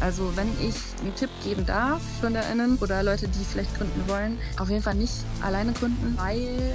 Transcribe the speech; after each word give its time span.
Also 0.00 0.36
wenn 0.36 0.48
ich 0.60 0.74
einen 1.02 1.14
Tipp 1.14 1.30
geben 1.42 1.64
darf, 1.66 2.02
GründerInnen 2.20 2.78
oder 2.78 3.02
Leute, 3.02 3.28
die 3.28 3.44
vielleicht 3.44 3.76
gründen 3.76 4.08
wollen, 4.08 4.38
auf 4.58 4.68
jeden 4.68 4.82
Fall 4.82 4.94
nicht 4.94 5.14
alleine 5.42 5.72
gründen, 5.72 6.16
weil 6.18 6.74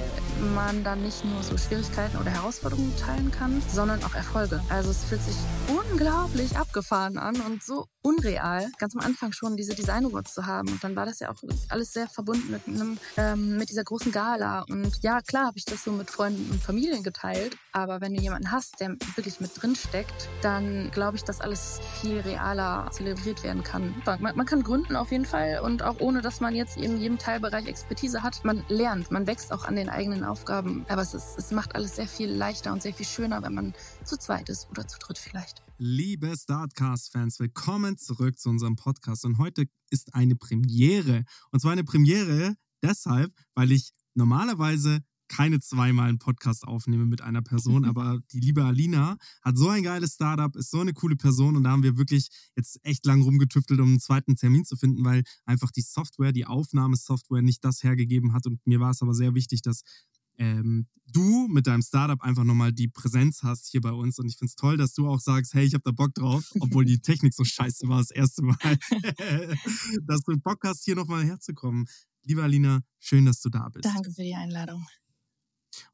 man 0.54 0.82
dann 0.84 1.02
nicht 1.02 1.24
nur 1.24 1.42
so 1.42 1.56
Schwierigkeiten 1.56 2.16
oder 2.16 2.30
Herausforderungen 2.30 2.92
teilen 2.96 3.30
kann, 3.30 3.62
sondern 3.68 4.02
auch 4.04 4.14
Erfolge. 4.14 4.60
Also 4.68 4.90
es 4.90 5.04
fühlt 5.04 5.22
sich 5.22 5.36
unglaublich 5.68 6.56
abgefahren 6.56 7.18
an 7.18 7.36
und 7.40 7.62
so 7.62 7.86
unreal, 8.02 8.70
ganz 8.78 8.94
am 8.96 9.02
Anfang 9.02 9.32
schon 9.32 9.56
diese 9.56 9.74
Design 9.74 10.06
Awards 10.06 10.34
zu 10.34 10.46
haben. 10.46 10.68
Und 10.68 10.82
dann 10.82 10.96
war 10.96 11.06
das 11.06 11.20
ja 11.20 11.30
auch 11.30 11.42
alles 11.68 11.92
sehr 11.92 12.08
verbunden 12.08 12.50
mit 12.50 12.66
einem, 12.66 12.98
ähm, 13.16 13.56
mit 13.56 13.70
dieser 13.70 13.84
großen 13.84 14.12
Gala. 14.12 14.64
Und 14.68 15.02
ja, 15.02 15.20
klar 15.20 15.46
habe 15.46 15.58
ich 15.58 15.64
das 15.64 15.84
so 15.84 15.92
mit 15.92 16.10
Freunden 16.10 16.50
und 16.50 16.62
Familien 16.62 17.02
geteilt, 17.02 17.56
aber 17.72 18.00
wenn 18.00 18.14
du 18.14 18.20
jemanden 18.20 18.50
hast, 18.50 18.80
der 18.80 18.96
wirklich 19.14 19.40
mit 19.40 19.50
drin 19.60 19.76
steckt, 19.76 20.28
dann 20.42 20.90
glaube 20.90 21.16
ich, 21.16 21.24
dass 21.24 21.40
alles 21.40 21.80
viel 22.00 22.20
realer 22.20 22.88
zelebriert 22.90 23.42
werden 23.42 23.62
kann. 23.62 23.94
Man, 24.04 24.36
man 24.36 24.46
kann 24.46 24.62
gründen 24.62 24.96
auf 24.96 25.10
jeden 25.10 25.26
Fall 25.26 25.60
und 25.62 25.82
auch 25.82 26.00
ohne, 26.00 26.22
dass 26.22 26.40
man 26.40 26.54
jetzt 26.54 26.76
in 26.76 26.98
jedem 27.00 27.18
Teilbereich 27.18 27.66
Expertise 27.66 28.22
hat. 28.22 28.44
Man 28.44 28.64
lernt, 28.68 29.10
man 29.10 29.26
wächst 29.26 29.52
auch 29.52 29.64
an 29.64 29.76
den 29.76 29.88
eigenen 29.88 30.24
Aufgaben. 30.24 30.84
Aber 30.88 31.02
es, 31.02 31.14
ist, 31.14 31.38
es 31.38 31.50
macht 31.50 31.74
alles 31.74 31.96
sehr 31.96 32.08
viel 32.08 32.30
leichter 32.30 32.72
und 32.72 32.82
sehr 32.82 32.94
viel 32.94 33.06
schöner, 33.06 33.42
wenn 33.42 33.54
man 33.54 33.74
zu 34.04 34.16
zweit 34.16 34.48
ist 34.48 34.68
oder 34.70 34.86
zu 34.86 34.98
dritt 34.98 35.18
vielleicht. 35.18 35.62
Liebe 35.82 36.36
Startcast-Fans, 36.36 37.40
willkommen 37.40 37.96
zurück 37.96 38.38
zu 38.38 38.50
unserem 38.50 38.76
Podcast. 38.76 39.24
Und 39.24 39.38
heute 39.38 39.64
ist 39.88 40.14
eine 40.14 40.36
Premiere. 40.36 41.24
Und 41.52 41.60
zwar 41.60 41.72
eine 41.72 41.84
Premiere 41.84 42.54
deshalb, 42.82 43.32
weil 43.54 43.72
ich 43.72 43.92
normalerweise 44.12 45.00
keine 45.28 45.58
zweimal 45.60 46.10
einen 46.10 46.18
Podcast 46.18 46.66
aufnehme 46.66 47.06
mit 47.06 47.22
einer 47.22 47.40
Person, 47.40 47.84
aber 47.86 48.20
die 48.30 48.40
liebe 48.40 48.62
Alina 48.62 49.16
hat 49.40 49.56
so 49.56 49.70
ein 49.70 49.82
geiles 49.82 50.14
Startup, 50.16 50.54
ist 50.54 50.70
so 50.70 50.80
eine 50.80 50.92
coole 50.92 51.16
Person 51.16 51.56
und 51.56 51.64
da 51.64 51.70
haben 51.70 51.82
wir 51.82 51.96
wirklich 51.96 52.28
jetzt 52.56 52.78
echt 52.82 53.06
lang 53.06 53.22
rumgetüftelt, 53.22 53.80
um 53.80 53.88
einen 53.88 54.00
zweiten 54.00 54.36
Termin 54.36 54.66
zu 54.66 54.76
finden, 54.76 55.02
weil 55.02 55.22
einfach 55.46 55.70
die 55.70 55.80
Software, 55.80 56.32
die 56.32 56.44
Aufnahmesoftware 56.44 57.40
nicht 57.40 57.64
das 57.64 57.82
hergegeben 57.82 58.34
hat 58.34 58.46
und 58.46 58.60
mir 58.66 58.80
war 58.80 58.90
es 58.90 59.00
aber 59.00 59.14
sehr 59.14 59.34
wichtig, 59.34 59.62
dass 59.62 59.80
ähm, 60.40 60.86
du 61.12 61.48
mit 61.48 61.66
deinem 61.66 61.82
Startup 61.82 62.20
einfach 62.22 62.44
nochmal 62.44 62.72
die 62.72 62.88
Präsenz 62.88 63.42
hast 63.42 63.68
hier 63.68 63.80
bei 63.80 63.92
uns. 63.92 64.18
Und 64.18 64.26
ich 64.26 64.38
finde 64.38 64.50
es 64.50 64.56
toll, 64.56 64.76
dass 64.76 64.94
du 64.94 65.06
auch 65.06 65.20
sagst, 65.20 65.54
hey, 65.54 65.64
ich 65.64 65.74
habe 65.74 65.82
da 65.84 65.92
Bock 65.92 66.14
drauf, 66.14 66.50
obwohl 66.60 66.84
die 66.84 67.00
Technik 67.00 67.34
so 67.34 67.44
scheiße 67.44 67.88
war 67.88 67.98
das 67.98 68.10
erste 68.10 68.42
Mal, 68.42 68.56
dass 70.06 70.22
du 70.22 70.36
Bock 70.38 70.60
hast, 70.64 70.84
hier 70.84 70.96
nochmal 70.96 71.24
herzukommen. 71.24 71.86
Liebe 72.22 72.42
Alina, 72.42 72.80
schön, 72.98 73.26
dass 73.26 73.40
du 73.40 73.50
da 73.50 73.68
bist. 73.68 73.84
Danke 73.84 74.10
für 74.12 74.22
die 74.22 74.34
Einladung. 74.34 74.84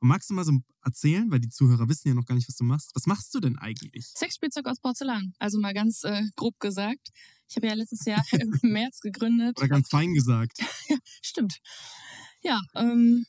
Und 0.00 0.08
magst 0.08 0.30
du 0.30 0.34
mal 0.34 0.44
so 0.44 0.52
erzählen, 0.82 1.30
weil 1.30 1.40
die 1.40 1.50
Zuhörer 1.50 1.88
wissen 1.88 2.08
ja 2.08 2.14
noch 2.14 2.24
gar 2.24 2.34
nicht, 2.34 2.48
was 2.48 2.56
du 2.56 2.64
machst. 2.64 2.90
Was 2.94 3.06
machst 3.06 3.34
du 3.34 3.40
denn 3.40 3.58
eigentlich? 3.58 4.06
Sexspielzeug 4.14 4.66
aus 4.66 4.80
Porzellan. 4.80 5.34
Also 5.38 5.60
mal 5.60 5.74
ganz 5.74 6.02
äh, 6.04 6.22
grob 6.34 6.58
gesagt. 6.60 7.10
Ich 7.48 7.56
habe 7.56 7.66
ja 7.66 7.74
letztes 7.74 8.04
Jahr 8.04 8.24
im 8.32 8.58
März 8.62 9.00
gegründet. 9.00 9.58
Oder 9.58 9.68
ganz 9.68 9.88
fein 9.88 10.14
gesagt. 10.14 10.58
ja, 10.88 10.96
stimmt. 11.22 11.60
Ja, 12.42 12.60
ähm, 12.74 13.26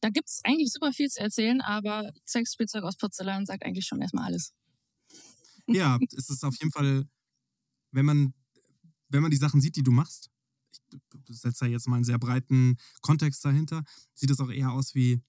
da 0.00 0.08
gibt 0.10 0.28
es 0.28 0.40
eigentlich 0.44 0.72
super 0.72 0.92
viel 0.92 1.08
zu 1.08 1.20
erzählen, 1.20 1.60
aber 1.60 2.12
Sexspielzeug 2.26 2.84
aus 2.84 2.96
Porzellan 2.96 3.46
sagt 3.46 3.64
eigentlich 3.64 3.86
schon 3.86 4.00
erstmal 4.00 4.24
alles. 4.26 4.52
Ja, 5.66 5.98
es 6.16 6.30
ist 6.30 6.44
auf 6.44 6.56
jeden 6.58 6.72
Fall, 6.72 7.08
wenn 7.92 8.04
man, 8.04 8.34
wenn 9.08 9.22
man 9.22 9.30
die 9.30 9.36
Sachen 9.36 9.60
sieht, 9.60 9.76
die 9.76 9.82
du 9.82 9.92
machst, 9.92 10.30
ich 11.28 11.38
setze 11.40 11.66
ja 11.66 11.72
jetzt 11.72 11.86
mal 11.86 11.96
einen 11.96 12.04
sehr 12.04 12.18
breiten 12.18 12.76
Kontext 13.02 13.44
dahinter, 13.44 13.84
sieht 14.14 14.30
es 14.30 14.40
auch 14.40 14.50
eher 14.50 14.72
aus 14.72 14.94
wie 14.94 15.22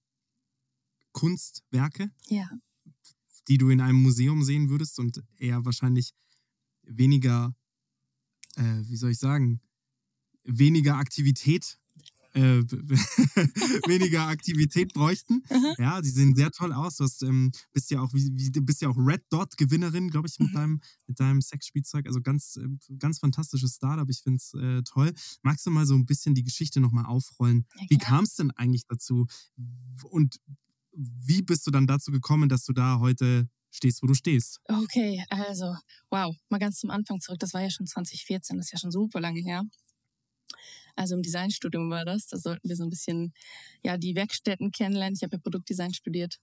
Kunstwerke, 1.12 2.10
Ja. 2.28 2.48
die 3.48 3.58
du 3.58 3.70
in 3.70 3.80
einem 3.80 4.00
Museum 4.02 4.42
sehen 4.42 4.68
würdest 4.70 4.98
und 4.98 5.22
eher 5.36 5.64
wahrscheinlich 5.64 6.14
weniger, 6.82 7.54
äh, 8.56 8.82
wie 8.86 8.96
soll 8.96 9.10
ich 9.10 9.18
sagen, 9.18 9.60
weniger 10.44 10.96
Aktivität, 10.96 11.78
äh, 12.34 12.62
weniger 13.88 14.26
Aktivität 14.28 14.92
bräuchten. 14.94 15.42
Mhm. 15.50 15.74
Ja, 15.78 16.02
sie 16.02 16.10
sehen 16.10 16.34
sehr 16.34 16.50
toll 16.50 16.72
aus. 16.72 16.96
Du 16.96 17.04
hast, 17.04 17.22
ähm, 17.22 17.52
bist 17.72 17.90
ja 17.90 18.00
auch, 18.00 18.12
wie, 18.14 18.30
wie, 18.34 18.50
bist 18.60 18.80
ja 18.82 18.88
auch 18.88 18.96
Red 18.96 19.22
Dot 19.30 19.56
Gewinnerin, 19.56 20.10
glaube 20.10 20.28
ich, 20.28 20.38
mit 20.38 20.50
Mhm. 20.50 20.54
deinem, 20.54 20.80
mit 21.06 21.20
deinem 21.20 21.40
Sexspielzeug. 21.42 22.06
Also 22.06 22.20
ganz, 22.20 22.56
äh, 22.56 22.66
ganz 22.98 23.18
fantastisches 23.18 23.74
Startup. 23.74 24.08
Ich 24.08 24.22
finde 24.22 24.36
es 24.38 24.54
äh, 24.54 24.82
toll. 24.82 25.12
Magst 25.42 25.66
du 25.66 25.70
mal 25.70 25.86
so 25.86 25.94
ein 25.94 26.06
bisschen 26.06 26.34
die 26.34 26.42
Geschichte 26.44 26.80
nochmal 26.80 27.06
aufrollen? 27.06 27.66
Ja, 27.76 27.86
Wie 27.90 27.98
kam 27.98 28.24
es 28.24 28.34
denn 28.34 28.50
eigentlich 28.52 28.86
dazu? 28.86 29.26
Und 30.04 30.40
wie 30.94 31.42
bist 31.42 31.66
du 31.66 31.70
dann 31.70 31.86
dazu 31.86 32.10
gekommen, 32.12 32.48
dass 32.48 32.64
du 32.64 32.72
da 32.72 32.98
heute 32.98 33.48
stehst, 33.70 34.02
wo 34.02 34.06
du 34.06 34.14
stehst? 34.14 34.60
Okay, 34.68 35.24
also, 35.30 35.74
wow, 36.10 36.34
mal 36.50 36.58
ganz 36.58 36.78
zum 36.78 36.90
Anfang 36.90 37.20
zurück. 37.20 37.38
Das 37.40 37.54
war 37.54 37.62
ja 37.62 37.70
schon 37.70 37.86
2014, 37.86 38.56
das 38.58 38.66
ist 38.66 38.72
ja 38.72 38.78
schon 38.78 38.90
super 38.90 39.20
lange 39.20 39.40
her. 39.40 39.62
Also 40.96 41.14
im 41.14 41.22
Designstudium 41.22 41.90
war 41.90 42.04
das. 42.04 42.26
Da 42.26 42.38
sollten 42.38 42.68
wir 42.68 42.76
so 42.76 42.84
ein 42.84 42.90
bisschen 42.90 43.32
ja 43.82 43.96
die 43.96 44.14
Werkstätten 44.14 44.72
kennenlernen. 44.72 45.14
Ich 45.16 45.22
habe 45.22 45.36
ja 45.36 45.40
Produktdesign 45.40 45.94
studiert. 45.94 46.38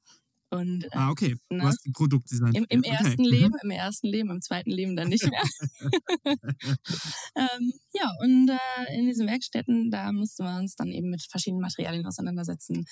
Und 0.52 0.86
äh, 0.86 0.90
Ah, 0.94 1.12
okay. 1.12 1.36
Du 1.50 1.58
ne? 1.58 1.64
hast 1.64 1.88
Produktdesign. 1.94 2.54
im, 2.54 2.66
im 2.70 2.84
ersten 2.84 3.22
okay. 3.22 3.30
Leben, 3.30 3.54
im 3.62 3.70
ersten 3.70 4.08
Leben, 4.08 4.32
im 4.32 4.42
zweiten 4.42 4.72
Leben 4.72 4.96
dann 4.96 5.10
nicht 5.10 5.30
mehr. 5.30 5.44
ähm, 7.36 7.74
ja, 7.94 8.12
und 8.22 8.50
äh, 8.50 8.98
in 8.98 9.06
diesen 9.06 9.28
Werkstätten, 9.28 9.92
da 9.92 10.12
mussten 10.12 10.44
wir 10.44 10.58
uns 10.58 10.76
dann 10.76 10.92
eben 10.92 11.12
mit 11.12 11.22
verschiedenen 11.22 11.62
Materialien 11.62 12.06
auseinandersetzen. 12.08 12.86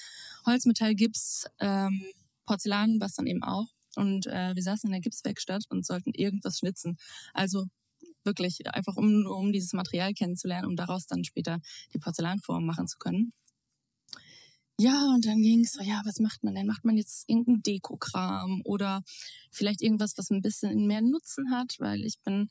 Holz, 0.45 0.65
Metall, 0.65 0.93
Gips, 0.93 1.47
ähm, 1.59 2.03
Porzellan, 2.45 3.01
was 3.01 3.15
dann 3.15 3.25
eben 3.25 3.43
auch. 3.43 3.67
Und 3.95 4.27
äh, 4.27 4.55
wir 4.55 4.61
saßen 4.61 4.87
in 4.87 4.91
der 4.91 5.01
Gipswerkstatt 5.01 5.63
und 5.69 5.83
sollten 5.83 6.11
irgendwas 6.13 6.59
schnitzen. 6.59 6.97
Also 7.33 7.65
wirklich 8.27 8.67
einfach, 8.67 8.95
um, 8.95 9.25
um 9.25 9.51
dieses 9.51 9.73
Material 9.73 10.13
kennenzulernen, 10.13 10.67
um 10.67 10.75
daraus 10.75 11.07
dann 11.07 11.23
später 11.23 11.59
die 11.93 11.99
Porzellanform 11.99 12.65
machen 12.65 12.87
zu 12.87 12.99
können. 12.99 13.33
Ja, 14.79 15.11
und 15.15 15.25
dann 15.25 15.41
ging's 15.41 15.73
so, 15.73 15.81
ja, 15.81 16.03
was 16.05 16.19
macht 16.19 16.43
man 16.43 16.53
denn? 16.53 16.67
Macht 16.67 16.85
man 16.85 16.97
jetzt 16.97 17.27
irgendeinen 17.27 17.63
Dekokram 17.63 18.61
oder 18.63 19.01
vielleicht 19.51 19.81
irgendwas, 19.81 20.15
was 20.19 20.29
ein 20.29 20.43
bisschen 20.43 20.85
mehr 20.85 21.01
Nutzen 21.01 21.49
hat? 21.51 21.77
Weil 21.79 22.05
ich 22.05 22.19
bin 22.21 22.49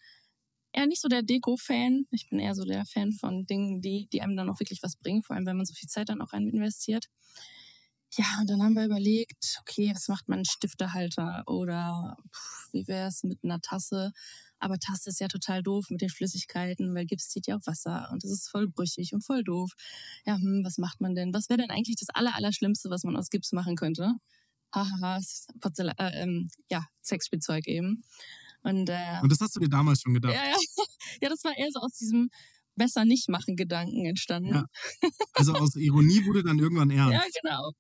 eher 0.73 0.87
nicht 0.87 1.01
so 1.01 1.09
der 1.09 1.23
Deko-Fan. 1.23 2.07
Ich 2.11 2.29
bin 2.29 2.41
eher 2.41 2.57
so 2.57 2.65
der 2.65 2.85
Fan 2.85 3.13
von 3.13 3.47
Dingen, 3.47 3.81
die, 3.81 4.09
die 4.13 4.23
einem 4.23 4.37
dann 4.37 4.51
auch 4.51 4.59
wirklich 4.61 4.83
was 4.83 4.97
bringen, 4.97 5.23
vor 5.23 5.37
allem 5.37 5.47
wenn 5.47 5.57
man 5.57 5.67
so 5.67 5.75
viel 5.75 5.89
Zeit 5.89 6.09
dann 6.09 6.21
auch 6.21 6.33
rein 6.33 6.49
investiert. 6.49 7.07
Ja, 8.17 8.25
und 8.41 8.49
dann 8.49 8.63
haben 8.63 8.75
wir 8.75 8.85
überlegt, 8.87 9.59
okay, 9.61 9.93
was 9.95 10.09
macht 10.09 10.29
man? 10.29 10.45
Stiftehalter 10.45 11.45
oder 11.47 12.17
pff, 12.35 12.73
wie 12.73 12.89
wäre 12.89 13.09
es 13.09 13.25
mit 13.25 13.45
einer 13.45 13.61
Tasse? 13.61 14.13
Aber 14.59 14.79
Tasse 14.79 15.11
ist 15.11 15.21
ja 15.21 15.29
total 15.29 15.63
doof 15.63 15.87
mit 15.91 16.01
den 16.01 16.09
Flüssigkeiten, 16.09 16.95
weil 16.95 17.07
Gips 17.07 17.29
zieht 17.29 17.47
ja 17.47 17.57
auch 17.57 17.67
Wasser 17.67 18.09
und 18.13 18.25
das 18.25 18.31
ist 18.31 18.49
voll 18.49 18.69
brüchig 18.69 19.13
und 19.13 19.25
voll 19.25 19.45
doof. 19.45 19.73
Ja, 20.25 20.37
hm, 20.37 20.63
was 20.65 20.79
macht 20.79 21.01
man 21.01 21.15
denn? 21.15 21.35
Was 21.35 21.49
wäre 21.49 21.59
denn 21.59 21.71
eigentlich 21.71 21.97
das 21.97 22.09
aller, 22.15 22.35
Allerschlimmste, 22.35 22.91
was 22.91 23.05
man 23.05 23.17
aus 23.17 23.29
Gips 23.29 23.53
machen 23.53 23.77
könnte? 23.77 24.15
Hahaha, 24.75 25.21
Porzellan, 25.61 25.95
äh, 25.99 26.23
ähm, 26.23 26.49
ja, 26.71 26.87
Sexspielzeug 27.03 27.67
eben. 27.69 28.03
Und, 28.63 28.89
äh, 28.89 29.21
Und 29.23 29.31
das 29.31 29.41
hast 29.41 29.55
du 29.57 29.61
dir 29.61 29.69
damals 29.69 30.03
schon 30.03 30.15
gedacht. 30.15 30.35
ja, 30.35 30.45
ja. 30.45 30.57
ja, 31.23 31.29
das 31.29 31.45
war 31.45 31.57
eher 31.57 31.71
so 31.73 31.81
aus 31.81 31.93
diesem 31.93 32.31
besser 32.75 33.05
nicht 33.05 33.29
machen 33.29 33.57
Gedanken 33.57 34.05
entstanden. 34.07 34.55
Ja. 34.55 34.65
Also 35.35 35.53
aus 35.53 35.77
Ironie 35.77 36.25
wurde 36.25 36.43
dann 36.43 36.59
irgendwann 36.59 36.91
ernst. 36.91 37.13
Ja, 37.13 37.23
genau. 37.43 37.73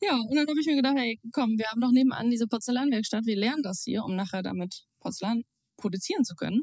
Ja, 0.00 0.16
und 0.16 0.36
dann 0.36 0.46
habe 0.46 0.60
ich 0.60 0.66
mir 0.66 0.76
gedacht, 0.76 0.96
hey, 0.96 1.18
komm, 1.32 1.58
wir 1.58 1.66
haben 1.66 1.80
doch 1.80 1.90
nebenan 1.90 2.30
diese 2.30 2.46
Porzellanwerkstatt, 2.46 3.26
wir 3.26 3.36
lernen 3.36 3.62
das 3.62 3.82
hier, 3.82 4.04
um 4.04 4.14
nachher 4.14 4.42
damit 4.42 4.84
Porzellan 5.00 5.42
produzieren 5.76 6.24
zu 6.24 6.34
können. 6.34 6.62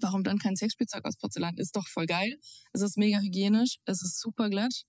Warum 0.00 0.22
dann 0.22 0.38
kein 0.38 0.56
Sexspielzeug 0.56 1.04
aus 1.04 1.16
Porzellan? 1.16 1.56
Ist 1.56 1.74
doch 1.76 1.88
voll 1.88 2.06
geil. 2.06 2.38
Es 2.72 2.82
ist 2.82 2.96
mega 2.98 3.18
hygienisch, 3.18 3.78
es 3.84 4.02
ist 4.02 4.20
super 4.20 4.48
glatt. 4.50 4.82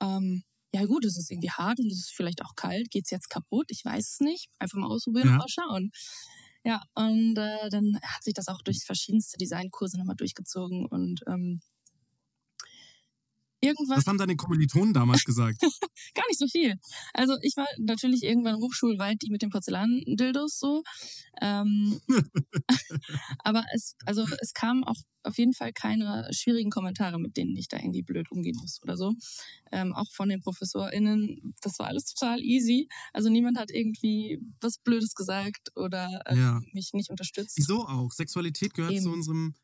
Ähm, 0.00 0.42
ja 0.72 0.84
gut, 0.86 1.04
es 1.04 1.16
ist 1.16 1.30
irgendwie 1.30 1.50
hart 1.50 1.78
und 1.78 1.86
es 1.86 1.98
ist 2.00 2.12
vielleicht 2.14 2.42
auch 2.42 2.54
kalt. 2.56 2.90
Geht's 2.90 3.10
jetzt 3.10 3.30
kaputt? 3.30 3.66
Ich 3.68 3.84
weiß 3.84 4.14
es 4.14 4.20
nicht. 4.20 4.48
Einfach 4.58 4.76
mal 4.78 4.88
ausprobieren 4.88 5.28
Ja. 5.28 5.32
und 5.34 5.38
mal 5.38 5.48
schauen. 5.48 5.90
Ja, 6.64 6.82
und 6.94 7.36
äh, 7.38 7.68
dann 7.70 7.98
hat 8.02 8.24
sich 8.24 8.34
das 8.34 8.48
auch 8.48 8.60
durch 8.62 8.82
verschiedenste 8.84 9.36
Designkurse 9.36 9.98
nochmal 9.98 10.16
durchgezogen 10.16 10.86
und 10.86 11.20
ähm, 11.28 11.60
irgendwann 13.64 13.98
Was 13.98 14.06
haben 14.06 14.18
deine 14.18 14.36
Kommilitonen 14.36 14.94
damals 14.94 15.24
gesagt? 15.24 15.60
gar 16.14 16.26
nicht 16.28 16.38
so 16.38 16.46
viel. 16.46 16.78
Also 17.12 17.36
ich 17.42 17.56
war 17.56 17.66
natürlich 17.78 18.22
irgendwann 18.22 18.56
hochschulweit 18.56 19.22
die 19.22 19.30
mit 19.30 19.42
den 19.42 19.50
Porzellan-Dildos 19.50 20.58
so. 20.58 20.82
Ähm, 21.40 22.00
aber 23.38 23.64
es, 23.74 23.96
also 24.06 24.26
es 24.40 24.52
kamen 24.52 24.84
auch 24.84 24.96
auf 25.24 25.38
jeden 25.38 25.54
Fall 25.54 25.72
keine 25.72 26.28
schwierigen 26.32 26.70
Kommentare, 26.70 27.18
mit 27.18 27.36
denen 27.36 27.56
ich 27.56 27.68
da 27.68 27.78
irgendwie 27.78 28.02
blöd 28.02 28.30
umgehen 28.30 28.56
muss 28.60 28.80
oder 28.82 28.96
so. 28.96 29.14
Ähm, 29.72 29.94
auch 29.94 30.10
von 30.12 30.28
den 30.28 30.40
ProfessorInnen, 30.40 31.54
das 31.62 31.78
war 31.78 31.86
alles 31.88 32.04
total 32.12 32.40
easy. 32.40 32.88
Also 33.12 33.30
niemand 33.30 33.58
hat 33.58 33.70
irgendwie 33.70 34.38
was 34.60 34.78
Blödes 34.78 35.14
gesagt 35.14 35.70
oder 35.76 36.22
ähm, 36.26 36.38
Ja. 36.38 36.60
mich 36.72 36.90
nicht 36.92 37.10
unterstützt. 37.10 37.56
Wieso 37.56 37.86
auch? 37.86 38.12
Sexualität 38.12 38.74
gehört 38.74 38.92
zu 38.96 39.04
Eben. 39.08 39.12
unserem, 39.14 39.54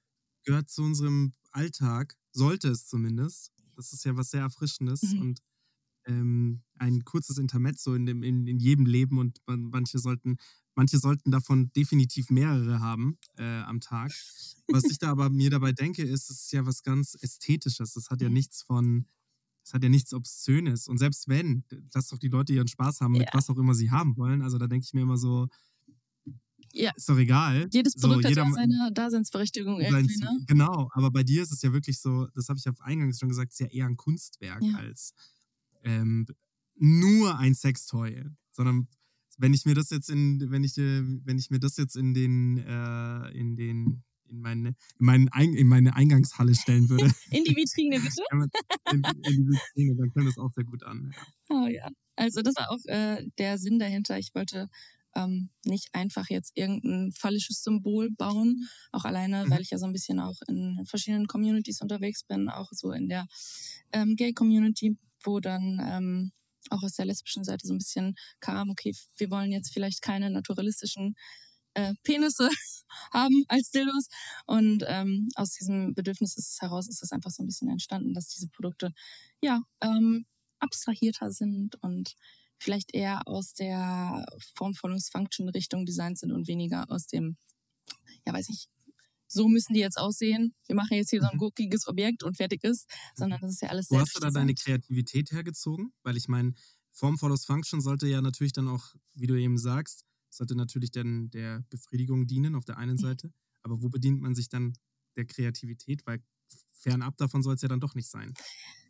gehört 0.45 0.71
zu 0.71 0.83
unserem 0.83 1.35
Alltag, 1.53 2.17
sollte 2.33 2.69
es 2.69 2.87
zumindest. 2.87 3.53
Das 3.81 3.93
ist 3.95 4.05
ja 4.05 4.15
was 4.17 4.31
sehr 4.31 4.43
Erfrischendes 4.43 5.15
Mhm. 5.15 5.21
und 5.23 5.41
ähm, 6.07 6.63
ein 6.79 7.05
kurzes 7.05 7.39
Intermezzo 7.39 7.95
in, 7.95 8.07
dem, 8.07 8.23
in, 8.23 8.47
in 8.47 8.59
jedem 8.59 8.87
Leben 8.87 9.19
und 9.19 9.39
man, 9.47 9.63
manche 9.71 9.99
sollten, 9.99 10.37
manche 10.75 10.99
sollten 10.99 11.31
davon 11.31 11.73
definitiv 11.75 12.31
mehrere 12.31 12.81
haben 12.81 13.19
äh, 13.37 13.61
am 13.63 13.81
Tag. 13.81 14.13
Was 14.69 14.85
ich 14.85 14.99
da 14.99 15.11
aber 15.11 15.31
mir 15.31 15.51
dabei 15.51 15.73
denke, 15.73 16.03
ist, 16.03 16.31
es 16.31 16.43
ist 16.43 16.53
ja 16.53 16.67
was 16.67 16.83
ganz 16.83 17.17
Ästhetisches. 17.21 17.97
Es 17.97 18.11
hat 18.11 18.21
ja 18.23 18.29
Mhm. 18.29 18.35
nichts 18.35 18.63
von, 18.63 19.07
es 19.65 19.75
hat 19.75 19.83
ja 19.83 19.89
nichts 19.89 20.13
Obszönes. 20.15 20.89
Und 20.89 20.99
selbst 20.99 21.29
wenn, 21.29 21.65
lass 21.95 22.09
doch 22.09 22.19
die 22.19 22.29
Leute 22.29 22.53
ihren 22.55 22.69
Spaß 22.69 23.01
haben 23.03 23.13
mit 23.13 23.23
Ja. 23.23 23.29
was 23.33 23.51
auch 23.51 23.59
immer 23.59 23.75
sie 23.75 23.91
haben 23.91 24.17
wollen. 24.17 24.43
Also 24.43 24.59
da 24.59 24.67
denke 24.67 24.85
ich 24.85 24.95
mir 24.95 25.03
immer 25.03 25.19
so, 25.19 25.49
Ja. 26.73 26.93
ist 26.97 27.09
doch 27.09 27.19
egal. 27.19 27.69
Jedes 27.73 27.95
So, 27.95 28.07
Produkt 28.09 28.25
hat 28.27 28.31
jeder- 28.31 28.45
ja 28.45 28.51
seine 28.53 28.91
Daseinsberechtigung 28.93 29.81
sein 29.81 29.93
irgendwie, 30.05 30.19
ne? 30.21 30.45
Genau, 30.47 30.91
aber 30.93 31.11
bei 31.11 31.23
dir 31.23 31.43
ist 31.43 31.53
es 31.53 31.63
ja 31.63 31.73
wirklich 31.73 32.01
so, 32.01 32.27
das 32.35 32.49
habe 32.49 32.59
ich 32.59 32.65
ja 32.65 32.73
eingangs 32.81 33.19
schon 33.19 33.29
gesagt, 33.29 33.53
ist 33.53 33.61
ja 33.61 33.67
eher 33.67 33.87
ein 33.87 33.97
Kunstwerk 33.97 34.63
Ja. 34.63 34.77
als 34.79 35.15
ähm, 35.83 36.27
nur 36.77 37.39
ein 37.39 37.55
Sextoy. 37.55 38.25
Sondern 38.53 38.89
wenn 39.39 39.55
ich 39.55 39.65
mir 39.65 39.75
das 39.75 39.91
jetzt 39.91 40.11
in, 40.11 40.51
wenn 40.51 40.65
ich, 40.65 40.77
äh, 40.79 41.03
wenn 41.25 41.39
ich 41.39 41.51
mir 41.51 41.61
das 41.61 41.77
jetzt 41.77 41.97
in 41.97 42.15
den, 42.15 42.59
äh, 42.59 43.29
in 43.31 43.57
den, 43.57 44.03
in 44.29 44.41
meine, 44.41 44.69
in, 44.99 45.07
meinen 45.07 45.29
Ein, 45.31 45.55
in 45.55 45.67
meine 45.67 45.97
Eingangshalle 45.97 46.55
stellen 46.55 46.89
würde, 46.89 47.05
In 47.31 47.45
die 47.45 47.57
Vitrine, 47.57 47.99
bitte. 48.01 48.23
in, 48.93 49.03
in 49.25 49.47
die 49.47 49.49
Vitrine, 49.49 49.97
dann 49.97 50.13
käme 50.13 50.27
das 50.27 50.39
auch 50.39 50.53
sehr 50.53 50.65
gut 50.65 50.83
an. 50.85 51.13
Ja. 51.15 51.57
Oh 51.57 51.67
ja. 51.67 51.89
Also 52.17 52.43
das 52.43 52.55
war 52.57 52.71
auch 52.71 52.85
äh, 52.87 53.27
der 53.39 53.57
Sinn 53.59 53.79
dahinter. 53.79 54.19
Ich 54.19 54.35
wollte 54.35 54.69
ähm, 55.15 55.51
nicht 55.65 55.89
einfach 55.95 56.29
jetzt 56.31 56.53
irgendein 56.57 57.13
phallisches 57.13 57.63
Symbol 57.63 58.11
bauen, 58.11 58.69
auch 58.93 59.05
alleine, 59.05 59.47
Mhm. 59.47 59.51
weil 59.51 59.63
ich 59.63 59.71
ja 59.71 59.79
so 59.79 59.87
ein 59.87 59.93
bisschen 59.93 60.21
auch 60.21 60.37
in 60.49 60.85
verschiedenen 60.87 61.27
Communities 61.27 61.81
unterwegs 61.81 62.25
bin, 62.25 62.49
auch 62.49 62.69
so 62.73 62.93
in 62.93 63.09
der 63.09 63.27
ähm, 63.93 64.17
Gay-Community, 64.17 64.97
wo 65.25 65.41
dann 65.41 65.81
ähm, 65.85 66.33
auch 66.71 66.83
aus 66.83 66.95
der 66.95 67.07
lesbischen 67.07 67.45
Seite 67.45 67.67
so 67.67 67.75
ein 67.75 67.79
bisschen 67.79 68.15
kam, 68.41 68.71
okay, 68.71 68.95
wir 69.17 69.31
wollen 69.31 69.51
jetzt 69.53 69.73
vielleicht 69.73 70.03
keine 70.03 70.31
naturalistischen 70.31 71.15
äh, 71.75 71.95
Penisse 72.03 72.49
haben 73.13 73.45
als 73.49 73.71
Dildos. 73.71 74.09
Und 74.47 74.85
ähm, 74.87 75.29
aus 75.37 75.53
diesem 75.53 75.95
Bedürfnis 75.95 76.59
heraus 76.61 76.89
ist 76.89 77.03
es 77.03 77.13
einfach 77.13 77.31
so 77.31 77.43
ein 77.43 77.47
bisschen 77.47 77.69
entstanden, 77.69 78.15
dass 78.15 78.29
diese 78.29 78.49
Produkte 78.49 78.93
ja 79.43 79.63
ähm, 79.81 80.27
abstrahierter 80.59 81.31
sind 81.31 81.77
und 81.83 82.15
vielleicht 82.61 82.95
eher 82.95 83.27
aus 83.27 83.55
der 83.55 84.27
Formfollows-Function-Richtung 84.57 85.87
designt 85.87 86.19
sind 86.19 86.33
und 86.33 86.49
weniger 86.49 86.87
aus 86.91 87.07
dem, 87.07 87.37
ja 88.27 88.33
weiß 88.35 88.49
ich, 88.51 88.69
so 89.29 89.49
müssen 89.49 89.75
die 89.75 89.81
jetzt 89.81 89.99
aussehen. 89.99 90.55
Wir 90.67 90.77
machen 90.77 90.97
jetzt 90.97 91.11
hier 91.11 91.23
so 91.23 91.29
ein 91.29 91.37
Mhm. 91.37 91.39
gurkiges 91.39 91.89
Objekt 91.89 92.23
und 92.25 92.37
fertig 92.37 92.65
ist, 92.65 92.91
sondern 93.17 93.41
das 93.41 93.53
ist 93.53 93.63
ja 93.63 93.69
alles 93.71 93.89
Wo 93.91 93.99
hast 93.99 94.15
du 94.17 94.21
da 94.21 94.31
deine. 94.31 94.55
Kreativität 94.55 95.33
hergezogen? 95.33 95.93
Weil 96.05 96.17
ich 96.17 96.29
meine, 96.29 96.55
Form 96.93 97.19
follows 97.19 97.45
Function 97.45 97.81
sollte 97.81 98.07
ja 98.07 98.21
natürlich 98.23 98.53
dann 98.53 98.69
auch, 98.69 98.95
wie 99.15 99.27
du 99.27 99.35
eben 99.35 99.59
sagst, 99.59 100.05
sollte 100.31 100.55
natürlich 100.55 100.93
dann 100.93 101.29
der 101.31 101.65
Befriedigung 101.71 102.27
dienen 102.29 102.55
auf 102.55 102.65
der 102.65 102.79
einen 102.79 102.99
Mhm. 102.99 102.99
Seite. 102.99 103.33
Aber 103.63 103.83
wo 103.83 103.89
bedient 103.89 104.21
man 104.21 104.35
sich 104.35 104.49
dann 104.49 104.75
der 105.17 105.25
Kreativität? 105.27 106.07
Weil 106.07 106.23
fernab 106.71 107.17
davon 107.17 107.43
soll 107.43 107.55
es 107.57 107.63
ja 107.63 107.69
dann 107.69 107.81
doch 107.81 107.95
nicht 107.97 108.09
sein. 108.09 108.37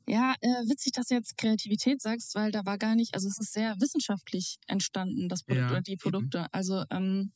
Ja, 0.06 0.34
äh, 0.40 0.48
witzig, 0.68 0.92
dass 0.92 1.06
du 1.06 1.14
jetzt 1.14 1.36
Kreativität 1.38 2.02
sagst, 2.02 2.34
weil 2.34 2.50
da 2.50 2.64
war 2.66 2.78
gar 2.78 2.94
nicht, 2.96 3.14
also 3.14 3.28
es 3.28 3.38
ist 3.38 3.52
sehr 3.52 3.76
wissenschaftlich 3.80 4.56
entstanden, 4.66 5.28
das 5.28 5.42
Produkt 5.44 5.70
Ja, 5.70 5.70
oder 5.70 5.82
die 5.82 5.96
eben. 6.04 6.32
Produkte. 6.32 6.46
Also 6.52 6.84
ähm, 6.90 7.32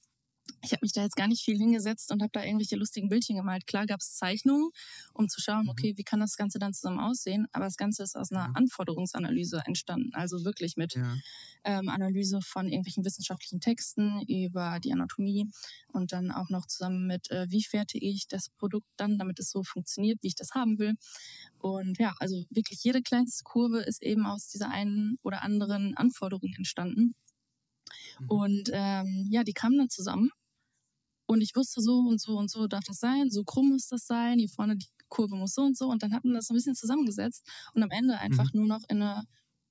ich 0.62 0.72
habe 0.72 0.80
mich 0.82 0.92
da 0.92 1.02
jetzt 1.02 1.16
gar 1.16 1.28
nicht 1.28 1.42
viel 1.44 1.56
hingesetzt 1.58 2.10
und 2.12 2.22
habe 2.22 2.30
da 2.32 2.42
irgendwelche 2.44 2.76
lustigen 2.76 3.08
Bildchen 3.08 3.36
gemalt. 3.36 3.66
Klar 3.66 3.86
gab 3.86 4.00
es 4.00 4.16
Zeichnungen, 4.16 4.70
um 5.12 5.28
zu 5.28 5.40
schauen, 5.40 5.64
Mhm. 5.64 5.68
okay, 5.68 5.94
wie 5.96 6.04
kann 6.04 6.20
das 6.20 6.36
Ganze 6.36 6.58
dann 6.58 6.74
zusammen 6.74 7.00
aussehen. 7.00 7.46
Aber 7.52 7.64
das 7.66 7.76
Ganze 7.76 8.02
ist 8.02 8.16
aus 8.16 8.32
einer 8.32 8.48
Ja. 8.48 8.54
Anforderungsanalyse 8.54 9.62
entstanden. 9.66 10.10
Also 10.14 10.44
wirklich 10.44 10.76
mit 10.76 10.94
Ja. 10.94 11.20
ähm, 11.64 11.88
Analyse 11.88 12.40
von 12.42 12.68
irgendwelchen 12.68 13.04
wissenschaftlichen 13.04 13.60
Texten 13.60 14.22
über 14.28 14.80
die 14.80 14.92
Anatomie 14.92 15.46
und 15.88 16.12
dann 16.12 16.30
auch 16.30 16.50
noch 16.50 16.66
zusammen 16.66 17.06
mit, 17.06 17.30
äh, 17.30 17.46
wie 17.50 17.62
fertige 17.64 18.06
ich 18.06 18.28
das 18.28 18.50
Produkt 18.50 18.86
dann, 18.96 19.18
damit 19.18 19.38
es 19.40 19.50
so 19.50 19.62
funktioniert, 19.62 20.18
wie 20.22 20.28
ich 20.28 20.34
das 20.34 20.50
haben 20.52 20.78
will. 20.78 20.94
Und 21.58 21.98
ja, 21.98 22.14
also 22.20 22.44
wirklich 22.50 22.82
jede 22.84 23.02
kleinste 23.02 23.44
Kurve 23.44 23.80
ist 23.80 24.02
eben 24.02 24.26
aus 24.26 24.48
dieser 24.48 24.70
einen 24.70 25.16
oder 25.22 25.42
anderen 25.42 25.96
Anforderung 25.96 26.52
entstanden. 26.56 27.14
Mhm. 28.20 28.30
Und 28.30 28.70
ähm, 28.72 29.26
ja, 29.30 29.44
die 29.44 29.52
kamen 29.52 29.78
dann 29.78 29.90
zusammen. 29.90 30.30
Und 31.26 31.40
ich 31.40 31.56
wusste 31.56 31.80
so 31.80 31.98
und 32.00 32.20
so 32.20 32.36
und 32.38 32.50
so 32.50 32.66
darf 32.66 32.84
das 32.84 32.98
sein, 32.98 33.30
so 33.30 33.44
krumm 33.44 33.70
muss 33.70 33.88
das 33.88 34.06
sein, 34.06 34.38
hier 34.38 34.48
vorne 34.50 34.76
die 34.76 34.86
Kurve 35.08 35.36
muss 35.36 35.54
so 35.54 35.62
und 35.62 35.76
so. 35.76 35.88
Und 35.88 36.02
dann 36.02 36.12
hatten 36.12 36.28
wir 36.28 36.34
das 36.36 36.46
so 36.48 36.54
ein 36.54 36.56
bisschen 36.56 36.74
zusammengesetzt 36.74 37.46
und 37.72 37.82
am 37.82 37.90
Ende 37.90 38.18
einfach 38.18 38.52
nur 38.52 38.66
noch 38.66 38.82
in 38.88 39.00
eine 39.02 39.24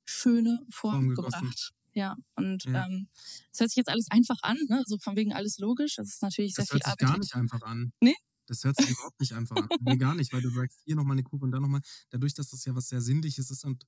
schöne 0.06 0.66
Form, 0.72 1.08
Mhm. 1.10 1.16
Form 1.16 1.26
gebracht. 1.26 1.72
Ja, 1.94 2.16
und 2.36 2.64
Ja. 2.66 2.86
ähm, 2.88 3.08
das 3.52 3.60
hört 3.60 3.70
sich 3.70 3.76
jetzt 3.78 3.90
alles 3.90 4.08
einfach 4.10 4.38
an, 4.42 4.58
ne? 4.68 4.82
so 4.88 4.98
von 4.98 5.16
wegen 5.16 5.32
alles 5.32 5.60
logisch. 5.60 5.96
Das 5.98 6.08
ist 6.08 6.24
natürlich 6.24 6.56
sehr 6.56 6.64
Das 6.66 6.70
viel 6.72 6.80
hört 6.80 6.86
sich 6.86 6.92
Arbeit. 6.92 7.08
gar 7.14 7.20
nicht 7.20 7.36
einfach 7.36 7.62
an. 7.62 7.94
Nee? 8.02 8.16
Das 8.48 8.64
hört 8.64 8.76
sich 8.78 8.90
überhaupt 8.90 9.20
nicht 9.20 9.34
einfach 9.34 9.56
an. 9.56 9.70
Nee, 9.80 9.98
gar 9.98 10.16
nicht, 10.16 10.34
weil 10.34 10.42
du 10.42 10.50
sagst, 10.50 10.80
hier 10.86 10.96
nochmal 10.96 11.14
eine 11.16 11.24
Kurve 11.24 11.46
und 11.46 11.52
da 11.52 11.60
nochmal. 11.60 11.82
Dadurch, 12.10 12.34
dass 12.34 12.50
das 12.50 12.66
ja 12.66 12.74
was 12.76 12.88
sehr 12.88 13.00
Sinnliches 13.00 13.52
ist 13.52 13.64
und 13.64 13.84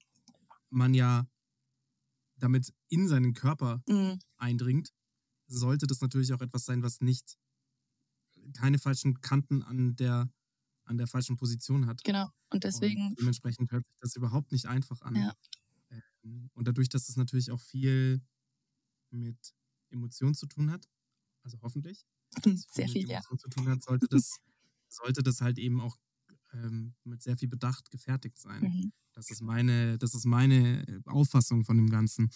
man 0.69 0.93
ja 0.93 1.25
damit 2.37 2.73
in 2.89 3.07
seinen 3.07 3.33
Körper 3.33 3.83
Mhm. 3.87 4.19
eindringt, 4.37 4.89
sollte 5.47 5.87
das 5.87 6.01
natürlich 6.01 6.33
auch 6.33 6.41
etwas 6.41 6.65
sein, 6.65 6.83
was 6.83 7.01
nicht 7.01 7.37
keine 8.53 8.79
falschen 8.79 9.21
Kanten 9.21 9.63
an 9.63 9.95
der, 9.95 10.29
an 10.85 10.97
der 10.97 11.07
falschen 11.07 11.35
Position 11.37 11.87
hat. 11.87 12.03
Genau. 12.03 12.29
Und 12.51 12.63
deswegen, 12.63 13.07
Und 13.09 13.19
dementsprechend 13.19 13.71
hört 13.71 13.85
sich 13.87 13.97
das 14.01 14.15
überhaupt 14.15 14.51
nicht 14.51 14.67
einfach 14.67 15.01
an. 15.01 15.15
Ja. 15.15 15.33
Ähm, 16.23 16.49
Und 16.53 16.67
dadurch, 16.67 16.89
dass 16.89 17.09
es 17.09 17.15
natürlich 17.17 17.51
auch 17.51 17.59
viel 17.61 18.21
mit 19.11 19.55
Emotionen 19.89 20.33
zu 20.35 20.47
tun 20.47 20.71
hat, 20.71 20.87
also 21.43 21.59
hoffentlich, 21.61 22.05
sehr 22.71 22.87
mit 22.87 22.93
viel, 22.93 23.09
ja. 23.09 23.17
Emotionen 23.17 23.39
zu 23.39 23.49
tun 23.49 23.69
hat, 23.69 23.83
sollte 23.83 24.07
das, 24.09 24.37
sollte 24.89 25.23
das 25.23 25.41
halt 25.41 25.57
eben 25.59 25.81
auch 25.81 25.97
ähm, 26.63 26.95
mit 27.03 27.21
sehr 27.21 27.37
viel 27.37 27.49
Bedacht 27.49 27.91
gefertigt 27.91 28.37
sein. 28.39 28.63
Mhm. 28.63 28.91
Das 29.13 29.29
ist 29.31 29.41
meine, 29.41 29.97
das 29.97 30.13
ist 30.13 30.25
meine 30.25 30.87
äh, 30.87 30.99
Auffassung 31.05 31.63
von 31.65 31.77
dem 31.77 31.89
Ganzen. 31.89 32.29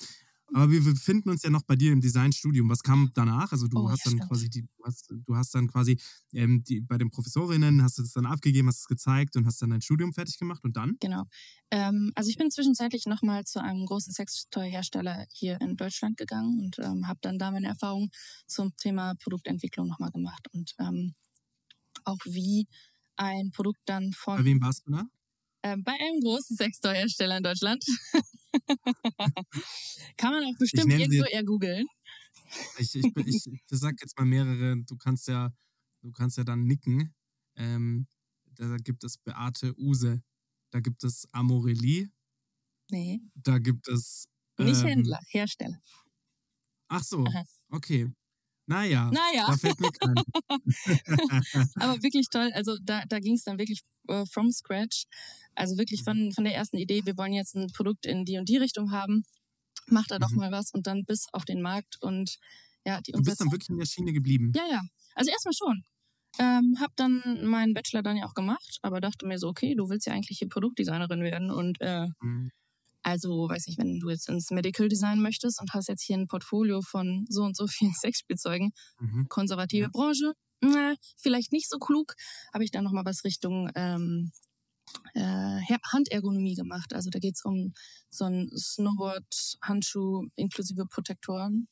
Aber 0.51 0.71
wir 0.71 0.83
befinden 0.83 1.29
uns 1.29 1.43
ja 1.43 1.51
noch 1.51 1.61
bei 1.63 1.75
dir 1.75 1.91
im 1.93 2.01
Designstudium. 2.01 2.69
Was 2.69 2.81
kam 2.81 3.11
danach? 3.13 3.51
Also 3.51 3.67
du 3.67 3.85
Oh, 3.85 3.89
hast 3.89 4.05
ja, 4.05 4.05
dann 4.05 4.15
stimmt. 4.15 4.21
quasi 4.21 4.49
die, 4.49 4.63
du 4.63 4.83
hast, 4.83 5.07
du 5.11 5.35
hast 5.35 5.53
dann 5.53 5.67
quasi 5.67 5.99
ähm, 6.33 6.63
die, 6.63 6.81
bei 6.81 6.97
den 6.97 7.11
Professorinnen 7.11 7.83
hast 7.83 7.99
du 7.99 8.01
es 8.01 8.13
dann 8.13 8.25
abgegeben, 8.25 8.67
hast 8.67 8.79
es 8.81 8.87
gezeigt 8.87 9.35
und 9.35 9.45
hast 9.45 9.61
dann 9.61 9.69
dein 9.69 9.81
Studium 9.81 10.11
fertig 10.13 10.37
gemacht 10.39 10.63
und 10.63 10.75
dann? 10.75 10.97
Genau. 11.01 11.23
Ähm, 11.71 12.11
also 12.15 12.29
ich 12.29 12.37
bin 12.37 12.51
zwischenzeitlich 12.51 13.05
nochmal 13.05 13.45
zu 13.45 13.61
einem 13.61 13.85
großen 13.85 14.11
Sextoy-Hersteller 14.13 15.25
hier 15.31 15.59
in 15.61 15.77
Deutschland 15.77 16.17
gegangen 16.17 16.59
und 16.59 16.77
ähm, 16.79 17.07
habe 17.07 17.19
dann 17.21 17.37
da 17.39 17.51
meine 17.51 17.67
Erfahrung 17.67 18.09
zum 18.47 18.75
Thema 18.75 19.15
Produktentwicklung 19.15 19.87
nochmal 19.87 20.11
gemacht 20.11 20.47
und 20.51 20.73
ähm, 20.79 21.15
auch 22.05 22.19
wie 22.25 22.67
ein 23.19 23.51
Produkt 23.51 23.81
dann 23.85 24.11
Bei 24.13 24.13
von 24.13 24.45
wem 24.45 24.61
warst 24.61 24.87
du 24.87 24.91
da? 24.91 25.03
ähm, 25.63 25.83
bei 25.83 25.93
einem 25.93 26.21
großen 26.21 26.55
Sextoy-Hersteller 26.57 27.37
in 27.37 27.43
Deutschland. 27.43 27.83
Kann 30.17 30.33
man 30.33 30.43
auch 30.45 30.57
bestimmt 30.57 30.97
irgendwo 30.97 31.25
eher 31.25 31.43
googeln. 31.43 31.85
Ich, 32.77 32.95
ich, 32.95 33.13
bin- 33.13 33.27
ich, 33.27 33.45
ich 33.47 33.61
sag 33.69 33.95
jetzt 34.01 34.17
mal 34.17 34.25
mehrere, 34.25 34.77
du 34.83 34.97
kannst 34.97 35.27
ja, 35.27 35.53
du 36.01 36.11
kannst 36.11 36.37
ja 36.37 36.43
dann 36.43 36.63
nicken. 36.63 37.13
Ähm, 37.55 38.07
da 38.45 38.77
gibt 38.77 39.03
es 39.03 39.17
Beate 39.17 39.75
Use, 39.77 40.21
da 40.71 40.79
gibt 40.79 41.03
es 41.03 41.27
Amorelli, 41.31 42.09
Nee, 42.91 43.19
da 43.35 43.59
gibt 43.59 43.87
es. 43.87 44.27
nicht 44.59 44.83
ähm, 44.83 44.83
Händler, 44.83 45.19
Hersteller. 45.31 45.79
Ach 46.87 47.03
so, 47.03 47.25
Aha. 47.27 47.43
okay. 47.71 48.11
Naja, 48.69 49.09
Naja. 49.11 49.47
da 49.47 49.57
fällt 49.57 49.79
mir 49.79 49.91
kein. 49.91 50.15
Aber 51.79 52.01
wirklich 52.03 52.29
toll. 52.29 52.51
Also 52.53 52.77
da, 52.83 53.03
da 53.07 53.19
ging 53.19 53.35
es 53.35 53.43
dann 53.43 53.57
wirklich 53.57 53.81
äh, 54.07 54.25
from 54.25 54.51
scratch. 54.51 55.05
Also 55.55 55.77
wirklich 55.77 56.03
von, 56.03 56.31
von 56.31 56.43
der 56.43 56.55
ersten 56.55 56.77
Idee, 56.77 57.01
wir 57.05 57.17
wollen 57.17 57.33
jetzt 57.33 57.55
ein 57.55 57.67
Produkt 57.67 58.05
in 58.05 58.25
die 58.25 58.37
und 58.37 58.47
die 58.47 58.57
Richtung 58.57 58.91
haben. 58.91 59.23
Mach 59.87 60.05
da 60.07 60.19
doch 60.19 60.29
Mhm. 60.31 60.37
mal 60.37 60.51
was 60.51 60.71
und 60.71 60.87
dann 60.87 61.03
bis 61.05 61.25
auf 61.33 61.45
den 61.45 61.61
Markt 61.61 61.97
und 62.01 62.37
ja, 62.85 63.01
die 63.01 63.11
Du 63.11 63.21
bist 63.21 63.41
dann 63.41 63.51
wirklich 63.51 63.69
in 63.69 63.77
der 63.77 63.85
Schiene 63.85 64.13
geblieben. 64.13 64.51
Ja, 64.55 64.65
ja. 64.69 64.81
Also 65.15 65.31
erstmal 65.31 65.53
schon. 65.53 65.83
Ähm, 66.39 66.77
hab 66.79 66.95
dann 66.95 67.45
meinen 67.45 67.73
Bachelor 67.73 68.03
dann 68.03 68.15
ja 68.17 68.25
auch 68.25 68.35
gemacht, 68.35 68.77
aber 68.83 69.01
dachte 69.01 69.25
mir 69.25 69.39
so, 69.39 69.47
okay, 69.49 69.75
du 69.75 69.89
willst 69.89 70.07
ja 70.07 70.13
eigentlich 70.13 70.37
hier 70.39 70.47
Produktdesignerin 70.49 71.23
werden 71.23 71.51
und 71.51 71.81
äh, 71.81 72.07
Mhm. 72.21 72.51
Also, 73.03 73.47
weiß 73.49 73.67
nicht, 73.67 73.79
wenn 73.79 73.99
du 73.99 74.09
jetzt 74.09 74.29
ins 74.29 74.51
Medical 74.51 74.87
Design 74.89 75.21
möchtest 75.21 75.61
und 75.61 75.73
hast 75.73 75.87
jetzt 75.87 76.03
hier 76.03 76.17
ein 76.17 76.27
Portfolio 76.27 76.81
von 76.81 77.25
so 77.29 77.43
und 77.43 77.55
so 77.55 77.67
vielen 77.67 77.93
Sexspielzeugen, 78.01 78.71
Mhm. 78.99 79.27
konservative 79.29 79.83
Ja. 79.83 79.89
Branche, 79.91 80.33
na, 80.61 80.95
vielleicht 81.17 81.51
nicht 81.53 81.69
so 81.69 81.77
klug, 81.79 82.13
habe 82.53 82.63
ich 82.63 82.71
dann 82.71 82.83
nochmal 82.83 83.05
was 83.05 83.23
Richtung 83.23 83.69
ähm, 83.75 84.31
äh, 85.13 85.61
Handergonomie 85.91 86.55
gemacht. 86.55 86.93
Also 86.93 87.09
da 87.09 87.19
geht's 87.19 87.45
um 87.45 87.73
so 88.09 88.25
ein 88.25 88.49
Snowboard-Handschuh 88.55 90.27
inklusive 90.35 90.85
Protektoren. 90.87 91.67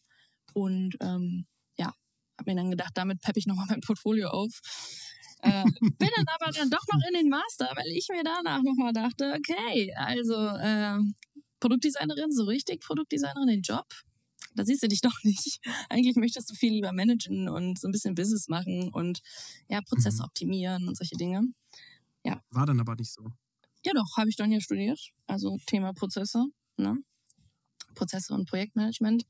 Und 0.54 0.96
ähm, 1.02 1.46
ja, 1.78 1.94
habe 2.40 2.52
mir 2.52 2.56
dann 2.56 2.72
gedacht, 2.72 2.92
damit 2.96 3.22
peppe 3.22 3.40
ich 3.40 3.48
nochmal 3.48 3.66
mein 3.70 3.82
Portfolio 3.82 4.30
auf. 4.30 4.52
Äh, 5.42 5.64
bin 5.64 6.10
dann 6.16 6.26
aber 6.40 6.52
dann 6.52 6.70
doch 6.70 6.84
noch 6.92 7.02
in 7.08 7.14
den 7.14 7.30
Master, 7.30 7.70
weil 7.76 7.88
ich 7.88 8.08
mir 8.10 8.24
danach 8.24 8.64
nochmal 8.64 8.94
dachte, 8.94 9.36
okay, 9.38 9.94
also 9.96 10.34
äh, 10.36 10.98
Produktdesignerin, 11.60 12.32
so 12.32 12.46
richtig 12.46 12.82
Produktdesignerin, 12.82 13.48
den 13.48 13.62
Job, 13.62 13.86
da 14.56 14.66
siehst 14.66 14.84
du 14.84 14.88
dich 14.88 15.02
doch 15.02 15.24
nicht. 15.24 15.60
Eigentlich 15.90 16.16
möchtest 16.16 16.50
du 16.50 16.56
viel 16.56 16.74
lieber 16.74 16.92
managen 16.92 17.50
und 17.50 17.80
so 17.80 17.88
ein 17.88 17.92
bisschen 17.92 18.16
Business 18.16 18.48
machen 18.48 18.90
und 18.94 19.22
ja, 19.70 19.82
Prozesse 19.82 20.24
Mhm. 20.24 20.26
optimieren 20.26 20.88
und 20.88 20.98
solche 20.98 21.16
Dinge. 21.18 21.44
War 22.52 22.66
dann 22.66 22.80
aber 22.80 22.96
nicht 22.96 23.12
so. 23.14 23.32
Ja, 23.86 23.94
doch, 23.94 24.18
habe 24.18 24.30
ich 24.30 24.36
dann 24.36 24.52
ja 24.52 24.60
studiert. 24.60 25.00
Also 25.28 25.58
Thema 25.66 25.94
Prozesse, 25.94 26.46
ne? 26.78 26.98
Prozesse 27.96 28.34
und 28.34 28.50
Projektmanagement. 28.50 29.26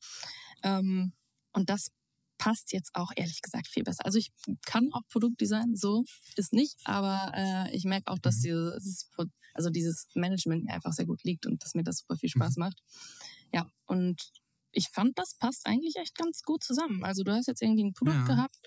Ähm, 0.64 1.14
und 1.54 1.70
das 1.70 1.92
passt 2.38 2.74
jetzt 2.74 2.92
auch 2.96 3.12
ehrlich 3.16 3.42
gesagt 3.42 3.68
viel 3.68 3.84
besser. 3.84 4.06
Also 4.06 4.18
ich 4.20 4.32
kann 4.66 4.90
auch 4.94 5.02
Produktdesign, 5.10 5.76
so 5.76 6.04
ist 6.36 6.54
nicht, 6.54 6.78
aber 6.86 7.32
äh, 7.36 7.76
ich 7.76 7.86
merke 7.86 8.12
auch, 8.12 8.20
dass 8.20 8.40
Mhm. 8.40 8.42
dieses, 8.42 9.10
also 9.54 9.70
dieses 9.70 10.08
Management 10.16 10.66
mir 10.66 10.74
einfach 10.74 10.94
sehr 10.94 11.06
gut 11.06 11.24
liegt 11.24 11.46
und 11.46 11.64
dass 11.64 11.74
mir 11.76 11.84
das 11.84 12.00
super 12.00 12.18
viel 12.18 12.30
Spaß 12.30 12.58
macht. 12.58 12.80
Ja, 13.54 13.68
und 13.86 14.32
ich 14.72 14.90
fand, 14.94 15.18
das 15.18 15.36
passt 15.40 15.66
eigentlich 15.66 15.96
echt 15.96 16.16
ganz 16.16 16.42
gut 16.44 16.64
zusammen. 16.64 17.04
Also 17.04 17.24
du 17.24 17.32
hast 17.34 17.48
jetzt 17.48 17.62
irgendwie 17.62 17.84
ein 17.86 17.94
Produkt 17.94 18.26
Ja. 18.26 18.26
gehabt, 18.26 18.58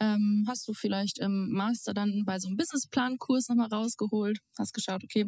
ähm, 0.00 0.44
hast 0.46 0.68
du 0.68 0.74
vielleicht 0.74 1.18
im 1.18 1.50
Master 1.50 1.94
dann 1.94 2.24
bei 2.24 2.38
so 2.38 2.48
einem 2.48 2.56
Businessplan-Kurs 2.56 3.48
nochmal 3.48 3.68
rausgeholt, 3.68 4.38
hast 4.58 4.72
geschaut, 4.74 5.02
okay, 5.02 5.26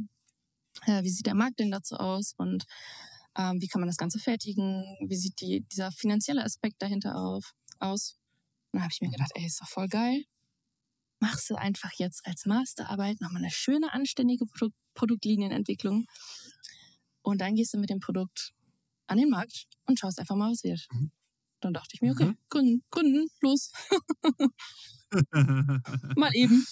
äh, 0.86 1.02
wie 1.02 1.10
sieht 1.10 1.26
der 1.26 1.34
Markt 1.34 1.58
denn 1.60 1.70
dazu 1.70 1.96
aus 1.96 2.34
und 2.36 2.64
ähm, 3.36 3.60
wie 3.60 3.68
kann 3.68 3.80
man 3.80 3.88
das 3.88 3.96
Ganze 3.96 4.18
fertigen, 4.18 4.84
wie 5.06 5.16
sieht 5.16 5.40
die, 5.40 5.62
dieser 5.72 5.92
finanzielle 5.92 6.44
Aspekt 6.44 6.82
dahinter 6.82 7.16
auf, 7.16 7.52
aus. 7.80 8.16
Und 8.72 8.78
dann 8.78 8.82
habe 8.84 8.92
ich 8.92 9.00
mir 9.00 9.10
gedacht, 9.10 9.32
ey, 9.34 9.46
ist 9.46 9.60
doch 9.60 9.68
voll 9.68 9.88
geil. 9.88 10.24
Machst 11.20 11.50
du 11.50 11.56
einfach 11.56 11.92
jetzt 11.98 12.26
als 12.26 12.46
Masterarbeit 12.46 13.20
nochmal 13.20 13.42
eine 13.42 13.50
schöne, 13.50 13.92
anständige 13.92 14.46
Pro 14.46 14.68
Produktlinienentwicklung 14.94 16.06
und 17.22 17.40
dann 17.40 17.54
gehst 17.54 17.74
du 17.74 17.78
mit 17.78 17.90
dem 17.90 18.00
Produkt 18.00 18.52
an 19.06 19.18
den 19.18 19.30
Markt 19.30 19.66
und 19.86 19.98
schaust 19.98 20.18
einfach 20.18 20.36
mal, 20.36 20.50
was 20.50 20.64
wird. 20.64 20.86
Mhm. 20.92 21.10
Dann 21.60 21.74
dachte 21.74 21.90
ich 21.94 22.00
mir, 22.02 22.12
okay, 22.12 22.26
Mhm. 22.26 22.38
Kunden, 22.48 22.82
Kunden, 22.90 23.28
los, 23.40 23.72
mal 26.16 26.34
eben. 26.34 26.64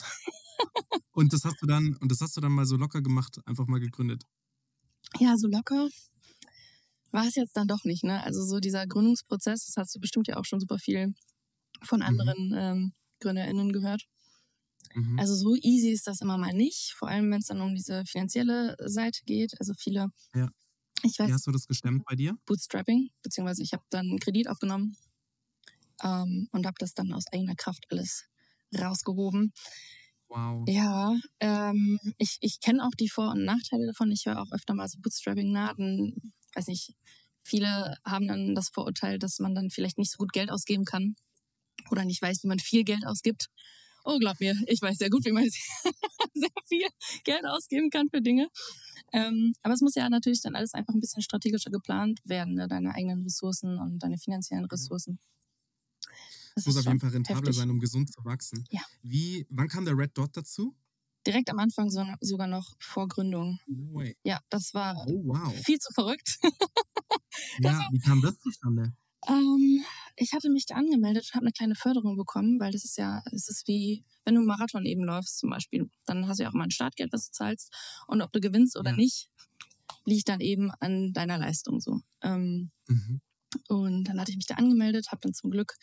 und 1.13 1.33
das 1.33 1.45
hast 1.45 1.61
du 1.63 1.67
dann, 1.67 1.97
und 1.97 2.11
das 2.11 2.21
hast 2.21 2.37
du 2.37 2.41
dann 2.41 2.53
mal 2.53 2.67
so 2.67 2.77
locker 2.77 3.03
gemacht, 3.03 3.39
einfach 3.47 3.67
mal 3.67 3.81
gegründet. 3.81 4.23
Ja, 5.21 5.37
so 5.37 5.49
locker 5.49 5.89
war 7.13 7.27
es 7.27 7.35
jetzt 7.37 7.57
dann 7.57 7.69
doch 7.69 7.85
nicht, 7.85 8.05
ne? 8.05 8.23
Also 8.25 8.45
so 8.45 8.61
dieser 8.61 8.87
Gründungsprozess, 8.87 9.67
das 9.67 9.77
hast 9.77 9.95
du 9.95 10.01
bestimmt 10.01 10.29
ja 10.29 10.37
auch 10.37 10.45
schon 10.45 10.61
super 10.61 10.79
viel 10.79 11.15
von 11.83 12.03
anderen 12.03 12.55
ähm, 12.57 12.93
GründerInnen 13.21 13.73
gehört. 13.73 14.05
Mhm. 14.95 15.19
Also 15.19 15.35
so 15.35 15.55
easy 15.57 15.91
ist 15.91 16.07
das 16.07 16.21
immer 16.21 16.39
mal 16.39 16.53
nicht, 16.55 16.93
vor 16.97 17.09
allem 17.09 17.31
wenn 17.31 17.41
es 17.41 17.47
dann 17.47 17.61
um 17.61 17.75
diese 17.75 18.05
finanzielle 18.07 18.77
Seite 18.87 19.21
geht. 19.25 19.53
Also 19.61 19.75
viele, 19.79 20.09
Ja. 20.35 20.49
ich 21.03 21.19
weiß, 21.19 21.29
Wie 21.29 21.33
hast 21.33 21.47
du 21.47 21.53
das 21.53 21.67
gestemmt 21.67 22.05
bei 22.05 22.15
dir? 22.17 22.37
Bootstrapping, 22.47 23.11
beziehungsweise 23.23 23.63
ich 23.63 23.73
habe 23.73 23.85
dann 23.91 24.07
einen 24.09 24.19
Kredit 24.19 24.49
aufgenommen 24.49 24.97
ähm, 26.03 26.49
und 26.53 26.67
habe 26.67 26.77
das 26.79 26.95
dann 26.95 27.13
aus 27.13 27.25
eigener 27.33 27.55
Kraft 27.55 27.87
alles 27.91 28.25
rausgehoben. 28.77 29.53
Wow. 30.29 30.65
Ja, 30.69 31.15
ähm, 31.41 31.99
ich, 32.19 32.37
ich 32.41 32.61
kenne 32.61 32.85
auch 32.85 32.95
die 32.99 33.09
Vor- 33.09 33.31
und 33.33 33.45
Nachteile 33.45 33.87
davon. 33.87 34.11
Ich 34.13 34.27
höre 34.27 34.41
auch 34.43 34.53
öfter 34.53 34.75
mal 34.75 34.89
so 34.89 34.99
Bootstrapping-Naden. 35.01 36.33
Weiß 36.59 36.67
nicht, 36.67 36.97
viele 37.45 37.97
haben 38.05 38.27
dann 38.27 38.57
das 38.57 38.69
Vorurteil, 38.69 39.21
dass 39.21 39.39
man 39.39 39.55
dann 39.55 39.71
vielleicht 39.71 39.97
nicht 39.97 40.11
so 40.11 40.17
gut 40.17 40.33
Geld 40.33 40.51
ausgeben 40.51 40.85
kann 40.85 41.15
oder 41.89 42.05
nicht 42.05 42.21
weiß, 42.21 42.43
wie 42.43 42.49
man 42.49 42.59
viel 42.59 42.83
Geld 42.83 43.07
ausgibt. 43.07 43.47
Oh, 44.03 44.19
glaub 44.19 44.41
mir, 44.41 44.57
ich 44.67 44.83
weiß 44.83 44.99
sehr 44.99 45.09
gut, 45.09 45.25
wie 45.25 45.31
man 45.31 45.45
sehr 46.35 46.51
viel 46.67 46.89
Geld 47.23 47.45
ausgeben 47.47 47.91
kann 47.91 48.09
für 48.09 48.21
Dinge. 48.21 48.49
Ähm, 49.13 49.55
aber 49.63 49.75
es 49.75 49.81
muss 49.81 49.95
ja 49.95 50.09
natürlich 50.11 50.43
dann 50.43 50.57
alles 50.57 50.75
einfach 50.75 50.93
ein 50.95 51.01
bisschen 51.01 51.23
strategischer 51.23 51.71
geplant 51.71 52.19
werden, 52.25 52.55
ne? 52.55 52.67
deine 52.67 52.93
eigenen 52.93 53.23
Ressourcen 53.23 53.79
und 53.79 54.01
deine 54.03 54.19
finanziellen 54.19 54.65
Ressourcen. 54.65 55.21
Es 56.57 56.67
muss 56.67 56.77
auf 56.77 56.87
jeden 56.87 56.99
Fall 56.99 57.11
rentabler 57.11 57.41
heftig. 57.43 57.57
sein, 57.57 57.71
um 57.71 57.79
gesund 57.79 58.13
zu 58.13 58.25
wachsen. 58.25 58.65
Ja. 58.71 58.81
Wie, 59.03 59.47
wann 59.49 59.69
kam 59.69 59.85
der 59.85 59.97
Red 59.97 60.19
Dot 60.19 60.37
dazu? 60.37 60.75
Direkt 61.29 61.51
am 61.51 61.61
Anfang 61.61 61.91
so, 61.91 62.05
sogar 62.23 62.49
noch 62.49 62.75
vor 62.81 63.09
Gründung. 63.09 63.61
No 63.69 63.85
way. 63.95 64.17
Ja, 64.25 64.41
das 64.51 64.75
war 64.75 64.97
Oh, 65.07 65.23
wow. 65.25 65.65
viel 65.65 65.79
zu 65.79 65.93
verrückt. 65.95 66.39
Ja, 67.57 67.85
wie 67.91 67.99
kam 68.01 68.23
das 68.23 68.41
zustande? 68.41 68.95
ähm, 69.29 69.85
ich 70.17 70.33
hatte 70.33 70.51
mich 70.51 70.67
da 70.67 70.75
angemeldet 70.77 71.25
und 71.27 71.35
habe 71.35 71.45
eine 71.47 71.53
kleine 71.53 71.75
Förderung 71.75 72.17
bekommen, 72.17 72.61
weil 72.61 72.73
das 72.73 72.85
ist 72.85 72.97
ja, 72.99 73.23
es 73.33 73.49
ist 73.49 73.67
wie, 73.69 74.05
wenn 74.25 74.35
du 74.35 74.41
einen 74.41 74.47
Marathon 74.49 74.85
eben 74.87 75.05
läufst 75.05 75.39
zum 75.39 75.51
Beispiel, 75.51 75.91
dann 76.07 76.29
hast 76.29 76.39
du 76.39 76.45
ja 76.45 76.51
auch 76.51 76.55
mal 76.55 76.65
ein 76.65 76.71
Startgeld, 76.71 77.13
was 77.13 77.27
du 77.31 77.33
zahlst. 77.33 77.73
Und 78.07 78.23
ob 78.23 78.33
du 78.33 78.41
gewinnst 78.41 78.77
oder 78.79 78.93
Ja. 78.93 78.97
nicht, 78.97 79.31
liegt 80.07 80.29
dann 80.29 80.41
eben 80.41 80.73
an 80.81 81.13
deiner 81.15 81.39
Leistung 81.39 81.81
so. 81.81 82.01
Ähm, 82.23 82.73
Mhm. 82.89 83.19
und 83.69 84.05
dann 84.05 84.21
hatte 84.21 84.31
ich 84.31 84.37
mich 84.37 84.47
da 84.47 84.55
angemeldet, 84.57 85.09
habe 85.11 85.21
dann 85.23 85.35
zum 85.35 85.51
Glück 85.51 85.75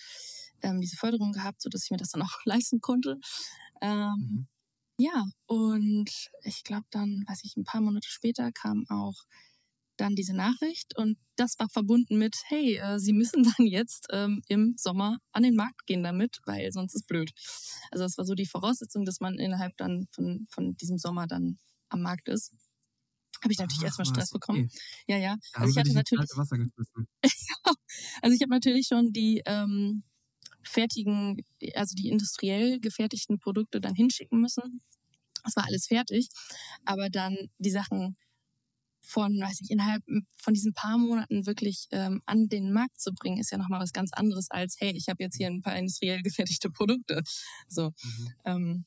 ähm, 0.61 0.81
diese 0.81 0.95
Förderung 0.97 1.31
gehabt, 1.33 1.61
sodass 1.61 1.83
ich 1.85 1.91
mir 1.91 1.97
das 1.97 2.09
dann 2.11 2.21
auch 2.21 2.37
leisten 2.45 2.81
konnte. 2.81 3.19
Ähm, 3.81 4.13
Mhm. 4.17 4.45
Ja, 4.97 5.25
und 5.47 6.09
ich 6.43 6.63
glaube 6.63 6.85
dann, 6.91 7.23
weiß 7.27 7.43
ich, 7.43 7.57
ein 7.57 7.65
paar 7.65 7.81
Monate 7.81 8.07
später 8.09 8.51
kam 8.51 8.85
auch 8.89 9.15
dann 9.97 10.15
diese 10.15 10.33
Nachricht 10.35 10.97
und 10.97 11.17
das 11.37 11.57
war 11.59 11.69
verbunden 11.69 12.17
mit, 12.17 12.35
hey, 12.47 12.77
äh, 12.77 12.99
Sie 12.99 13.13
müssen 13.13 13.43
dann 13.57 13.67
jetzt 13.67 14.07
ähm, 14.11 14.41
im 14.47 14.75
Sommer 14.77 15.17
an 15.31 15.43
den 15.43 15.55
Markt 15.55 15.85
gehen 15.85 16.03
damit, 16.03 16.39
weil 16.45 16.71
sonst 16.71 16.95
ist 16.95 17.07
blöd. 17.07 17.31
Also 17.91 18.03
das 18.03 18.17
war 18.17 18.25
so 18.25 18.35
die 18.35 18.45
Voraussetzung, 18.45 19.05
dass 19.05 19.19
man 19.19 19.37
innerhalb 19.37 19.75
dann 19.77 20.07
von, 20.11 20.47
von 20.49 20.75
diesem 20.77 20.97
Sommer 20.97 21.27
dann 21.27 21.59
am 21.89 22.01
Markt 22.01 22.27
ist. 22.29 22.53
Habe 23.43 23.53
ich 23.53 23.59
natürlich 23.59 23.81
Ach, 23.81 23.85
erstmal 23.85 24.05
Stress 24.05 24.31
bekommen. 24.31 24.65
okay. 24.65 24.79
Ja, 25.07 25.17
ja. 25.17 25.37
Da 25.53 25.59
Also 25.61 25.71
ich 25.71 25.77
hatte 25.77 25.93
natürlich, 25.93 26.27
kalte 26.27 26.37
Wasser 26.37 26.57
geschmissen. 26.57 27.07
also 28.21 28.35
ich 28.35 28.41
habe 28.41 28.49
natürlich 28.51 28.87
schon 28.87 29.11
die 29.11 29.41
ähm, 29.45 30.03
fertigen, 30.75 31.41
also 31.73 31.95
die 31.95 32.09
industriell 32.09 32.79
gefertigten 32.79 33.39
Produkte 33.39 33.81
dann 33.81 33.95
hinschicken 33.95 34.41
müssen. 34.41 34.81
Das 35.43 35.55
war 35.55 35.65
alles 35.65 35.87
fertig. 35.87 36.27
Aber 36.85 37.09
dann 37.09 37.37
die 37.59 37.71
Sachen 37.71 38.17
von, 39.01 39.39
weiß 39.39 39.61
ich, 39.61 39.69
innerhalb 39.71 40.03
von 40.37 40.53
diesen 40.53 40.73
paar 40.73 40.97
Monaten 40.97 41.45
wirklich 41.45 41.87
ähm, 41.91 42.21
an 42.25 42.47
den 42.49 42.73
Markt 42.73 42.99
zu 42.99 43.13
bringen, 43.13 43.37
ist 43.39 43.51
ja 43.51 43.57
nochmal 43.57 43.79
was 43.79 43.93
ganz 43.93 44.11
anderes 44.13 44.49
als, 44.49 44.77
hey, 44.79 44.93
ich 44.95 45.07
habe 45.09 45.23
jetzt 45.23 45.37
hier 45.37 45.47
ein 45.47 45.61
paar 45.61 45.77
industriell 45.77 46.21
gefertigte 46.23 46.69
Produkte. 46.71 47.21
So. 47.67 47.91
Mhm. 48.03 48.33
Ähm, 48.45 48.85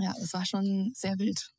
ja, 0.00 0.14
es 0.22 0.32
war 0.32 0.46
schon 0.46 0.92
sehr 0.94 1.18
wild. 1.18 1.52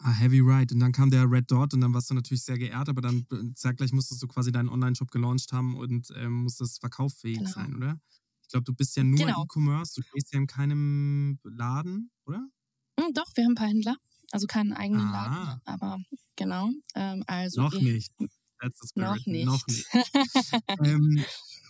Ah, 0.00 0.12
Heavy 0.12 0.40
Ride. 0.40 0.74
Und 0.74 0.80
dann 0.80 0.92
kam 0.92 1.10
der 1.10 1.28
Red 1.28 1.50
Dot 1.50 1.74
und 1.74 1.80
dann 1.80 1.92
warst 1.92 2.10
du 2.10 2.14
natürlich 2.14 2.44
sehr 2.44 2.58
geehrt, 2.58 2.88
aber 2.88 3.00
dann 3.00 3.26
äh, 3.32 3.54
zeitgleich 3.54 3.92
musstest 3.92 4.22
du 4.22 4.28
quasi 4.28 4.52
deinen 4.52 4.68
Online-Shop 4.68 5.10
gelauncht 5.10 5.52
haben 5.52 5.76
und 5.76 6.12
ähm, 6.16 6.44
musstest 6.44 6.80
verkauffähig 6.80 7.38
Genau. 7.38 7.50
sein, 7.50 7.74
oder? 7.74 8.00
Ich 8.48 8.52
glaube, 8.52 8.64
du 8.64 8.72
bist 8.72 8.96
ja 8.96 9.04
nur 9.04 9.18
Genau. 9.26 9.42
E-Commerce, 9.44 9.92
du 9.96 10.02
stehst 10.02 10.32
ja 10.32 10.38
in 10.38 10.46
keinem 10.46 11.38
Laden, 11.44 12.10
oder? 12.24 12.48
Hm, 12.98 13.12
doch, 13.12 13.26
wir 13.34 13.44
haben 13.44 13.52
ein 13.52 13.56
paar 13.56 13.68
Händler. 13.68 13.96
Also 14.32 14.46
keinen 14.46 14.72
eigenen 14.72 15.06
Ah. 15.08 15.12
Laden, 15.12 15.60
aber 15.66 15.98
genau. 16.34 16.70
Ähm, 16.94 17.24
also 17.26 17.60
Noch 17.60 17.74
nicht. 17.74 18.10
Spirit. 18.14 18.96
Noch 18.96 19.26
nicht. 19.26 19.44
Noch 19.46 19.66
nicht. 19.66 19.86
ähm, 20.82 21.22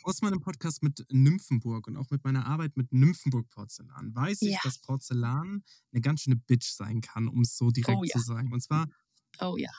aus 0.05 0.23
meinem 0.23 0.41
Podcast 0.41 0.85
mit 0.85 1.05
Nymphenburg 1.11 1.89
und 1.89 1.97
auch 1.97 2.09
mit 2.11 2.23
meiner 2.25 2.47
Arbeit 2.47 2.77
mit 2.77 2.93
Nymphenburg 2.93 3.49
Porzellan 3.51 4.15
weiß 4.15 4.43
ich, 4.43 4.53
Ja. 4.53 4.61
dass 4.63 4.79
Porzellan 4.79 5.65
eine 5.93 6.01
ganz 6.01 6.23
schöne 6.23 6.37
Bitch 6.37 6.71
sein 6.71 7.01
kann, 7.01 7.27
um 7.27 7.41
es 7.41 7.57
so 7.57 7.71
direkt 7.71 7.99
Oh 7.99 8.05
ja. 8.05 8.13
zu 8.13 8.21
sagen. 8.21 8.53
Und 8.53 8.63
zwar, 8.63 8.87
oh 9.41 9.57
ja. 9.57 9.71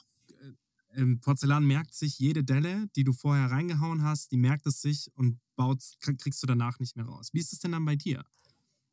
Porzellan 1.21 1.65
merkt 1.65 1.93
sich 1.93 2.17
jede 2.19 2.43
Delle, 2.43 2.87
die 2.95 3.03
du 3.03 3.13
vorher 3.13 3.51
reingehauen 3.51 4.03
hast, 4.03 4.31
die 4.31 4.37
merkt 4.37 4.65
es 4.65 4.81
sich 4.81 5.11
und 5.15 5.39
baut, 5.55 5.83
kriegst 6.01 6.41
du 6.41 6.47
danach 6.47 6.79
nicht 6.79 6.95
mehr 6.95 7.05
raus. 7.05 7.29
Wie 7.33 7.39
ist 7.39 7.53
es 7.53 7.59
denn 7.59 7.73
dann 7.73 7.85
bei 7.85 7.95
dir? 7.95 8.25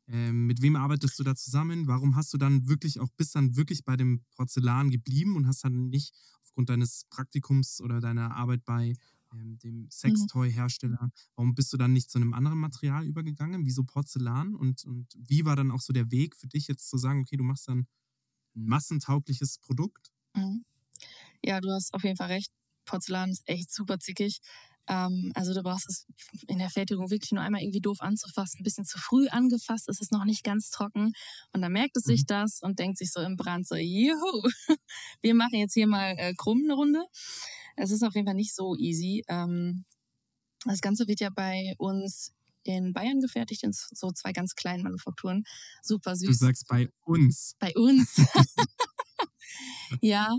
Ähm, 0.07 0.45
mit 0.45 0.61
wem 0.61 0.75
arbeitest 0.75 1.19
du 1.19 1.23
da 1.23 1.35
zusammen? 1.35 1.87
Warum 1.87 2.15
hast 2.15 2.33
du 2.33 2.37
dann 2.37 2.67
wirklich 2.67 2.99
auch 2.99 3.09
bist 3.17 3.35
dann 3.35 3.55
wirklich 3.55 3.83
bei 3.83 3.97
dem 3.97 4.23
Porzellan 4.35 4.89
geblieben 4.89 5.35
und 5.35 5.47
hast 5.47 5.63
dann 5.63 5.89
nicht 5.89 6.13
aufgrund 6.41 6.69
deines 6.69 7.05
Praktikums 7.09 7.81
oder 7.81 7.99
deiner 7.99 8.35
Arbeit 8.35 8.63
bei 8.63 8.93
ähm, 9.33 9.57
dem 9.59 9.89
Sextoy-Hersteller. 9.89 11.11
Warum 11.35 11.55
bist 11.55 11.73
du 11.73 11.77
dann 11.77 11.93
nicht 11.93 12.09
zu 12.09 12.19
einem 12.19 12.33
anderen 12.33 12.59
Material 12.59 13.05
übergegangen? 13.05 13.65
Wieso 13.65 13.83
Porzellan? 13.83 14.55
Und, 14.55 14.85
und 14.85 15.07
wie 15.17 15.45
war 15.45 15.55
dann 15.55 15.71
auch 15.71 15.81
so 15.81 15.93
der 15.93 16.11
Weg 16.11 16.35
für 16.35 16.47
dich 16.47 16.67
jetzt 16.67 16.89
zu 16.89 16.97
sagen, 16.97 17.21
okay, 17.21 17.37
du 17.37 17.43
machst 17.43 17.67
dann 17.67 17.87
ein 18.55 18.65
massentaugliches 18.65 19.59
Produkt? 19.59 20.11
Mhm. 20.35 20.63
Ja, 21.43 21.61
du 21.61 21.69
hast 21.71 21.93
auf 21.93 22.03
jeden 22.03 22.17
Fall 22.17 22.27
recht. 22.27 22.51
Porzellan 22.85 23.29
ist 23.31 23.43
echt 23.47 23.73
super 23.73 23.99
zickig. 23.99 24.39
Ähm, 24.89 25.31
also 25.35 25.53
du 25.53 25.61
brauchst 25.63 25.89
es 25.89 26.05
in 26.47 26.59
der 26.59 26.69
Fertigung 26.69 27.09
wirklich 27.09 27.31
nur 27.31 27.43
einmal 27.43 27.61
irgendwie 27.61 27.81
doof 27.81 27.97
anzufassen. 28.01 28.61
Ein 28.61 28.63
bisschen 28.63 28.85
zu 28.85 28.97
früh 28.99 29.27
angefasst, 29.27 29.89
es 29.89 29.99
ist 29.99 30.11
noch 30.13 30.23
nicht 30.25 30.43
ganz 30.45 30.69
trocken. 30.71 31.11
Und 31.53 31.61
dann 31.61 31.73
merkt 31.73 31.97
es 31.97 32.03
sich 32.03 32.21
Mhm. 32.21 32.27
das 32.27 32.61
und 32.61 32.79
denkt 32.79 32.97
sich 32.97 33.11
so 33.11 33.19
im 33.21 33.35
Brand 33.35 33.67
so, 33.67 33.75
juhu, 33.75 34.43
wir 35.21 35.35
machen 35.35 35.55
jetzt 35.59 35.73
hier 35.73 35.87
mal 35.87 36.15
äh, 36.17 36.33
krumm 36.35 36.61
eine 36.63 36.73
Runde. 36.73 37.03
Es 37.75 37.91
ist 37.91 38.03
auf 38.03 38.15
jeden 38.15 38.25
Fall 38.27 38.35
nicht 38.35 38.55
so 38.55 38.75
easy. 38.77 39.23
Ähm, 39.27 39.83
das 40.65 40.81
Ganze 40.81 41.07
wird 41.07 41.19
ja 41.19 41.29
bei 41.29 41.73
uns 41.77 42.33
in 42.63 42.93
Bayern 42.93 43.19
gefertigt, 43.21 43.63
in 43.63 43.71
so 43.73 44.11
zwei 44.11 44.33
ganz 44.33 44.55
kleinen 44.55 44.83
Manufakturen. 44.83 45.43
Super 45.83 46.13
Du 46.13 46.17
süß. 46.17 46.39
sagst 46.39 46.67
bei 46.67 46.89
uns. 47.05 47.55
Bei 47.59 47.73
uns. 47.75 48.15
ja, 50.01 50.35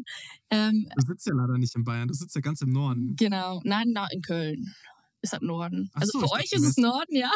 ähm, 0.50 0.88
Du 0.97 1.07
sitzt 1.07 1.27
ja 1.27 1.35
leider 1.35 1.59
nicht 1.59 1.75
in 1.75 1.85
Bayern, 1.85 2.09
du 2.09 2.15
sitzt 2.15 2.35
ja 2.35 2.41
ganz 2.41 2.61
im 2.62 2.71
Norden. 2.71 3.17
Genau, 3.17 3.61
nein, 3.65 3.91
na, 3.93 4.07
in 4.11 4.23
Köln. 4.23 4.75
Ist 5.21 5.33
das 5.33 5.41
Norden. 5.41 5.91
Ach 5.95 6.03
Also 6.03 6.21
so, 6.21 6.27
für 6.27 6.33
euch 6.33 6.53
ist 6.53 6.62
es. 6.62 6.77
Norden, 6.77 7.17
ja. 7.17 7.33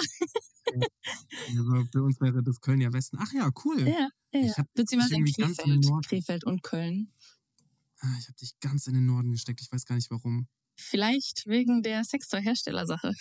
Also 1.49 1.85
bei 1.93 2.01
uns 2.01 2.21
wäre 2.21 2.43
das 2.43 2.61
Köln 2.61 2.81
ja 2.81 2.93
Westen. 2.93 3.19
Ach 3.21 3.33
ja, 3.33 3.51
cool. 3.65 3.81
Ja, 3.81 4.09
ja. 4.33 4.41
Ich 4.41 4.57
hab 4.57 4.73
Beziehungsweise 4.75 5.17
in 5.17 5.25
ganz 5.25 5.59
in 5.59 5.81
Krefeld. 5.81 6.07
Krefeld 6.07 6.45
und 6.45 6.63
Köln. 6.63 7.13
Ah, 7.99 8.15
ich 8.21 8.29
habe 8.29 8.37
dich 8.41 8.59
ganz 8.61 8.87
in 8.87 8.95
den 8.95 9.07
Norden 9.07 9.33
gesteckt. 9.33 9.61
Ich 9.61 9.73
weiß 9.73 9.85
gar 9.85 9.97
nicht 9.97 10.11
warum. 10.11 10.47
Vielleicht 10.77 11.47
wegen 11.47 11.83
der 11.83 12.05
Sextoy-Herstellersache. 12.05 13.15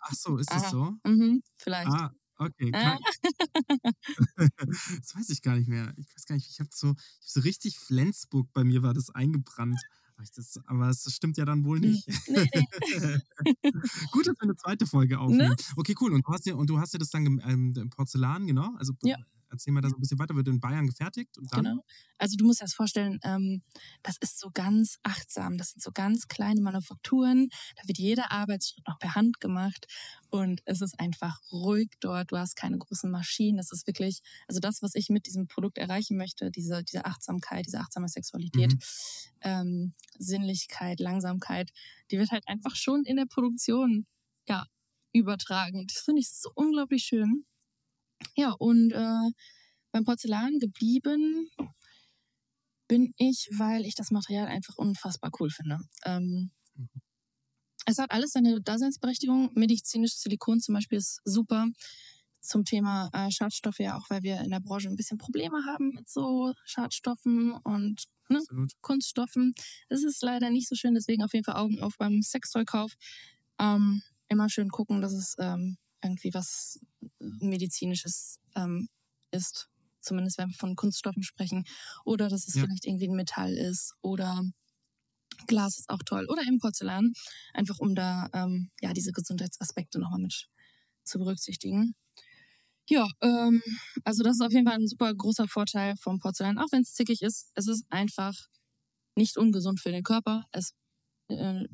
Ach 0.00 0.12
so, 0.14 0.38
ist 0.38 0.50
Aha. 0.50 0.60
das 0.60 0.70
so? 0.70 0.92
Mhm, 1.04 1.42
vielleicht. 1.56 1.88
Ah, 1.90 2.12
okay. 2.38 2.70
Ah. 2.72 2.98
Kein, 4.36 4.48
das 4.98 5.14
weiß 5.14 5.30
ich 5.30 5.42
gar 5.42 5.56
nicht 5.56 5.68
mehr. 5.68 5.92
Ich 5.96 6.14
weiß 6.14 6.26
gar 6.26 6.34
nicht, 6.34 6.48
ich 6.50 6.60
habe 6.60 6.70
so, 6.72 6.94
ich 7.20 7.26
hab 7.26 7.30
so 7.30 7.40
richtig 7.40 7.78
Flensburg 7.78 8.52
bei 8.52 8.64
mir 8.64 8.82
war 8.82 8.94
das 8.94 9.10
eingebrannt. 9.10 9.80
Das, 10.34 10.58
aber 10.64 10.88
es 10.88 11.04
stimmt 11.14 11.36
ja 11.36 11.44
dann 11.44 11.64
wohl 11.64 11.78
nicht. 11.78 12.08
Nee, 12.28 12.48
nee. 12.54 13.72
Gut, 14.12 14.26
dass 14.26 14.34
wir 14.36 14.42
eine 14.42 14.56
zweite 14.56 14.86
Folge 14.86 15.18
aufnehmen. 15.18 15.54
Okay, 15.76 15.94
cool. 16.00 16.14
Und 16.14 16.26
du 16.26 16.32
hast 16.32 16.46
ja, 16.46 16.54
und 16.54 16.70
du 16.70 16.80
hast 16.80 16.94
ja 16.94 16.98
das 16.98 17.10
dann 17.10 17.26
ähm, 17.44 17.74
im 17.76 17.90
Porzellan, 17.90 18.46
genau. 18.46 18.74
Also 18.78 18.94
Ja. 19.02 19.18
Erzähl 19.50 19.72
mal 19.72 19.80
da 19.80 19.88
so 19.88 19.96
ein 19.96 20.00
bisschen 20.00 20.18
weiter, 20.18 20.34
wird 20.36 20.48
in 20.48 20.60
Bayern 20.60 20.86
gefertigt 20.86 21.38
und 21.38 21.52
dann. 21.52 21.62
Genau. 21.64 21.84
Also 22.18 22.36
du 22.36 22.44
musst 22.46 22.60
dir 22.60 22.64
das 22.64 22.74
vorstellen, 22.74 23.18
ähm, 23.22 23.62
das 24.02 24.16
ist 24.20 24.38
so 24.40 24.50
ganz 24.52 24.98
achtsam. 25.02 25.58
Das 25.58 25.70
sind 25.72 25.82
so 25.82 25.90
ganz 25.92 26.28
kleine 26.28 26.60
Manufakturen. 26.60 27.48
Da 27.76 27.86
wird 27.88 27.98
jeder 27.98 28.32
Arbeitsschritt 28.32 28.86
noch 28.88 28.98
per 28.98 29.14
Hand 29.14 29.40
gemacht 29.40 29.86
und 30.30 30.60
es 30.64 30.80
ist 30.80 30.98
einfach 30.98 31.40
ruhig 31.52 31.90
dort. 32.00 32.32
Du 32.32 32.38
hast 32.38 32.56
keine 32.56 32.78
großen 32.78 33.10
Maschinen. 33.10 33.58
Das 33.58 33.70
ist 33.72 33.86
wirklich, 33.86 34.20
also 34.48 34.60
das, 34.60 34.82
was 34.82 34.94
ich 34.94 35.08
mit 35.10 35.26
diesem 35.26 35.46
Produkt 35.46 35.78
erreichen 35.78 36.16
möchte, 36.16 36.50
diese, 36.50 36.82
diese 36.84 37.04
Achtsamkeit, 37.04 37.66
diese 37.66 37.78
achtsame 37.80 38.08
Sexualität, 38.08 38.72
Mhm. 38.72 38.78
ähm, 39.42 39.94
Sinnlichkeit, 40.18 41.00
Langsamkeit, 41.00 41.70
die 42.10 42.18
wird 42.18 42.30
halt 42.30 42.46
einfach 42.48 42.74
schon 42.76 43.04
in 43.04 43.16
der 43.16 43.26
Produktion 43.26 44.06
ja 44.48 44.66
übertragen. 45.12 45.86
Das 45.86 45.98
finde 46.02 46.20
ich 46.20 46.30
so 46.30 46.50
unglaublich 46.54 47.04
schön. 47.04 47.44
Ja, 48.36 48.52
und 48.58 48.92
äh, 48.92 49.30
beim 49.92 50.04
Porzellan 50.04 50.58
geblieben 50.58 51.50
bin 52.88 53.12
ich, 53.16 53.48
weil 53.52 53.84
ich 53.84 53.94
das 53.94 54.10
Material 54.10 54.46
einfach 54.46 54.76
unfassbar 54.76 55.30
cool 55.40 55.50
finde. 55.50 55.78
Ähm, 56.04 56.50
Mhm. 56.76 56.88
es 57.86 57.98
hat 57.98 58.10
alles 58.10 58.32
seine 58.32 58.60
Daseinsberechtigung. 58.60 59.50
Medizinisches 59.54 60.20
Silikon 60.20 60.60
zum 60.60 60.74
Beispiel 60.74 60.98
ist 60.98 61.20
super. 61.24 61.66
Zum 62.40 62.64
Thema 62.64 63.10
äh, 63.12 63.30
Schadstoffe 63.30 63.80
ja 63.80 63.96
auch, 63.98 64.08
weil 64.10 64.22
wir 64.22 64.40
in 64.40 64.50
der 64.50 64.60
Branche 64.60 64.88
ein 64.88 64.96
bisschen 64.96 65.18
Probleme 65.18 65.64
haben 65.66 65.90
mit 65.94 66.08
so 66.08 66.52
Schadstoffen 66.64 67.52
und 67.52 68.04
ne. 68.28 68.40
Kunststoffen. 68.82 69.54
Das 69.88 70.04
ist 70.04 70.22
leider 70.22 70.50
nicht 70.50 70.68
so 70.68 70.76
schön, 70.76 70.94
deswegen 70.94 71.24
auf 71.24 71.32
jeden 71.34 71.44
Fall 71.44 71.56
Augen 71.56 71.80
auf 71.80 71.96
beim 71.98 72.22
Sextoy-Kauf. 72.22 72.92
Ähm, 73.58 74.02
immer 74.28 74.48
schön 74.48 74.68
gucken, 74.70 75.00
dass 75.00 75.12
es 75.12 75.34
ähm, 75.38 75.76
irgendwie 76.06 76.32
was 76.34 76.78
Medizinisches 77.20 78.38
ähm, 78.54 78.88
ist. 79.30 79.68
Zumindest 80.00 80.38
wenn 80.38 80.48
wir 80.50 80.56
von 80.56 80.76
Kunststoffen 80.76 81.22
sprechen. 81.22 81.64
Oder 82.04 82.28
dass 82.28 82.46
es 82.48 82.54
Ja. 82.54 82.62
vielleicht 82.64 82.86
irgendwie 82.86 83.08
ein 83.08 83.16
Metall 83.16 83.52
ist. 83.54 83.94
Oder 84.02 84.42
Glas 85.46 85.78
ist 85.78 85.90
auch 85.90 86.02
toll. 86.04 86.26
Oder 86.30 86.42
eben 86.42 86.58
Porzellan. 86.58 87.12
Einfach 87.54 87.78
um 87.78 87.94
da 87.94 88.28
ähm, 88.32 88.70
ja 88.80 88.92
diese 88.92 89.12
Gesundheitsaspekte 89.12 89.98
nochmal 89.98 90.20
mit 90.20 90.48
zu 91.04 91.18
berücksichtigen. 91.18 91.94
Ja, 92.88 93.08
ähm, 93.20 93.62
also 94.04 94.22
das 94.22 94.36
ist 94.36 94.42
auf 94.42 94.52
jeden 94.52 94.66
Fall 94.66 94.76
ein 94.78 94.86
super 94.86 95.12
großer 95.14 95.48
Vorteil 95.48 95.96
vom 95.96 96.18
Porzellan, 96.20 96.58
auch 96.58 96.70
wenn 96.70 96.82
es 96.82 96.94
zickig 96.94 97.22
ist. 97.22 97.50
Es 97.54 97.66
ist 97.66 97.84
einfach 97.90 98.34
nicht 99.16 99.36
ungesund 99.38 99.80
für 99.80 99.90
den 99.90 100.04
Körper. 100.04 100.44
Es 100.52 100.72
äh, 101.28 101.64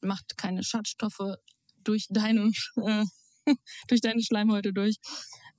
macht 0.00 0.38
keine 0.38 0.62
Schadstoffe 0.64 1.36
durch 1.84 2.06
deine, 2.10 2.50
äh, 2.86 3.04
durch 3.88 4.00
deine 4.00 4.22
Schleimhäute 4.22 4.72
durch. 4.72 4.96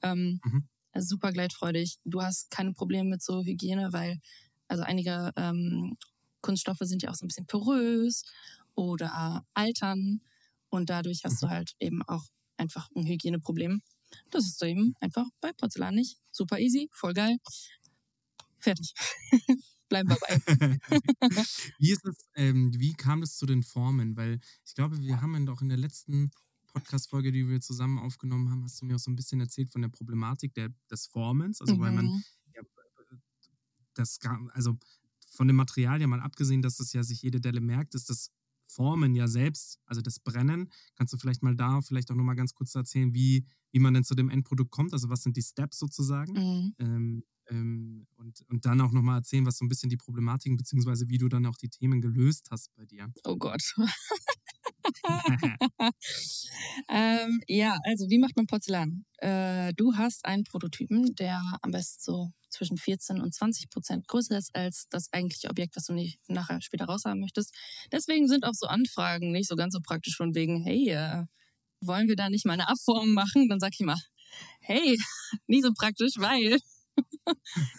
Ähm, 0.02 0.41
Mhm. 0.43 0.67
also 0.91 1.08
super 1.15 1.32
gleitfreudig. 1.32 1.98
Du 2.06 2.22
hast 2.22 2.52
keine 2.52 2.74
Probleme 2.74 3.10
mit 3.10 3.24
so 3.24 3.43
Hygiene, 3.43 3.93
weil 3.93 4.19
also 4.67 4.84
einige 4.84 5.32
ähm, 5.38 5.98
Kunststoffe 6.41 6.80
sind 6.82 7.04
ja 7.04 7.12
auch 7.12 7.15
so 7.15 7.26
ein 7.26 7.30
bisschen 7.30 7.48
porös 7.48 8.24
oder 8.76 9.46
altern 9.54 10.22
und 10.69 10.89
dadurch 10.89 11.22
hast 11.24 11.41
du 11.43 11.50
halt 11.50 11.74
eben 11.80 12.02
auch 12.04 12.24
einfach 12.58 12.89
ein 12.96 13.06
Hygieneproblem. 13.08 13.82
Das 14.32 14.46
ist 14.46 14.60
so 14.60 14.65
eben 14.65 14.96
einfach 15.00 15.28
bei 15.41 15.52
Porzellan 15.54 15.96
nicht. 15.96 16.17
Super 16.32 16.60
easy, 16.60 16.89
voll 16.91 17.13
geil. 17.13 17.38
Fertig. 18.60 18.93
Bleiben 19.89 20.10
wir 20.10 20.17
bei. 20.17 20.39
wie 21.78 21.91
ist 21.91 22.06
es, 22.06 22.15
ähm, 22.36 22.72
wie 22.80 22.93
kam 22.93 23.22
es 23.22 23.38
zu 23.38 23.46
den 23.46 23.63
Formen? 23.63 24.15
Weil 24.17 24.39
ich 24.65 24.76
glaube, 24.76 25.00
wir 25.02 25.22
haben 25.22 25.46
doch 25.46 25.62
in 25.62 25.69
der 25.69 25.78
letzten 25.78 26.32
Podcast-Folge, 26.74 27.32
die 27.32 27.48
wir 27.48 27.62
zusammen 27.62 28.00
aufgenommen 28.00 28.50
haben, 28.50 28.64
hast 28.64 28.82
du 28.82 28.86
mir 28.86 28.96
auch 28.96 29.00
so 29.00 29.12
ein 29.12 29.16
bisschen 29.16 29.40
erzählt 29.40 29.72
von 29.72 29.82
der 29.82 29.90
Problematik 29.90 30.54
der, 30.54 30.70
des 30.90 31.08
Formens. 31.08 31.62
Also, 31.62 31.80
weil 31.80 31.92
man 31.92 32.06
Mhm. 32.08 32.24
ja, 32.56 32.62
das, 33.94 34.20
also 34.54 34.78
von 35.32 35.48
dem 35.48 35.56
Material 35.56 36.02
ja 36.02 36.08
mal 36.08 36.20
abgesehen, 36.20 36.62
dass 36.62 36.78
das 36.78 36.94
ja 36.94 37.04
sich 37.04 37.22
jede 37.22 37.40
Delle 37.40 37.62
merkt, 37.62 37.96
ist 37.96 38.10
das 38.10 38.32
Formen 38.68 39.14
ja 39.14 39.28
selbst, 39.28 39.80
also 39.86 40.02
das 40.02 40.20
Brennen. 40.20 40.70
Kannst 40.96 41.14
du 41.14 41.18
vielleicht 41.18 41.44
mal 41.44 41.56
da 41.56 41.82
vielleicht 41.82 42.10
auch 42.12 42.16
nochmal 42.16 42.36
ganz 42.36 42.54
kurz 42.54 42.74
erzählen, 42.74 43.14
wie, 43.14 43.46
wie 43.72 43.80
man 43.80 43.94
denn 43.94 44.04
zu 44.04 44.16
dem 44.16 44.30
Endprodukt 44.30 44.72
kommt? 44.72 44.94
Also, 44.94 45.10
was 45.10 45.22
sind 45.22 45.38
die 45.38 45.42
Steps 45.44 45.78
sozusagen? 45.78 46.34
Mhm. 46.34 46.76
Ähm, 46.80 47.24
ähm, 47.50 48.08
und, 48.16 48.42
und 48.50 48.66
dann 48.66 48.82
auch 48.82 48.92
nochmal 48.92 49.18
erzählen, 49.18 49.46
was 49.46 49.58
so 49.58 49.66
ein 49.66 49.70
bisschen 49.70 49.90
die 49.90 49.98
Problematiken, 49.98 50.58
beziehungsweise 50.58 51.10
wie 51.10 51.18
du 51.18 51.28
dann 51.28 51.46
auch 51.46 51.58
die 51.58 51.70
Themen 51.70 52.02
gelöst 52.02 52.48
hast 52.52 52.74
bei 52.76 52.86
dir. 52.86 53.14
Oh 53.26 53.38
Gott. 53.38 53.76
ähm, 56.89 57.41
ja, 57.47 57.77
also 57.84 58.10
wie 58.10 58.19
macht 58.19 58.36
man 58.36 58.47
Porzellan? 58.47 59.06
Äh, 59.17 59.73
du 59.75 59.95
hast 59.95 60.25
einen 60.25 60.43
Prototypen, 60.43 61.15
der 61.15 61.41
am 61.62 61.71
besten 61.71 62.01
so 62.01 62.32
zwischen 62.49 62.77
14 62.77 63.21
und 63.21 63.34
20 63.34 63.69
Prozent 63.69 64.08
größer 64.08 64.38
ist 64.38 64.56
als 64.56 64.88
das 64.89 65.12
eigentliche 65.12 65.49
Objekt, 65.49 65.75
was 65.75 65.86
du 65.86 65.93
nicht 65.93 66.19
nachher 66.27 66.62
später 66.62 66.86
raushaben 66.86 67.19
möchtest. 67.19 67.53
Deswegen 67.91 68.27
sind 68.27 68.45
auch 68.45 68.53
so 68.53 68.67
Anfragen 68.67 69.32
nicht 69.32 69.47
so 69.49 69.56
ganz 69.56 69.73
so 69.73 69.79
praktisch 69.82 70.15
von 70.15 70.36
wegen, 70.36 70.63
hey, 70.63 70.89
äh, 70.89 71.25
wollen 71.82 72.08
wir 72.08 72.15
da 72.15 72.29
nicht 72.29 72.45
mal 72.45 72.53
eine 72.53 72.69
Abformung 72.69 73.13
machen? 73.13 73.49
Dann 73.49 73.60
sag 73.60 73.73
ich 73.73 73.79
immer, 73.82 73.97
hey, 74.62 74.97
nicht 75.47 75.63
so 75.63 75.71
praktisch, 75.73 76.13
weil 76.17 76.60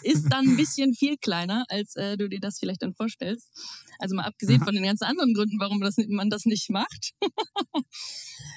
ist 0.02 0.24
dann 0.30 0.48
ein 0.48 0.56
bisschen 0.56 0.94
viel 0.94 1.16
kleiner, 1.16 1.64
als 1.68 1.96
äh, 1.96 2.16
du 2.16 2.28
dir 2.28 2.40
das 2.40 2.58
vielleicht 2.58 2.82
dann 2.82 2.94
vorstellst. 2.94 3.50
Also 3.98 4.14
mal 4.14 4.24
abgesehen 4.24 4.58
Aha. 4.58 4.66
von 4.66 4.74
den 4.74 4.84
ganzen 4.84 5.04
anderen 5.04 5.34
Gründen, 5.34 5.60
warum 5.60 5.80
das, 5.80 5.96
man 6.08 6.30
das 6.30 6.44
nicht 6.44 6.70
macht. 6.70 7.12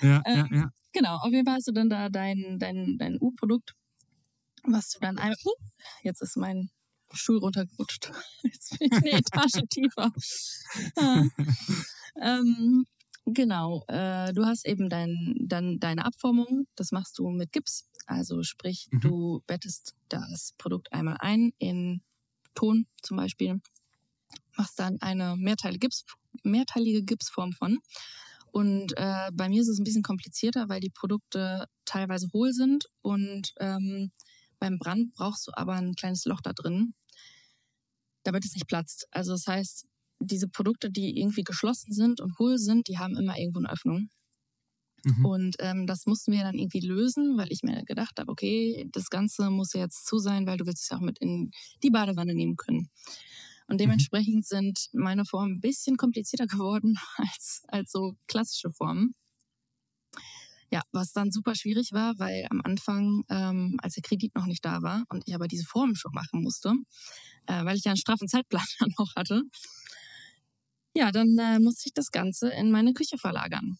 Ja, 0.01 0.21
Ähm, 0.25 0.47
ja, 0.51 0.57
ja. 0.57 0.71
Genau, 0.93 1.15
auf 1.17 1.31
jeden 1.31 1.45
Fall 1.45 1.55
hast 1.55 1.67
du 1.67 1.71
dann 1.71 1.89
da 1.89 2.09
dein, 2.09 2.57
dein, 2.59 2.97
dein 2.99 3.17
U-Produkt, 3.19 3.73
was 4.63 4.89
du 4.91 4.99
dann 4.99 5.17
einmal. 5.17 5.35
Uh, 5.43 5.53
jetzt 6.03 6.21
ist 6.21 6.37
mein 6.37 6.69
Stuhl 7.13 7.37
runtergerutscht. 7.37 8.11
Jetzt 8.43 8.77
bin 8.77 8.89
ich 8.91 8.97
eine 8.97 9.11
Etage 9.11 9.63
tiefer. 9.69 10.11
Ah. 10.97 11.23
ähm, 12.21 12.85
genau, 13.27 13.83
äh, 13.87 14.33
du 14.33 14.45
hast 14.45 14.65
eben 14.65 14.89
dein, 14.89 15.35
dann 15.39 15.79
deine 15.79 16.05
Abformung, 16.05 16.67
das 16.75 16.91
machst 16.91 17.17
du 17.19 17.29
mit 17.29 17.51
Gips. 17.51 17.89
Also 18.05 18.43
sprich, 18.43 18.89
Mhm. 18.91 18.99
du 19.01 19.43
bettest 19.47 19.95
das 20.09 20.53
Produkt 20.57 20.91
einmal 20.93 21.17
ein 21.19 21.51
in 21.59 22.01
Ton 22.55 22.87
zum 23.01 23.17
Beispiel, 23.17 23.61
machst 24.57 24.79
dann 24.79 24.97
eine 25.01 25.35
mehrteilige, 25.37 25.79
Gips, 25.87 26.05
mehrteilige 26.43 27.03
Gipsform 27.03 27.53
von. 27.53 27.79
Und 28.51 28.93
äh, 28.97 29.29
bei 29.33 29.49
mir 29.49 29.61
ist 29.61 29.67
es 29.67 29.79
ein 29.79 29.83
bisschen 29.83 30.03
komplizierter, 30.03 30.69
weil 30.69 30.79
die 30.79 30.89
Produkte 30.89 31.67
teilweise 31.85 32.29
hohl 32.33 32.53
sind 32.53 32.85
und 33.01 33.53
ähm, 33.59 34.11
beim 34.59 34.79
Brand 34.79 35.13
brauchst 35.13 35.47
du 35.47 35.51
aber 35.55 35.73
ein 35.73 35.93
kleines 35.95 36.25
Loch 36.25 36.41
da 36.41 36.53
drin, 36.53 36.93
damit 38.23 38.45
es 38.45 38.53
nicht 38.53 38.67
platzt. 38.67 39.07
Also 39.11 39.31
das 39.33 39.47
heißt, 39.47 39.87
diese 40.19 40.47
Produkte, 40.47 40.89
die 40.89 41.19
irgendwie 41.19 41.43
geschlossen 41.43 41.93
sind 41.93 42.21
und 42.21 42.37
hohl 42.39 42.57
sind, 42.57 42.87
die 42.87 42.97
haben 42.97 43.15
immer 43.17 43.37
irgendwo 43.37 43.59
eine 43.59 43.71
Öffnung. 43.71 44.09
Mhm. 45.03 45.25
Und 45.25 45.55
ähm, 45.59 45.87
das 45.87 46.05
mussten 46.05 46.31
wir 46.31 46.41
dann 46.41 46.57
irgendwie 46.57 46.79
lösen, 46.79 47.37
weil 47.37 47.51
ich 47.51 47.63
mir 47.63 47.83
gedacht 47.85 48.19
habe, 48.19 48.31
okay, 48.31 48.87
das 48.91 49.09
Ganze 49.09 49.49
muss 49.49 49.73
ja 49.73 49.81
jetzt 49.81 50.05
zu 50.05 50.19
sein, 50.19 50.47
weil 50.47 50.57
du 50.57 50.65
willst 50.65 50.83
es 50.83 50.89
ja 50.89 50.97
auch 50.97 51.01
mit 51.01 51.19
in 51.19 51.51
die 51.83 51.89
Badewanne 51.89 52.33
nehmen 52.33 52.55
können. 52.57 52.89
Und 53.67 53.81
dementsprechend 53.81 54.45
sind 54.45 54.89
meine 54.93 55.25
Formen 55.25 55.55
ein 55.55 55.61
bisschen 55.61 55.97
komplizierter 55.97 56.47
geworden 56.47 56.97
als, 57.15 57.63
als 57.67 57.91
so 57.91 58.15
klassische 58.27 58.71
Formen. 58.71 59.13
Ja, 60.69 60.81
was 60.91 61.13
dann 61.13 61.31
super 61.31 61.55
schwierig 61.55 61.93
war, 61.93 62.19
weil 62.19 62.45
am 62.49 62.59
Anfang, 62.61 63.23
ähm, 63.29 63.77
als 63.81 63.93
der 63.93 64.03
Kredit 64.03 64.35
noch 64.35 64.47
nicht 64.47 64.65
da 64.65 64.81
war 64.81 65.05
und 65.07 65.23
ich 65.25 65.33
aber 65.33 65.47
diese 65.47 65.63
Formen 65.63 65.95
schon 65.95 66.11
machen 66.13 66.41
musste, 66.43 66.73
äh, 67.45 67.63
weil 67.63 67.77
ich 67.77 67.85
ja 67.85 67.91
einen 67.91 67.97
straffen 67.97 68.27
Zeitplan 68.27 68.65
dann 68.79 68.89
noch 68.99 69.15
hatte, 69.15 69.43
ja, 70.97 71.11
dann 71.11 71.37
äh, 71.37 71.59
musste 71.59 71.83
ich 71.87 71.93
das 71.93 72.11
Ganze 72.11 72.49
in 72.49 72.71
meine 72.71 72.93
Küche 72.93 73.17
verlagern. 73.17 73.77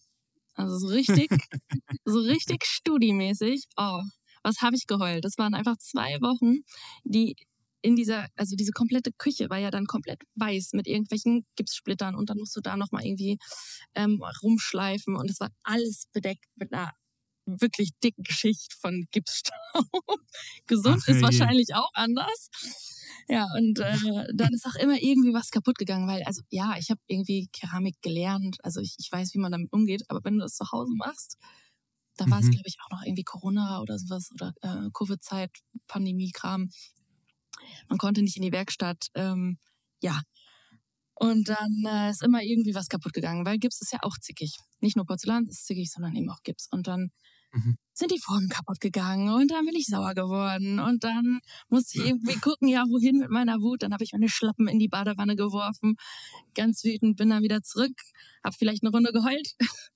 Also 0.54 0.78
so 0.78 0.86
richtig, 0.88 1.28
so 2.04 2.20
richtig 2.20 2.64
studiemäßig. 2.64 3.64
Oh, 3.76 4.02
was 4.44 4.60
habe 4.62 4.76
ich 4.76 4.86
geheult? 4.86 5.24
Das 5.24 5.36
waren 5.36 5.54
einfach 5.54 5.76
zwei 5.78 6.20
Wochen, 6.20 6.60
die 7.04 7.34
in 7.82 7.96
dieser, 7.96 8.26
also 8.36 8.54
diese 8.56 8.72
komplette 8.72 9.10
Küche 9.12 9.50
war 9.50 9.58
ja 9.58 9.70
dann 9.70 9.86
komplett 9.86 10.22
weiß 10.36 10.72
mit 10.74 10.86
irgendwelchen 10.86 11.44
Gipssplittern 11.56 12.14
und 12.14 12.30
dann 12.30 12.38
musst 12.38 12.56
du 12.56 12.60
da 12.60 12.76
nochmal 12.76 13.04
irgendwie 13.04 13.38
ähm, 13.94 14.20
rumschleifen 14.42 15.16
und 15.16 15.30
es 15.30 15.40
war 15.40 15.50
alles 15.64 16.06
bedeckt 16.12 16.46
mit 16.56 16.72
einer 16.72 16.92
wirklich 17.60 17.90
dicken 18.02 18.24
Schicht 18.26 18.74
von 18.74 19.06
Gipsstaub. 19.12 19.54
Gesund 20.66 21.02
Ach, 21.04 21.08
ist 21.08 21.22
wahrscheinlich 21.22 21.74
auch 21.74 21.90
anders. 21.94 22.48
Ja, 23.28 23.46
und 23.56 23.78
äh, 23.80 24.26
dann 24.34 24.52
ist 24.54 24.66
auch 24.66 24.74
immer 24.76 24.96
irgendwie 25.00 25.34
was 25.34 25.50
kaputt 25.50 25.78
gegangen, 25.78 26.08
weil, 26.08 26.22
also 26.24 26.42
ja, 26.50 26.76
ich 26.78 26.90
habe 26.90 27.00
irgendwie 27.06 27.48
Keramik 27.52 28.00
gelernt, 28.02 28.56
also 28.62 28.80
ich, 28.80 28.94
ich 28.98 29.10
weiß, 29.10 29.34
wie 29.34 29.38
man 29.38 29.52
damit 29.52 29.72
umgeht, 29.72 30.02
aber 30.08 30.20
wenn 30.24 30.34
du 30.34 30.40
das 30.40 30.54
zu 30.56 30.70
Hause 30.72 30.92
machst, 30.96 31.36
da 32.16 32.28
war 32.30 32.40
es, 32.40 32.46
Mhm. 32.46 32.50
glaube 32.52 32.68
ich, 32.68 32.76
auch 32.84 32.90
noch 32.90 33.02
irgendwie 33.04 33.24
Corona 33.24 33.80
oder 33.80 33.98
sowas 33.98 34.30
oder 34.32 34.52
äh, 34.62 34.90
Covid-Zeit, 34.92 35.50
Pandemie-Kram. 35.86 36.70
Man 37.88 37.98
konnte 37.98 38.22
nicht 38.22 38.36
in 38.36 38.42
die 38.42 38.52
Werkstatt. 38.52 39.08
Ähm, 39.14 39.58
ja. 40.02 40.20
Und 41.14 41.48
dann 41.48 41.84
äh, 41.86 42.10
ist 42.10 42.22
immer 42.22 42.42
irgendwie 42.42 42.74
was 42.74 42.88
kaputt 42.88 43.12
gegangen, 43.12 43.44
weil 43.44 43.58
Gips 43.58 43.80
ist 43.80 43.92
ja 43.92 43.98
auch 44.02 44.16
zickig. 44.18 44.56
Nicht 44.80 44.96
nur 44.96 45.04
Porzellan 45.06 45.46
ist 45.46 45.66
zickig, 45.66 45.90
sondern 45.90 46.14
eben 46.14 46.30
auch 46.30 46.42
Gips. 46.44 46.68
Und 46.70 46.86
dann 46.86 47.10
Mhm. 47.52 47.76
sind 47.94 48.10
die 48.10 48.20
Formen 48.20 48.48
kaputt 48.48 48.78
gegangen 48.80 49.30
und 49.30 49.50
dann 49.50 49.64
bin 49.64 49.74
ich 49.74 49.86
sauer 49.86 50.14
geworden 50.14 50.78
und 50.80 51.02
dann 51.02 51.40
musste 51.70 51.98
ich 51.98 52.06
irgendwie 52.06 52.36
gucken, 52.36 52.68
ja, 52.68 52.84
wohin 52.88 53.18
mit 53.18 53.30
meiner 53.30 53.60
Wut. 53.60 53.82
Dann 53.82 53.92
habe 53.94 54.04
ich 54.04 54.12
meine 54.12 54.28
Schlappen 54.28 54.68
in 54.68 54.78
die 54.78 54.88
Badewanne 54.88 55.34
geworfen, 55.34 55.96
ganz 56.54 56.84
wütend, 56.84 57.16
bin 57.16 57.30
dann 57.30 57.42
wieder 57.42 57.62
zurück, 57.62 57.94
habe 58.44 58.54
vielleicht 58.56 58.82
eine 58.82 58.90
Runde 58.90 59.12
geheult, 59.12 59.54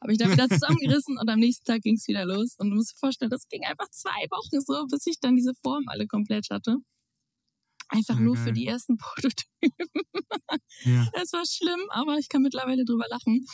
habe 0.00 0.12
mich 0.12 0.18
dann 0.18 0.32
wieder 0.32 0.48
zusammengerissen 0.48 1.18
und 1.18 1.28
am 1.28 1.38
nächsten 1.38 1.64
Tag 1.64 1.82
ging 1.82 1.96
es 1.96 2.08
wieder 2.08 2.24
los. 2.24 2.56
Und 2.58 2.70
du 2.70 2.76
musst 2.76 2.92
dir 2.92 2.98
vorstellen, 2.98 3.30
das 3.30 3.48
ging 3.48 3.64
einfach 3.64 3.88
zwei 3.90 4.26
Wochen 4.30 4.60
so, 4.60 4.86
bis 4.86 5.06
ich 5.06 5.20
dann 5.20 5.36
diese 5.36 5.52
Formen 5.62 5.88
alle 5.88 6.06
komplett 6.06 6.48
hatte. 6.50 6.76
Einfach 7.88 8.18
nur 8.18 8.36
für 8.36 8.52
die 8.52 8.66
ersten 8.66 8.96
Prototypen. 8.98 9.88
Ja. 10.84 11.06
Es 11.22 11.32
war 11.32 11.44
schlimm, 11.46 11.80
aber 11.90 12.18
ich 12.18 12.28
kann 12.28 12.42
mittlerweile 12.42 12.84
drüber 12.84 13.04
lachen. 13.08 13.46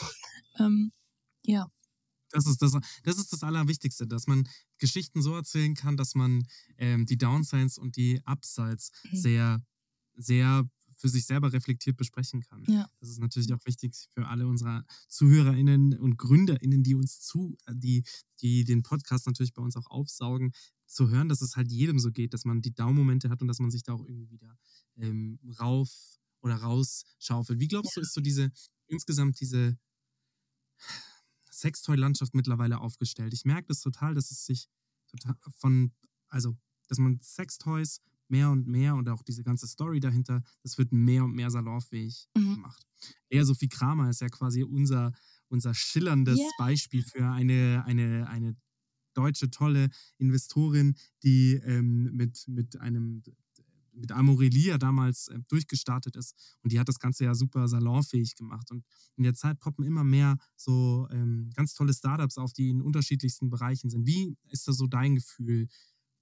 Ähm, 0.58 0.92
ja. 1.44 1.66
Das 2.30 2.46
ist 2.46 2.62
das, 2.62 2.72
das 3.02 3.18
ist 3.18 3.32
das 3.32 3.42
Allerwichtigste, 3.42 4.06
dass 4.06 4.26
man 4.26 4.48
Geschichten 4.78 5.22
so 5.22 5.34
erzählen 5.34 5.74
kann, 5.74 5.96
dass 5.96 6.14
man 6.14 6.46
ähm, 6.78 7.06
die 7.06 7.18
Downsides 7.18 7.78
und 7.78 7.96
die 7.96 8.20
Upsides 8.24 8.90
Mhm. 9.10 9.16
sehr, 9.16 9.62
sehr 10.14 10.68
für 10.96 11.08
sich 11.08 11.24
selber 11.24 11.52
reflektiert 11.52 11.96
besprechen 11.96 12.42
kann. 12.42 12.62
Ja. 12.68 12.86
Das 13.00 13.08
ist 13.08 13.18
natürlich 13.20 13.52
auch 13.54 13.64
wichtig 13.64 13.94
für 14.12 14.28
alle 14.28 14.46
unserer 14.46 14.84
ZuhörerInnen 15.08 15.98
und 15.98 16.18
GründerInnen, 16.18 16.82
die 16.82 16.94
uns 16.94 17.20
zu, 17.20 17.56
äh, 17.66 17.72
die, 17.74 18.04
die 18.42 18.64
den 18.64 18.82
Podcast 18.82 19.26
natürlich 19.26 19.54
bei 19.54 19.62
uns 19.62 19.76
auch 19.76 19.86
aufsaugen, 19.90 20.52
zu 20.86 21.08
hören, 21.08 21.28
dass 21.28 21.40
es 21.40 21.56
halt 21.56 21.70
jedem 21.72 21.98
so 21.98 22.10
geht, 22.10 22.34
dass 22.34 22.44
man 22.44 22.60
die 22.60 22.74
Down-Momente 22.74 23.30
hat 23.30 23.40
und 23.40 23.48
dass 23.48 23.60
man 23.60 23.70
sich 23.70 23.82
da 23.82 23.94
auch 23.94 24.04
irgendwie 24.04 24.30
wieder 24.30 24.58
ähm, 24.96 25.38
rauf 25.58 25.90
oder 26.42 26.56
rausschaufelt. 26.56 27.60
Wie 27.60 27.68
glaubst 27.68 27.96
du, 27.96 28.00
ist 28.00 28.12
so 28.12 28.20
diese, 28.20 28.50
insgesamt 28.88 29.40
diese 29.40 29.78
Sextoy-Landschaft 31.60 32.34
mittlerweile 32.34 32.80
aufgestellt? 32.80 33.32
Ich 33.34 33.44
merke 33.44 33.68
das 33.68 33.80
total, 33.80 34.14
dass 34.14 34.30
es 34.30 34.44
sich 34.46 34.68
total 35.08 35.36
von, 35.58 35.92
also, 36.28 36.56
dass 36.88 36.98
man 36.98 37.20
Sextoys 37.22 38.00
mehr 38.28 38.50
und 38.50 38.66
mehr 38.66 38.94
und 38.94 39.08
auch 39.08 39.22
diese 39.22 39.42
ganze 39.42 39.66
Story 39.66 39.98
dahinter, 40.00 40.42
das 40.62 40.78
wird 40.78 40.92
mehr 40.92 41.24
und 41.24 41.32
mehr 41.34 41.50
salonfähig 41.50 42.28
Mhm. 42.36 42.54
gemacht. 42.54 42.86
Lea 43.30 43.42
Sophie 43.42 43.68
Kramer 43.68 44.08
ist 44.10 44.20
ja 44.20 44.28
quasi 44.28 44.62
unser, 44.62 45.12
unser 45.48 45.74
schillerndes 45.74 46.38
Ja. 46.38 46.48
Beispiel 46.58 47.02
für 47.02 47.28
eine, 47.28 47.82
eine, 47.86 48.28
eine 48.28 48.56
deutsche 49.14 49.50
tolle 49.50 49.88
Investorin, 50.18 50.96
die 51.24 51.54
ähm, 51.54 52.04
mit, 52.14 52.46
mit 52.46 52.80
einem 52.80 53.22
mit 53.92 54.12
Amorelia 54.12 54.78
damals 54.78 55.28
äh, 55.28 55.38
durchgestartet 55.48 56.16
ist 56.16 56.56
und 56.62 56.72
die 56.72 56.78
hat 56.80 56.88
das 56.88 56.98
Ganze 56.98 57.24
ja 57.24 57.34
super 57.34 57.68
salonfähig 57.68 58.34
gemacht 58.36 58.70
und 58.70 58.84
in 59.16 59.24
der 59.24 59.34
Zeit 59.34 59.58
poppen 59.60 59.84
immer 59.84 60.04
mehr 60.04 60.36
so 60.56 61.08
ähm, 61.10 61.50
ganz 61.54 61.74
tolle 61.74 61.92
Startups 61.94 62.38
auf, 62.38 62.52
die 62.52 62.70
in 62.70 62.82
unterschiedlichsten 62.82 63.50
Bereichen 63.50 63.90
sind. 63.90 64.06
Wie 64.06 64.36
ist 64.48 64.66
da 64.68 64.72
so 64.72 64.86
dein 64.86 65.14
Gefühl? 65.16 65.66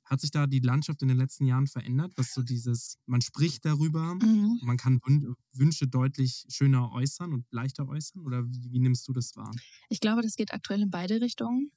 Hat 0.05 0.23
sich 0.23 0.31
da 0.31 0.47
die 0.47 0.61
Landschaft 0.61 1.03
in 1.03 1.09
den 1.09 1.19
letzten 1.19 1.45
Jahren 1.45 1.67
verändert, 1.67 2.15
was 2.17 2.33
so 2.33 2.43
dieses, 2.43 2.97
man 3.05 3.21
spricht 3.21 3.67
darüber, 3.67 4.15
Mhm. 4.15 4.59
man 4.63 4.79
kann 4.79 5.01
Wün- 5.01 5.35
Wünsche 5.53 5.87
deutlich 5.87 6.45
schöner 6.49 6.91
äußern 6.93 7.35
und 7.35 7.45
leichter 7.51 7.87
äußern 7.87 8.23
oder 8.25 8.43
wie, 8.49 8.73
wie 8.73 8.79
nimmst 8.79 9.07
du 9.07 9.13
das 9.13 9.37
wahr? 9.37 9.53
Ich 9.91 10.01
glaube, 10.01 10.23
das 10.23 10.37
geht 10.37 10.53
aktuell 10.55 10.81
in 10.83 10.91
beide 10.91 11.21
Richtungen. 11.21 11.73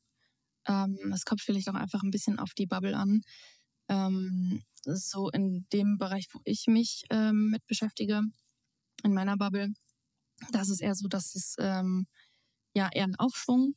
Ähm, 0.67 0.97
es 1.13 1.25
kommt 1.25 1.41
vielleicht 1.41 1.69
auch 1.69 1.75
einfach 1.75 2.03
ein 2.03 2.11
bisschen 2.11 2.39
auf 2.39 2.53
die 2.53 2.67
Bubble 2.67 2.95
an. 2.97 3.21
Ähm, 3.89 4.63
so 4.85 5.29
in 5.29 5.67
dem 5.73 5.97
Bereich, 5.97 6.27
wo 6.33 6.41
ich 6.45 6.67
mich 6.67 7.03
ähm, 7.09 7.49
mit 7.51 7.65
beschäftige, 7.67 8.21
in 9.03 9.13
meiner 9.13 9.37
Bubble, 9.37 9.73
da 10.51 10.61
ist 10.61 10.69
es 10.69 10.81
eher 10.81 10.95
so, 10.95 11.07
dass 11.07 11.35
es 11.35 11.55
ähm, 11.59 12.07
ja 12.75 12.89
eher 12.93 13.05
einen 13.05 13.15
Aufschwung, 13.17 13.75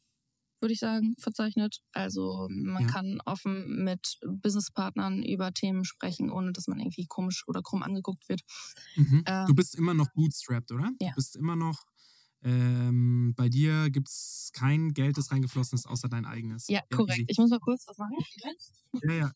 würde 0.60 0.74
ich 0.74 0.80
sagen, 0.80 1.14
verzeichnet. 1.20 1.80
Also 1.92 2.48
man 2.50 2.84
Ja. 2.84 2.86
kann 2.86 3.20
offen 3.26 3.84
mit 3.84 4.18
Businesspartnern 4.26 5.22
über 5.24 5.52
Themen 5.52 5.84
sprechen, 5.84 6.30
ohne 6.30 6.52
dass 6.52 6.68
man 6.68 6.80
irgendwie 6.80 7.06
komisch 7.06 7.44
oder 7.48 7.62
krumm 7.62 7.82
angeguckt 7.84 8.28
wird. 8.28 8.42
Mhm. 8.96 9.26
Ähm, 9.26 9.46
du 9.46 9.54
bist 9.54 9.74
immer 9.74 9.94
noch 9.94 10.08
bootstrapped, 10.10 10.70
oder? 10.72 10.90
ja. 11.00 11.10
Du 11.10 11.14
bist 11.14 11.36
immer 11.36 11.56
noch, 11.56 11.84
ähm, 12.42 13.34
bei 13.36 13.48
dir 13.48 13.90
gibt 13.90 14.08
es 14.08 14.50
kein 14.52 14.92
Geld, 14.92 15.18
das 15.18 15.30
reingeflossen 15.32 15.76
ist, 15.76 15.86
außer 15.86 16.08
dein 16.08 16.26
eigenes. 16.26 16.68
Ja, 16.68 16.80
korrekt. 16.90 17.24
Ich 17.26 17.38
muss 17.38 17.50
mal 17.50 17.60
kurz 17.60 17.86
was 17.88 17.98
machen. 17.98 18.16
Ja, 19.02 19.12
ja. 19.14 19.32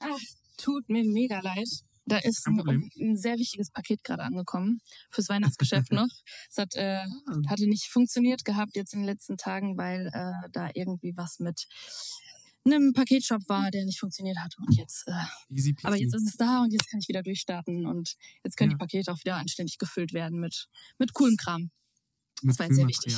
Ach, 0.00 0.18
tut 0.58 0.88
mir 0.88 1.04
mega 1.04 1.40
leid. 1.40 1.68
Da 2.06 2.18
ist 2.18 2.46
ein, 2.46 2.90
ein 3.00 3.16
sehr 3.16 3.38
wichtiges 3.38 3.70
Paket 3.70 4.04
gerade 4.04 4.24
angekommen 4.24 4.80
fürs 5.10 5.30
Weihnachtsgeschäft 5.30 5.90
noch. 5.92 6.08
Es 6.50 6.58
hat, 6.58 6.74
äh, 6.74 7.04
Ah, 7.26 7.48
hatte 7.48 7.66
nicht 7.66 7.86
funktioniert 7.86 8.44
gehabt 8.44 8.76
jetzt 8.76 8.92
in 8.92 9.00
den 9.00 9.06
letzten 9.06 9.38
Tagen, 9.38 9.78
weil 9.78 10.08
äh, 10.12 10.48
da 10.52 10.68
irgendwie 10.74 11.14
was 11.16 11.38
mit 11.38 11.66
einem 12.66 12.92
Paketshop 12.92 13.48
war, 13.48 13.70
der 13.70 13.84
nicht 13.84 13.98
funktioniert 14.00 14.38
hat. 14.38 14.54
Und 14.58 14.74
jetzt, 14.76 15.06
äh, 15.06 15.12
aber 15.82 15.96
jetzt 15.96 16.14
ist 16.14 16.26
es 16.26 16.36
da 16.36 16.62
und 16.62 16.72
jetzt 16.72 16.88
kann 16.90 17.00
ich 17.00 17.08
wieder 17.08 17.22
durchstarten 17.22 17.86
und 17.86 18.16
jetzt 18.42 18.56
können 18.56 18.70
Ja. 18.72 18.76
die 18.76 18.80
Pakete 18.80 19.12
auch 19.12 19.18
wieder 19.20 19.36
anständig 19.36 19.78
gefüllt 19.78 20.12
werden 20.12 20.40
mit, 20.40 20.68
mit 20.98 21.12
coolem 21.14 21.36
Kram. 21.36 21.70
Mit 22.42 22.50
das 22.52 22.58
war 22.58 22.66
jetzt 22.66 22.76
sehr 22.76 22.88
wichtig. 22.88 23.16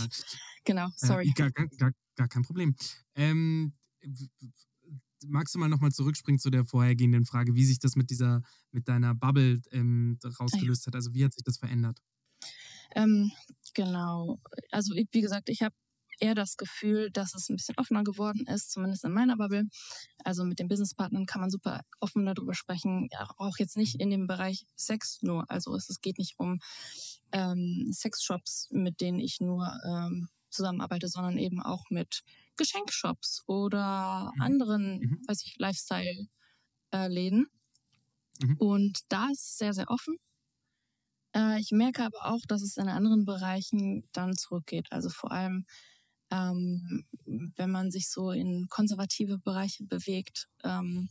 Genau, 0.65 0.87
Äh, 0.89 1.07
sorry. 1.07 1.33
gar, 1.35 1.51
gar, 1.51 1.67
gar, 1.79 1.93
gar 2.17 2.29
kein 2.29 2.43
Problem. 2.43 2.75
Ähm, 3.15 3.75
magst 5.27 5.55
du 5.55 5.59
mal 5.59 5.69
nochmal 5.69 5.93
zurückspringen 5.93 6.39
zu 6.39 6.51
der 6.51 6.65
vorhergehenden 6.65 7.25
Frage, 7.25 7.55
wie 7.55 7.65
sich 7.65 7.79
das 7.79 7.97
mit 7.97 8.11
dieser, 8.11 8.43
mit 8.73 8.89
deiner 8.89 9.15
Bubble 9.15 9.61
ähm, 9.71 10.19
rausgelöst 10.39 10.87
hat? 10.87 10.95
Also 10.95 11.15
wie 11.15 11.25
hat 11.25 11.35
sich 11.35 11.45
das 11.45 11.59
verändert? 11.59 12.01
Ähm, 12.95 13.33
genau. 13.75 14.41
Also 14.71 14.95
wie 14.95 15.21
gesagt, 15.21 15.49
ich 15.49 15.63
habe 15.63 15.75
eher 16.21 16.35
das 16.35 16.57
Gefühl, 16.57 17.11
dass 17.11 17.35
es 17.35 17.49
ein 17.49 17.57
bisschen 17.57 17.77
offener 17.79 18.05
geworden 18.05 18.47
ist, 18.47 18.71
zumindest 18.73 19.05
in 19.05 19.13
meiner 19.13 19.37
Bubble. 19.37 19.65
Also 20.25 20.45
mit 20.45 20.59
den 20.59 20.69
Businesspartnern 20.69 21.27
kann 21.27 21.41
man 21.41 21.51
super 21.51 21.83
offen 22.01 22.27
darüber 22.27 22.55
sprechen, 22.55 23.09
auch 23.39 23.59
jetzt 23.59 23.77
nicht 23.77 24.01
in 24.01 24.11
dem 24.11 24.27
Bereich 24.27 24.67
Sex 24.77 25.19
nur. 25.23 25.51
Also 25.51 25.75
es, 25.75 25.89
es 25.91 26.01
geht 26.01 26.19
nicht 26.19 26.35
um 26.39 26.59
ähm, 27.33 27.89
Sexshops, 27.93 28.69
mit 28.71 29.01
denen 29.01 29.19
ich 29.21 29.41
nur 29.41 29.73
ähm, 29.85 30.29
zusammenarbeite, 30.51 31.09
sondern 31.09 31.39
eben 31.39 31.61
auch 31.63 31.85
mit 31.91 32.23
Geschenkshops 32.57 33.43
oder 33.47 34.33
Mhm. 34.35 34.41
anderen, 34.41 35.01
Mhm. 35.01 35.19
weiß 35.27 35.43
ich, 35.45 35.57
Lifestyle-Läden. 35.59 36.29
Mhm. 38.41 38.57
Und 38.59 39.01
da 39.09 39.29
ist 39.33 39.45
es 39.45 39.57
sehr, 39.59 39.73
sehr 39.73 39.89
offen. 39.91 40.19
Äh, 41.35 41.61
ich 41.61 41.71
merke 41.73 42.05
aber 42.05 42.27
auch, 42.27 42.41
dass 42.49 42.63
es 42.63 42.77
in 42.77 42.89
anderen 42.89 43.25
Bereichen 43.25 44.09
dann 44.13 44.37
zurückgeht. 44.37 44.87
Also 44.91 45.09
vor 45.11 45.31
allem, 45.33 45.67
ähm, 46.31 47.05
wenn 47.57 47.71
man 47.71 47.91
sich 47.91 48.09
so 48.11 48.31
in 48.33 48.69
konservative 48.69 49.39
Bereiche 49.39 49.85
bewegt 49.85 50.49
ähm, 50.65 51.09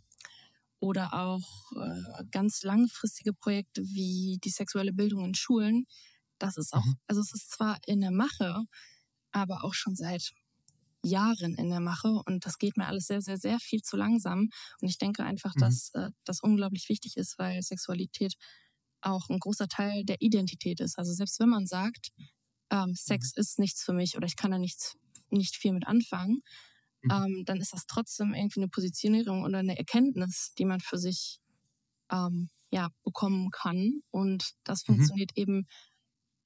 oder 0.79 1.13
auch 1.13 1.71
äh, 1.73 2.23
ganz 2.31 2.63
langfristige 2.63 3.33
Projekte 3.33 3.81
wie 3.83 4.39
die 4.43 4.49
sexuelle 4.49 4.93
Bildung 4.93 5.25
in 5.25 5.35
Schulen. 5.35 5.85
Das 6.39 6.57
ist 6.57 6.73
auch, 6.73 6.85
Mhm. 6.85 6.97
also 7.07 7.21
es 7.21 7.33
ist 7.33 7.51
zwar 7.51 7.79
in 7.87 8.01
der 8.01 8.11
Mache, 8.11 8.63
aber 9.31 9.63
auch 9.63 9.73
schon 9.73 9.95
seit 9.95 10.33
Jahren 11.03 11.55
in 11.55 11.69
der 11.69 11.79
Mache 11.81 12.09
und 12.25 12.45
das 12.45 12.57
geht 12.57 12.77
mir 12.77 12.87
alles 12.87 13.07
sehr, 13.07 13.21
sehr, 13.21 13.37
sehr 13.37 13.59
viel 13.59 13.81
zu 13.81 13.95
langsam. 13.97 14.49
Und 14.81 14.87
ich 14.89 14.97
denke 14.97 15.23
einfach, 15.23 15.53
Mhm. 15.55 15.59
dass 15.61 15.89
äh, 15.93 16.09
das 16.25 16.41
unglaublich 16.41 16.89
wichtig 16.89 17.15
ist, 17.17 17.37
weil 17.37 17.61
Sexualität 17.61 18.35
auch 19.01 19.29
ein 19.29 19.39
großer 19.39 19.67
Teil 19.67 20.03
der 20.05 20.17
Identität 20.21 20.79
ist. 20.79 20.97
Also 20.97 21.13
selbst 21.13 21.39
wenn 21.39 21.49
man 21.49 21.67
sagt, 21.67 22.09
ähm, 22.71 22.95
Sex 22.95 23.33
ist 23.35 23.59
nichts 23.59 23.83
für 23.83 23.93
mich 23.93 24.17
oder 24.17 24.25
ich 24.25 24.35
kann 24.35 24.51
da 24.51 24.57
nichts, 24.57 24.95
nicht 25.29 25.55
viel 25.57 25.73
mit 25.73 25.87
anfangen, 25.87 26.39
Mhm. 27.03 27.11
ähm, 27.11 27.43
dann 27.45 27.59
ist 27.59 27.73
das 27.73 27.85
trotzdem 27.87 28.33
irgendwie 28.33 28.61
eine 28.61 28.69
Positionierung 28.69 29.43
oder 29.43 29.59
eine 29.59 29.77
Erkenntnis, 29.77 30.53
die 30.57 30.65
man 30.65 30.79
für 30.81 30.97
sich 30.97 31.39
ähm, 32.11 32.49
ja, 32.71 32.89
bekommen 33.03 33.51
kann. 33.51 34.01
Und 34.11 34.51
das 34.63 34.83
Mhm. 34.87 35.09
funktioniert 35.09 35.31
eben 35.35 35.67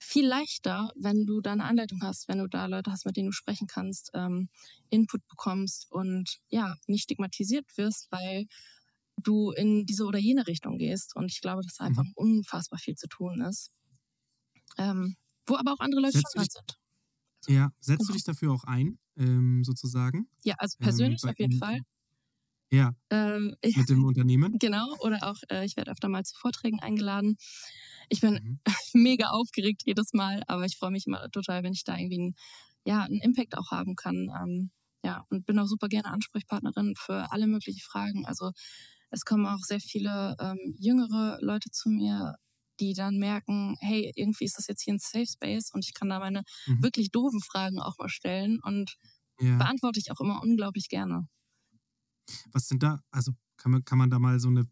viel 0.01 0.25
leichter, 0.27 0.91
wenn 0.95 1.25
du 1.25 1.41
da 1.41 1.51
eine 1.53 1.65
Anleitung 1.65 2.01
hast, 2.03 2.27
wenn 2.29 2.37
du 2.39 2.47
da 2.47 2.65
Leute 2.67 2.91
hast, 2.91 3.05
mit 3.05 3.17
denen 3.17 3.27
du 3.29 3.33
sprechen 3.33 3.67
kannst, 3.67 4.11
ähm, 4.13 4.49
Input 4.89 5.27
bekommst 5.27 5.91
und 5.91 6.39
ja, 6.49 6.75
nicht 6.87 7.03
stigmatisiert 7.03 7.65
wirst, 7.77 8.07
weil 8.11 8.45
du 9.17 9.51
in 9.51 9.85
diese 9.85 10.05
oder 10.05 10.19
jene 10.19 10.47
Richtung 10.47 10.77
gehst. 10.77 11.15
Und 11.15 11.31
ich 11.31 11.41
glaube, 11.41 11.63
dass 11.63 11.75
da 11.75 11.85
einfach 11.85 12.05
Mhm. 12.05 12.13
unfassbar 12.15 12.79
viel 12.79 12.95
zu 12.95 13.07
tun 13.07 13.41
ist. 13.41 13.71
Ähm, 14.79 15.15
wo 15.45 15.55
aber 15.57 15.73
auch 15.73 15.79
andere 15.79 16.01
Leute 16.01 16.17
schon 16.17 16.31
dran 16.35 16.47
sind. 16.49 16.78
Ja, 17.47 17.71
setzt 17.79 18.07
du 18.09 18.11
Genau. 18.11 18.13
dich 18.13 18.23
dafür 18.23 18.51
auch 18.53 18.63
ein, 18.65 18.99
ähm, 19.17 19.63
sozusagen? 19.63 20.29
Ja, 20.43 20.55
also 20.57 20.77
Ähm, 20.79 20.79
persönlich 20.79 21.21
bei- 21.21 21.31
auf 21.31 21.39
jeden 21.39 21.53
Fall. 21.53 21.79
Ja, 22.71 22.95
Ähm, 23.11 23.55
ich, 23.61 23.75
mit 23.75 23.89
dem 23.89 24.05
Unternehmen? 24.05 24.59
genau, 24.59 24.95
oder 25.01 25.19
auch, 25.23 25.37
äh, 25.51 25.65
ich 25.65 25.77
werde 25.77 25.91
öfter 25.91 26.09
mal 26.09 26.23
zu 26.23 26.35
Vorträgen 26.39 26.79
eingeladen. 26.81 27.37
Ich 28.09 28.21
bin 28.21 28.39
Mhm. 28.39 28.59
mega 28.93 29.27
aufgeregt 29.29 29.83
jedes 29.85 30.13
Mal, 30.13 30.43
aber 30.47 30.65
ich 30.65 30.77
freue 30.77 30.91
mich 30.91 31.07
immer 31.07 31.29
total, 31.31 31.63
wenn 31.63 31.73
ich 31.73 31.83
da 31.83 31.97
irgendwie 31.97 32.19
einen, 32.21 32.35
ja, 32.85 33.03
einen 33.03 33.21
Impact 33.21 33.57
auch 33.57 33.71
haben 33.71 33.95
kann. 33.95 34.29
Ähm, 34.41 34.71
ja, 35.03 35.25
und 35.29 35.45
bin 35.45 35.59
auch 35.59 35.67
super 35.67 35.87
gerne 35.87 36.09
Ansprechpartnerin 36.11 36.95
für 36.97 37.31
alle 37.31 37.47
möglichen 37.47 37.81
Fragen. 37.81 38.25
Also 38.25 38.51
es 39.11 39.25
kommen 39.25 39.45
auch 39.47 39.59
sehr 39.61 39.79
viele 39.79 40.35
ähm, 40.39 40.75
jüngere 40.79 41.39
Leute 41.41 41.71
zu 41.71 41.89
mir, 41.89 42.35
die 42.79 42.93
dann 42.93 43.17
merken, 43.17 43.75
hey, 43.81 44.11
irgendwie 44.15 44.45
ist 44.45 44.57
das 44.57 44.67
jetzt 44.67 44.83
hier 44.83 44.93
ein 44.93 44.99
Safe 44.99 45.25
Space 45.27 45.71
und 45.73 45.85
ich 45.85 45.93
kann 45.93 46.09
da 46.09 46.19
meine 46.19 46.43
Mhm. 46.67 46.81
wirklich 46.81 47.11
doofen 47.11 47.41
Fragen 47.41 47.79
auch 47.79 47.97
mal 47.97 48.09
stellen 48.09 48.59
und 48.63 48.95
Ja. 49.39 49.59
beantworte 49.59 49.99
ich 49.99 50.11
auch 50.11 50.21
immer 50.21 50.41
unglaublich 50.43 50.89
gerne. 50.89 51.27
Was 52.51 52.67
sind 52.67 52.83
da, 52.83 53.01
also 53.11 53.33
kann 53.57 53.71
man, 53.71 53.83
kann 53.85 53.97
man 53.97 54.09
da 54.09 54.19
mal 54.19 54.39
so 54.39 54.49
eine, 54.49 54.65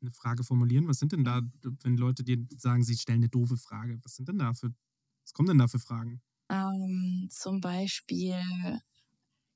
eine 0.00 0.12
Frage 0.12 0.44
formulieren? 0.44 0.88
Was 0.88 0.98
sind 0.98 1.12
denn 1.12 1.24
da, 1.24 1.42
wenn 1.82 1.96
Leute 1.96 2.24
dir 2.24 2.38
sagen, 2.56 2.82
sie 2.84 2.96
stellen 2.96 3.18
eine 3.20 3.28
doofe 3.28 3.56
Frage, 3.56 3.98
was 4.02 4.16
sind 4.16 4.28
denn 4.28 4.38
da 4.38 4.54
für, 4.54 4.68
was 5.24 5.32
kommen 5.32 5.48
denn 5.48 5.58
da 5.58 5.68
für 5.68 5.78
Fragen? 5.78 6.22
Ähm, 6.50 7.28
zum 7.30 7.60
Beispiel, 7.60 8.42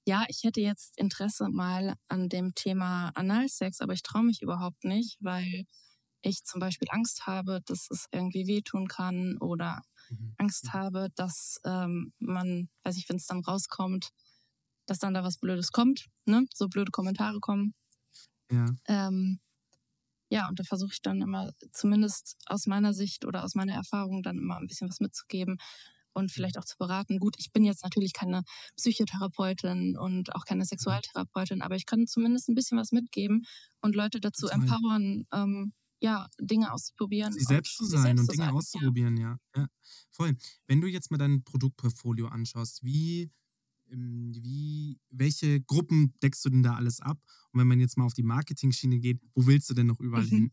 ja, 0.06 0.24
ich 0.28 0.44
hätte 0.44 0.60
jetzt 0.60 0.98
Interesse 0.98 1.48
mal 1.50 1.96
an 2.08 2.28
dem 2.28 2.54
Thema 2.54 3.10
Analsex, 3.14 3.80
aber 3.80 3.92
ich 3.94 4.02
traue 4.02 4.24
mich 4.24 4.42
überhaupt 4.42 4.84
nicht, 4.84 5.18
weil 5.20 5.64
ich 6.26 6.44
zum 6.44 6.60
Beispiel 6.60 6.88
Angst 6.90 7.26
habe, 7.26 7.60
dass 7.66 7.88
es 7.90 8.06
irgendwie 8.12 8.46
wehtun 8.46 8.88
kann 8.88 9.38
oder 9.38 9.82
Mhm. 10.10 10.36
Angst 10.38 10.72
habe, 10.72 11.08
dass 11.16 11.60
ähm, 11.64 12.12
man, 12.18 12.68
weiß 12.84 12.96
ich, 12.98 13.08
wenn 13.08 13.16
es 13.16 13.26
dann 13.26 13.40
rauskommt, 13.40 14.10
dass 14.86 14.98
dann 14.98 15.14
da 15.14 15.24
was 15.24 15.38
Blödes 15.38 15.72
kommt, 15.72 16.06
ne? 16.26 16.46
So 16.54 16.68
blöde 16.68 16.92
Kommentare 16.92 17.40
kommen. 17.40 17.74
Ja. 18.50 18.76
Ähm, 18.86 19.40
ja, 20.30 20.48
und 20.48 20.58
da 20.58 20.64
versuche 20.64 20.92
ich 20.94 21.02
dann 21.02 21.22
immer, 21.22 21.52
zumindest 21.72 22.36
aus 22.46 22.66
meiner 22.66 22.94
Sicht 22.94 23.24
oder 23.24 23.44
aus 23.44 23.54
meiner 23.54 23.74
Erfahrung, 23.74 24.22
dann 24.22 24.38
immer 24.38 24.56
ein 24.58 24.66
bisschen 24.66 24.88
was 24.88 25.00
mitzugeben 25.00 25.58
und 26.14 26.32
vielleicht 26.32 26.58
auch 26.58 26.64
zu 26.64 26.76
beraten. 26.78 27.18
Gut, 27.20 27.36
ich 27.38 27.52
bin 27.52 27.64
jetzt 27.64 27.84
natürlich 27.84 28.12
keine 28.12 28.42
Psychotherapeutin 28.76 29.96
und 29.98 30.34
auch 30.34 30.44
keine 30.46 30.64
Sexualtherapeutin, 30.64 31.62
aber 31.62 31.76
ich 31.76 31.86
kann 31.86 32.06
zumindest 32.06 32.48
ein 32.48 32.54
bisschen 32.56 32.78
was 32.78 32.92
mitgeben 32.92 33.44
und 33.80 33.94
Leute 33.96 34.20
dazu 34.20 34.48
empowern, 34.48 35.26
ähm, 35.32 35.72
ja, 36.00 36.28
Dinge 36.40 36.72
auszuprobieren. 36.72 37.32
Sie 37.32 37.44
selbst 37.44 37.76
zu 37.76 37.84
sein 37.84 38.02
selbst 38.02 38.20
und 38.20 38.32
Dinge 38.32 38.44
sein, 38.44 38.54
ja. 38.54 38.58
auszuprobieren, 38.58 39.16
ja. 39.16 39.38
ja. 39.56 39.68
Voll. 40.10 40.36
Wenn 40.66 40.80
du 40.80 40.88
jetzt 40.88 41.10
mal 41.10 41.18
dein 41.18 41.42
Produktportfolio 41.42 42.28
anschaust, 42.28 42.82
wie, 42.82 43.30
ähm, 43.90 44.32
wie, 44.34 45.00
welche 45.10 45.60
Gruppen 45.60 46.14
deckst 46.22 46.44
du 46.44 46.50
denn 46.50 46.62
da 46.62 46.74
alles 46.74 47.00
ab? 47.00 47.18
Und 47.52 47.60
wenn 47.60 47.68
man 47.68 47.80
jetzt 47.80 47.96
mal 47.96 48.04
auf 48.04 48.14
die 48.14 48.22
Marketing-Schiene 48.22 48.98
geht, 48.98 49.20
wo 49.34 49.46
willst 49.46 49.70
du 49.70 49.74
denn 49.74 49.86
noch 49.86 50.00
überall 50.00 50.24
Mhm. 50.24 50.28
hin? 50.30 50.52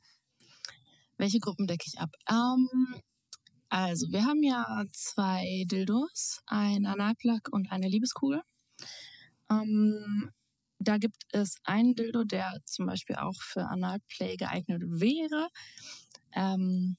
Welche 1.17 1.39
Gruppen 1.39 1.67
decke 1.67 1.85
ich 1.87 1.99
ab? 1.99 2.11
Ähm, 2.29 3.01
also, 3.69 4.11
wir 4.11 4.25
haben 4.25 4.43
ja 4.43 4.85
zwei 4.91 5.65
Dildos, 5.65 6.41
ein 6.45 6.85
Analplug 6.85 7.49
und 7.51 7.71
eine 7.71 7.87
Liebeskugel. 7.87 8.41
Ähm, 9.49 10.31
da 10.83 10.97
gibt 10.97 11.23
es 11.31 11.57
einen 11.63 11.95
Dildo, 11.95 12.23
der 12.23 12.59
zum 12.65 12.85
Beispiel 12.85 13.15
auch 13.15 13.41
für 13.41 13.65
Analplay 13.67 14.37
geeignet 14.37 14.83
wäre. 14.85 15.49
Ähm, 16.33 16.97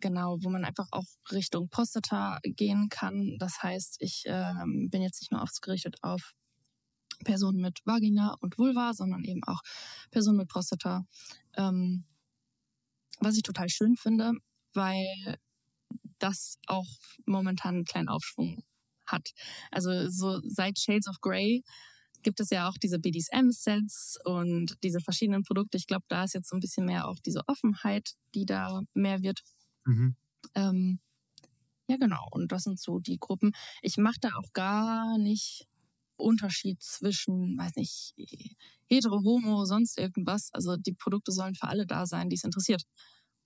genau, 0.00 0.38
wo 0.42 0.50
man 0.50 0.64
einfach 0.64 0.88
auch 0.90 1.06
Richtung 1.32 1.68
Prostata 1.68 2.38
gehen 2.42 2.88
kann. 2.88 3.36
Das 3.38 3.62
heißt, 3.62 3.96
ich 4.00 4.24
ähm, 4.26 4.88
bin 4.90 5.02
jetzt 5.02 5.20
nicht 5.20 5.32
nur 5.32 5.42
ausgerichtet 5.42 5.96
auf 6.02 6.34
Personen 7.24 7.60
mit 7.60 7.80
Vagina 7.84 8.36
und 8.40 8.58
Vulva, 8.58 8.92
sondern 8.92 9.24
eben 9.24 9.42
auch 9.44 9.60
Personen 10.10 10.38
mit 10.38 10.48
Prostata. 10.48 11.04
Ähm, 11.56 12.04
was 13.20 13.36
ich 13.36 13.42
total 13.42 13.68
schön 13.68 13.96
finde, 13.96 14.32
weil 14.74 15.38
das 16.18 16.58
auch 16.66 16.86
momentan 17.24 17.76
einen 17.76 17.84
kleinen 17.84 18.08
Aufschwung 18.08 18.62
hat. 19.06 19.30
Also 19.70 20.08
so 20.10 20.40
seit 20.44 20.78
Shades 20.78 21.08
of 21.08 21.20
Grey 21.20 21.62
gibt 22.26 22.40
es 22.40 22.50
ja 22.50 22.68
auch 22.68 22.76
diese 22.76 22.98
BDSM-Sets 22.98 24.18
und 24.24 24.76
diese 24.82 24.98
verschiedenen 24.98 25.44
Produkte. 25.44 25.76
Ich 25.76 25.86
glaube, 25.86 26.04
da 26.08 26.24
ist 26.24 26.34
jetzt 26.34 26.48
so 26.48 26.56
ein 26.56 26.60
bisschen 26.60 26.84
mehr 26.84 27.06
auch 27.06 27.20
diese 27.24 27.42
Offenheit, 27.46 28.14
die 28.34 28.44
da 28.46 28.82
mehr 28.94 29.22
wird. 29.22 29.42
Mhm. 29.84 30.16
Ähm, 30.56 30.98
ja, 31.88 31.96
genau. 31.98 32.26
Und 32.32 32.50
das 32.50 32.64
sind 32.64 32.80
so 32.80 32.98
die 32.98 33.18
Gruppen. 33.20 33.52
Ich 33.80 33.96
mache 33.96 34.18
da 34.20 34.30
auch 34.38 34.52
gar 34.54 35.18
nicht 35.18 35.68
Unterschied 36.16 36.82
zwischen, 36.82 37.56
weiß 37.56 37.76
nicht, 37.76 38.14
hetero, 38.90 39.22
homo, 39.22 39.64
sonst 39.66 39.96
irgendwas. 39.96 40.50
Also 40.52 40.76
die 40.76 40.94
Produkte 40.94 41.30
sollen 41.30 41.54
für 41.54 41.68
alle 41.68 41.86
da 41.86 42.06
sein, 42.06 42.28
die 42.28 42.34
es 42.34 42.42
interessiert. 42.42 42.82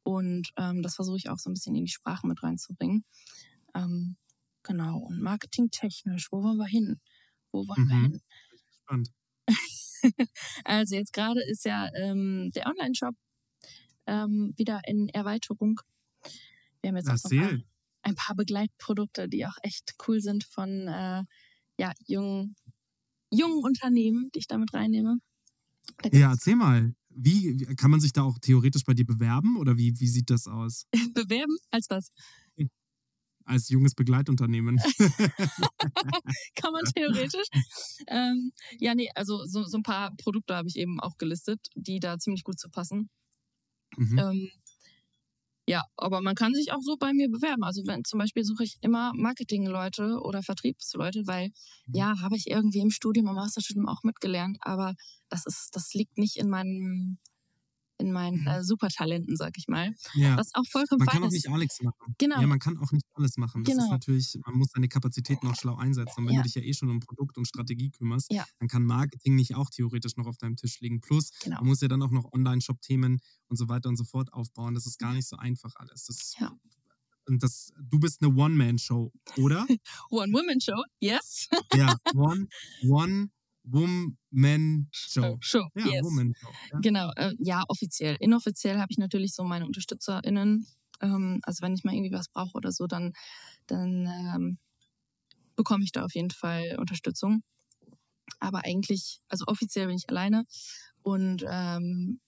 Und 0.04 0.52
ähm, 0.56 0.80
das 0.80 0.94
versuche 0.94 1.18
ich 1.18 1.28
auch 1.28 1.38
so 1.38 1.50
ein 1.50 1.52
bisschen 1.52 1.74
in 1.74 1.84
die 1.84 1.92
Sprache 1.92 2.26
mit 2.26 2.42
reinzubringen. 2.42 3.04
Ähm, 3.74 4.16
genau. 4.62 5.00
Und 5.00 5.20
marketingtechnisch, 5.20 6.28
wo 6.32 6.42
wollen 6.42 6.56
wir 6.56 6.66
hin? 6.66 6.98
Wo 7.52 7.68
wollen 7.68 7.88
wir 7.88 7.96
Mhm. 7.96 8.02
hin? 8.12 8.20
Spannend. 8.90 9.12
Also 10.64 10.94
jetzt 10.96 11.12
gerade 11.12 11.40
ist 11.42 11.64
ja 11.64 11.88
ähm, 11.94 12.50
der 12.54 12.66
Online-Shop 12.66 13.14
ähm, 14.06 14.54
wieder 14.56 14.80
in 14.86 15.08
Erweiterung. 15.08 15.80
Wir 16.82 16.88
haben 16.88 16.96
jetzt 16.96 17.10
auch 17.10 17.30
ein 17.30 17.36
paar, 17.38 17.58
ein 18.02 18.14
paar 18.14 18.36
Begleitprodukte, 18.36 19.28
die 19.28 19.46
auch 19.46 19.56
echt 19.62 19.94
cool 20.08 20.20
sind 20.20 20.44
von 20.44 20.88
äh, 20.88 21.24
ja, 21.78 21.92
jungen, 22.06 22.56
jungen 23.30 23.62
Unternehmen, 23.62 24.30
die 24.34 24.40
ich 24.40 24.46
damit 24.48 24.72
reinnehme. 24.74 25.18
Da 26.02 26.18
Ja, 26.18 26.30
erzähl 26.32 26.56
mal. 26.56 26.94
Wie 27.10 27.58
wie- 27.60 27.76
kann 27.76 27.90
man 27.90 28.00
sich 28.00 28.12
da 28.12 28.22
auch 28.22 28.38
theoretisch 28.38 28.84
bei 28.84 28.94
dir 28.94 29.04
bewerben 29.06 29.56
oder 29.58 29.76
wie, 29.76 29.98
wie 29.98 30.08
sieht 30.08 30.30
das 30.30 30.46
aus? 30.46 30.86
bewerben 31.14 31.56
als 31.70 31.86
was? 31.90 32.12
Als 33.50 33.68
junges 33.68 33.94
Begleitunternehmen. 33.94 34.78
Kann 36.54 36.72
man 36.72 36.84
theoretisch. 36.94 37.48
ähm, 38.06 38.52
ja, 38.78 38.94
nee, 38.94 39.10
also 39.14 39.44
so, 39.44 39.64
so 39.64 39.78
ein 39.78 39.82
paar 39.82 40.14
Produkte 40.16 40.54
habe 40.54 40.68
ich 40.68 40.76
eben 40.76 41.00
auch 41.00 41.18
gelistet, 41.18 41.60
die 41.74 41.98
da 41.98 42.18
ziemlich 42.18 42.44
gut 42.44 42.58
zu 42.60 42.68
passen. 42.70 43.10
mhm. 43.98 44.18
Ähm, 44.18 44.50
ja, 45.68 45.82
aber 45.96 46.20
man 46.20 46.34
kann 46.34 46.54
sich 46.54 46.72
auch 46.72 46.80
so 46.82 46.96
bei 46.96 47.12
mir 47.12 47.28
bewerben. 47.30 47.62
Also 47.62 47.86
wenn 47.86 48.04
zum 48.04 48.18
Beispiel 48.18 48.44
suche 48.44 48.64
ich 48.64 48.78
immer 48.80 49.12
Marketingleute 49.14 50.20
oder 50.22 50.42
Vertriebsleute, 50.42 51.26
weil 51.26 51.50
Mhm. 51.86 51.94
ja, 51.98 52.20
habe 52.20 52.36
ich 52.36 52.48
irgendwie 52.48 52.80
im 52.80 52.90
Studium, 52.90 53.28
im 53.28 53.34
Masterstudium 53.34 53.88
auch 53.88 54.02
mitgelernt, 54.02 54.58
aber 54.62 54.94
das 55.28 55.46
ist, 55.46 55.70
das 55.72 55.94
liegt 55.94 56.18
nicht 56.18 56.36
in 56.36 56.48
meinem, 56.48 57.18
in 58.00 58.12
meinen 58.12 58.40
Mhm. 58.40 58.46
äh, 58.48 58.64
Supertalenten, 58.64 59.36
sag 59.36 59.56
ich 59.56 59.68
mal. 59.68 59.94
Ja. 60.14 60.36
Was 60.36 60.54
auch 60.54 60.64
vollkommen 60.66 61.00
Man 61.00 61.06
fein 61.08 61.14
kann 61.14 61.22
auch 61.24 61.28
ist. 61.28 61.32
nicht 61.34 61.48
alles 61.50 61.80
machen. 61.82 62.14
Genau. 62.18 62.40
Ja, 62.40 62.46
man 62.46 62.58
kann 62.58 62.78
auch 62.78 62.90
nicht 62.92 63.06
alles 63.14 63.36
machen. 63.36 63.64
Das 63.64 63.74
ist 63.74 63.78
Genau. 63.80 63.90
natürlich, 63.92 64.38
man 64.46 64.56
muss 64.56 64.68
seine 64.74 64.88
Kapazitäten 64.88 65.46
auch 65.46 65.54
schlau 65.56 65.76
einsetzen. 65.76 66.14
Und 66.20 66.26
wenn 66.26 66.34
Ja. 66.34 66.40
du 66.42 66.44
dich 66.48 66.54
ja 66.54 66.62
eh 66.62 66.72
schon 66.72 66.88
um 66.90 67.00
Produkt 67.00 67.36
und 67.38 67.46
Strategie 67.46 67.90
kümmerst, 67.90 68.32
Ja. 68.32 68.44
dann 68.58 68.68
kann 68.68 68.82
Marketing 68.84 69.34
nicht 69.36 69.54
auch 69.54 69.70
theoretisch 69.70 70.16
noch 70.16 70.26
auf 70.26 70.36
deinem 70.38 70.56
Tisch 70.56 70.80
liegen. 70.80 71.00
Plus, 71.00 71.30
Genau. 71.42 71.56
man 71.58 71.66
muss 71.68 71.80
ja 71.80 71.88
dann 71.88 72.02
auch 72.02 72.10
noch 72.10 72.32
Online-Shop-Themen 72.32 73.20
und 73.48 73.56
so 73.56 73.68
weiter 73.68 73.88
und 73.88 73.96
so 73.96 74.04
fort 74.04 74.32
aufbauen. 74.32 74.74
Das 74.74 74.86
ist 74.86 74.98
gar 74.98 75.12
nicht 75.14 75.28
so 75.28 75.36
einfach 75.36 75.74
alles. 75.76 76.06
Das, 76.06 76.34
Ja. 76.38 76.52
Und 77.26 77.42
das, 77.42 77.72
du 77.78 78.00
bist 78.00 78.22
eine 78.22 78.34
One-Man-Show, 78.34 79.12
oder? 79.36 79.66
One-Woman-Show, 80.10 80.82
yes. 81.00 81.48
ja, 81.74 81.94
One, 82.14 82.48
One-Woman-Show. 82.82 83.28
Show, 83.28 83.28
Ja, 83.28 83.28
yes. 85.74 86.02
Woman-Show. 86.04 86.48
Ja. 86.72 86.78
Genau, 86.80 87.10
äh, 87.16 87.32
ja, 87.38 87.64
offiziell. 87.68 88.16
Inoffiziell 88.20 88.78
habe 88.78 88.88
ich 88.90 88.98
natürlich 88.98 89.34
so 89.34 89.44
meine 89.44 89.66
UnterstützerInnen. 89.66 90.66
Ähm, 91.02 91.40
also 91.42 91.62
wenn 91.62 91.74
ich 91.74 91.84
mal 91.84 91.94
irgendwie 91.94 92.12
was 92.12 92.28
brauche 92.28 92.54
oder 92.54 92.72
so, 92.72 92.86
dann, 92.86 93.12
dann 93.66 94.06
ähm, 94.06 94.58
bekomme 95.56 95.84
ich 95.84 95.92
da 95.92 96.04
auf 96.04 96.14
jeden 96.14 96.30
Fall 96.30 96.76
Unterstützung. 96.78 97.42
Aber 98.38 98.64
eigentlich, 98.64 99.20
also 99.28 99.44
offiziell 99.46 99.86
bin 99.86 99.96
ich 99.96 100.08
alleine 100.08 100.44
und 101.02 101.44
ähm, 101.48 102.20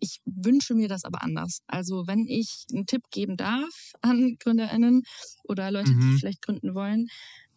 ich 0.00 0.20
wünsche 0.24 0.74
mir 0.74 0.88
das 0.88 1.04
aber 1.04 1.22
anders. 1.22 1.60
Also 1.66 2.06
wenn 2.06 2.26
ich 2.26 2.66
einen 2.72 2.86
Tipp 2.86 3.02
geben 3.10 3.36
darf 3.36 3.92
an 4.02 4.36
GründerInnen 4.40 5.02
oder 5.44 5.70
Leute, 5.70 5.92
Mhm. 5.92 6.00
die 6.00 6.18
vielleicht 6.18 6.42
gründen 6.42 6.74
wollen, 6.74 7.08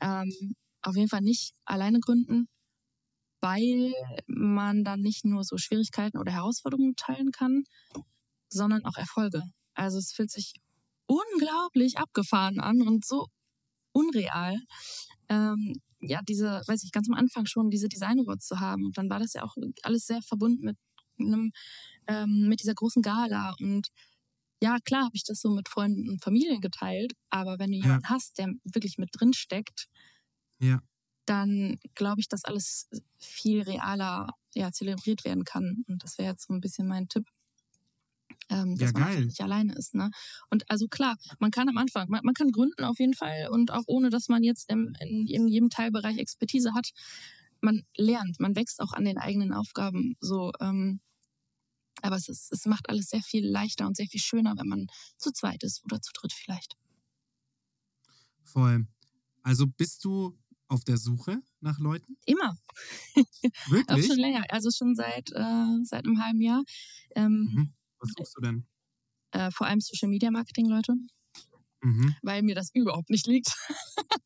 ähm, 0.01 0.55
auf 0.81 0.95
jeden 0.95 1.10
Fall 1.10 1.21
nicht 1.21 1.53
alleine 1.65 1.99
gründen, 1.99 2.47
weil 3.45 3.93
man 4.27 4.84
dann 4.84 5.01
nicht 5.01 5.25
nur 5.25 5.43
so 5.43 5.58
Schwierigkeiten 5.58 6.17
oder 6.19 6.31
Herausforderungen 6.34 6.95
teilen 6.97 7.31
kann, 7.31 7.63
sondern 8.49 8.86
auch 8.86 8.97
Erfolge. 8.97 9.43
Also 9.73 9.97
es 9.97 10.12
fühlt 10.13 10.31
sich 10.31 10.53
unglaublich 11.08 11.97
abgefahren 11.97 12.60
an 12.60 12.81
und 12.81 13.05
so 13.05 13.27
unreal. 13.93 14.58
Ähm, 15.29 15.75
ja, 16.01 16.21
diese, 16.27 16.62
weiß 16.67 16.84
ich, 16.84 16.91
ganz 16.91 17.10
am 17.10 17.15
Anfang 17.15 17.45
schon 17.45 17.69
diese 17.69 17.89
Design 17.89 18.19
Awards 18.21 18.47
zu 18.47 18.60
haben. 18.60 18.86
Und 18.86 18.97
dann 18.97 19.10
war 19.10 19.19
das 19.19 19.34
ja 19.34 19.43
auch 19.43 19.55
alles 19.84 20.05
sehr 20.08 20.21
verbunden 20.21 20.65
mit 20.65 20.77
einem, 21.19 21.51
ähm, 22.08 22.47
mit 22.49 22.62
dieser 22.62 22.75
großen 22.75 23.01
Gala. 23.01 23.55
Und 23.62 23.89
ja, 24.62 24.77
klar 24.86 25.05
habe 25.05 25.15
ich 25.15 25.23
das 25.25 25.41
so 25.41 25.51
mit 25.51 25.69
Freunden 25.69 26.10
und 26.10 26.23
Familien 26.23 26.62
geteilt, 26.62 27.13
aber 27.29 27.60
wenn 27.60 27.71
du 27.71 27.77
Ja. 27.81 27.99
jemanden 27.99 28.10
hast, 28.10 28.38
der 28.39 28.49
wirklich 28.65 28.97
mit 28.97 29.10
drin 29.13 29.34
steckt, 29.34 29.88
Ja. 30.60 30.81
Dann 31.25 31.79
glaube 31.95 32.21
ich, 32.21 32.27
dass 32.27 32.45
alles 32.45 32.89
viel 33.19 33.61
realer 33.61 34.29
ja, 34.53 34.71
zelebriert 34.71 35.25
werden 35.25 35.43
kann. 35.43 35.83
Und 35.88 36.03
das 36.03 36.17
wäre 36.17 36.31
jetzt 36.31 36.47
so 36.47 36.53
ein 36.53 36.61
bisschen 36.61 36.88
mein 36.88 37.07
Tipp. 37.09 37.27
Ähm, 38.49 38.77
dass 38.77 38.93
Ja, 38.93 38.99
man 38.99 39.09
geil. 39.09 39.25
nicht 39.25 39.41
alleine 39.41 39.73
ist. 39.75 39.95
Ne? 39.95 40.11
Und 40.49 40.69
also 40.69 40.88
klar, 40.88 41.15
man 41.39 41.51
kann 41.51 41.67
am 41.69 41.77
Anfang, 41.77 42.09
man, 42.09 42.21
man 42.23 42.33
kann 42.35 42.51
gründen 42.51 42.83
auf 42.83 42.99
jeden 42.99 43.13
Fall 43.15 43.47
und 43.49 43.71
auch 43.71 43.83
ohne, 43.88 44.09
dass 44.09 44.29
man 44.29 44.43
jetzt 44.43 44.69
im, 44.69 44.93
in, 44.99 45.27
in 45.27 45.47
jedem 45.47 45.69
Teilbereich 45.69 46.17
Expertise 46.17 46.73
hat. 46.73 46.91
Man 47.61 47.83
lernt, 47.97 48.39
man 48.39 48.55
wächst 48.55 48.81
auch 48.81 48.93
an 48.93 49.05
den 49.05 49.17
eigenen 49.17 49.51
Aufgaben 49.53 50.15
so. 50.19 50.51
Ähm, 50.59 50.99
aber 52.01 52.17
es, 52.17 52.29
ist, 52.29 52.51
es 52.51 52.65
macht 52.65 52.89
alles 52.89 53.09
sehr 53.09 53.21
viel 53.23 53.47
leichter 53.47 53.88
und 53.88 53.97
sehr 53.97 54.07
viel 54.07 54.19
schöner, 54.21 54.55
wenn 54.57 54.67
man 54.67 54.88
zu 55.17 55.31
zweit 55.31 55.63
ist 55.63 55.83
oder 55.85 56.01
zu 56.01 56.11
dritt 56.13 56.33
vielleicht. 56.33 56.75
Voll. 58.43 58.88
Also 59.41 59.67
bist 59.67 60.03
du 60.05 60.38
auf 60.67 60.84
der 60.84 60.97
Suche 60.97 61.41
nach 61.62 61.80
Leuten? 61.80 62.17
Immer. 62.25 62.58
Auch 63.17 63.71
Wirklich? 63.71 64.08
schon 64.08 64.17
länger, 64.17 64.43
also 64.49 64.69
schon 64.71 64.95
seit, 64.95 65.32
äh, 65.32 65.84
seit 65.84 66.06
einem 66.06 66.23
halben 66.23 66.41
Jahr. 66.41 66.63
Ähm, 67.15 67.49
Mhm. 67.54 67.73
Was 67.99 68.12
suchst 68.17 68.38
du 68.38 68.41
denn? 68.41 68.67
äh, 69.32 69.51
vor 69.51 69.67
allem 69.67 69.82
Social 69.82 70.10
Media 70.10 70.32
Marketing 70.32 70.67
Leute, 70.67 70.93
Mhm. 71.84 72.15
weil 72.23 72.41
mir 72.41 72.56
das 72.56 72.69
überhaupt 72.73 73.10
nicht 73.10 73.28
liegt. 73.28 73.47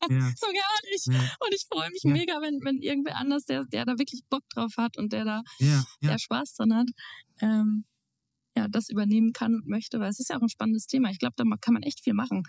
Ja. 0.08 0.32
so 0.38 0.46
gar 0.46 0.90
nicht. 0.90 1.06
Ja. 1.06 1.20
Und 1.40 1.54
ich 1.54 1.66
freue 1.70 1.90
mich 1.90 2.02
Ja. 2.04 2.12
mega, 2.12 2.40
wenn, 2.40 2.60
wenn 2.64 2.80
irgendwer 2.80 3.16
anders, 3.16 3.44
der, 3.44 3.64
der 3.66 3.84
da 3.84 3.98
wirklich 3.98 4.22
Bock 4.30 4.42
drauf 4.54 4.72
hat 4.76 4.96
und 4.96 5.12
der 5.12 5.24
da 5.24 5.42
der 6.02 6.18
Spaß 6.18 6.54
dran 6.54 6.74
hat, 6.74 6.88
ähm, 7.40 7.84
ja, 8.56 8.66
das 8.68 8.88
übernehmen 8.88 9.32
kann 9.32 9.54
und 9.54 9.66
möchte, 9.66 10.00
weil 10.00 10.10
es 10.10 10.18
ist 10.20 10.30
ja 10.30 10.36
auch 10.38 10.42
ein 10.42 10.48
spannendes 10.48 10.86
Thema. 10.86 11.10
Ich 11.10 11.18
glaube, 11.18 11.34
da 11.36 11.44
kann 11.60 11.74
man 11.74 11.82
echt 11.82 12.02
viel 12.02 12.14
machen. 12.14 12.42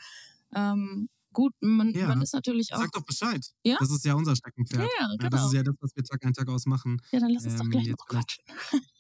Ähm, 0.56 1.10
gut, 1.34 1.54
man, 1.62 1.92
Ja. 1.94 2.08
man 2.08 2.22
ist 2.22 2.34
natürlich 2.34 2.74
auch. 2.74 2.80
Sag 2.80 2.92
doch 2.92 3.04
Bescheid. 3.06 3.46
Ja? 3.64 3.78
Das 3.80 3.92
ist 3.92 4.06
ja 4.06 4.14
unser 4.16 4.36
Steckenpferd. 4.36 4.82
Ja, 4.82 4.88
ja, 5.00 5.08
Ja, 5.12 5.18
das 5.18 5.30
genau. 5.30 5.48
ist 5.48 5.54
ja 5.54 5.64
das, 5.64 5.76
was 5.80 5.96
wir 5.96 6.04
Tag 6.04 6.26
ein, 6.26 6.34
Tag 6.34 6.48
aus 6.50 6.66
machen. 6.66 7.02
ja, 7.12 7.20
dann 7.20 7.32
lass 7.32 7.46
uns 7.46 7.56
doch 7.56 7.64
ähm, 7.66 7.72
gleich 7.72 7.86
jetzt 7.88 8.00
noch 8.00 8.08
quatschen. 8.08 8.44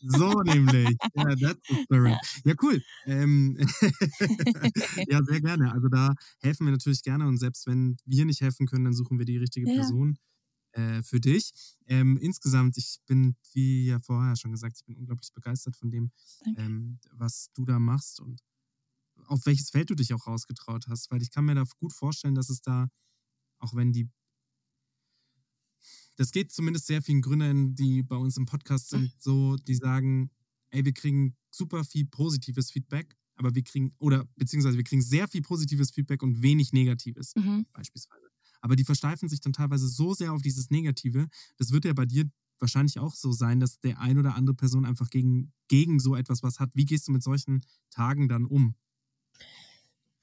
So 0.02 0.42
nämlich. 0.42 0.98
Ja, 1.16 1.36
that's 1.36 1.62
the 1.68 1.84
spirit. 1.84 2.18
Ja, 2.46 2.54
cool. 2.62 2.82
Ähm, 3.06 3.58
ja, 5.10 5.24
sehr 5.24 5.42
gerne. 5.42 5.72
Also 5.72 5.88
da 5.90 6.14
helfen 6.42 6.66
wir 6.66 6.72
natürlich 6.72 7.04
gerne 7.04 7.28
und 7.28 7.38
selbst 7.38 7.68
wenn 7.68 7.98
wir 8.06 8.26
nicht 8.26 8.42
helfen 8.42 8.66
können, 8.68 8.86
dann 8.86 8.94
suchen 8.94 9.18
wir 9.20 9.26
die 9.26 9.38
richtige 9.38 9.70
Ja. 9.70 9.76
Person 9.76 10.18
äh, 10.74 11.04
für 11.04 11.20
dich. 11.20 11.52
Ähm, 11.88 12.18
insgesamt, 12.18 12.78
ich 12.78 13.00
bin, 13.06 13.36
wie 13.54 13.88
ja 13.88 14.00
vorher 14.00 14.36
schon 14.36 14.52
gesagt, 14.52 14.78
ich 14.78 14.86
bin 14.86 14.96
unglaublich 14.96 15.32
begeistert 15.34 15.76
von 15.76 15.92
dem, 15.92 16.12
ähm, 16.58 17.00
was 17.12 17.50
du 17.54 17.66
da 17.66 17.78
machst 17.80 18.20
und 18.22 18.40
auf 19.28 19.46
welches 19.46 19.70
Feld 19.70 19.90
du 19.90 19.96
dich 19.96 20.14
auch 20.14 20.28
rausgetraut 20.28 20.88
hast, 20.88 21.12
weil 21.12 21.22
ich 21.22 21.32
kann 21.32 21.46
mir 21.46 21.56
da 21.56 21.64
gut 21.78 21.94
vorstellen, 21.94 22.36
dass 22.36 22.50
es 22.50 22.62
da, 22.62 22.88
auch 23.60 23.76
wenn 23.76 23.94
die 23.94 24.10
das 26.16 26.32
geht 26.32 26.52
zumindest 26.52 26.88
sehr 26.88 27.02
vielen 27.02 27.22
Gründern, 27.22 27.76
die 27.76 28.04
bei 28.04 28.16
uns 28.16 28.38
im 28.38 28.46
Podcast 28.46 28.90
sind, 28.90 29.12
so, 29.20 29.56
die 29.58 29.76
sagen, 29.76 30.30
ey, 30.70 30.86
wir 30.86 30.94
kriegen 30.94 31.36
super 31.50 31.84
viel 31.84 32.06
positives 32.06 32.72
Feedback, 32.72 33.16
aber 33.36 33.56
wir 33.56 33.64
kriegen, 33.64 33.96
oder 33.98 34.26
beziehungsweise 34.36 34.78
wir 34.78 34.84
kriegen 34.84 35.02
sehr 35.02 35.28
viel 35.28 35.42
positives 35.42 35.92
Feedback 35.92 36.22
und 36.22 36.42
wenig 36.42 36.74
negatives, 36.74 37.34
Mhm. 37.36 37.66
beispielsweise. 37.74 38.28
Aber 38.62 38.76
die 38.76 38.84
versteifen 38.84 39.30
sich 39.30 39.40
dann 39.42 39.54
teilweise 39.54 39.88
so 39.88 40.14
sehr 40.14 40.34
auf 40.34 40.42
dieses 40.42 40.70
Negative, 40.70 41.28
das 41.58 41.72
wird 41.72 41.86
ja 41.86 41.94
bei 41.94 42.06
dir 42.06 42.30
wahrscheinlich 42.60 43.00
auch 43.00 43.16
so 43.16 43.32
sein, 43.32 43.60
dass 43.60 43.80
der 43.80 44.00
ein 44.00 44.20
oder 44.20 44.36
andere 44.36 44.56
Person 44.56 44.86
einfach 44.86 45.10
gegen, 45.10 45.52
gegen 45.68 46.00
so 46.00 46.16
etwas 46.16 46.44
was 46.44 46.60
hat. 46.60 46.70
Wie 46.76 46.86
gehst 46.86 47.08
du 47.08 47.12
mit 47.12 47.24
solchen 47.24 47.62
Tagen 47.90 48.28
dann 48.28 48.46
um? 48.46 48.76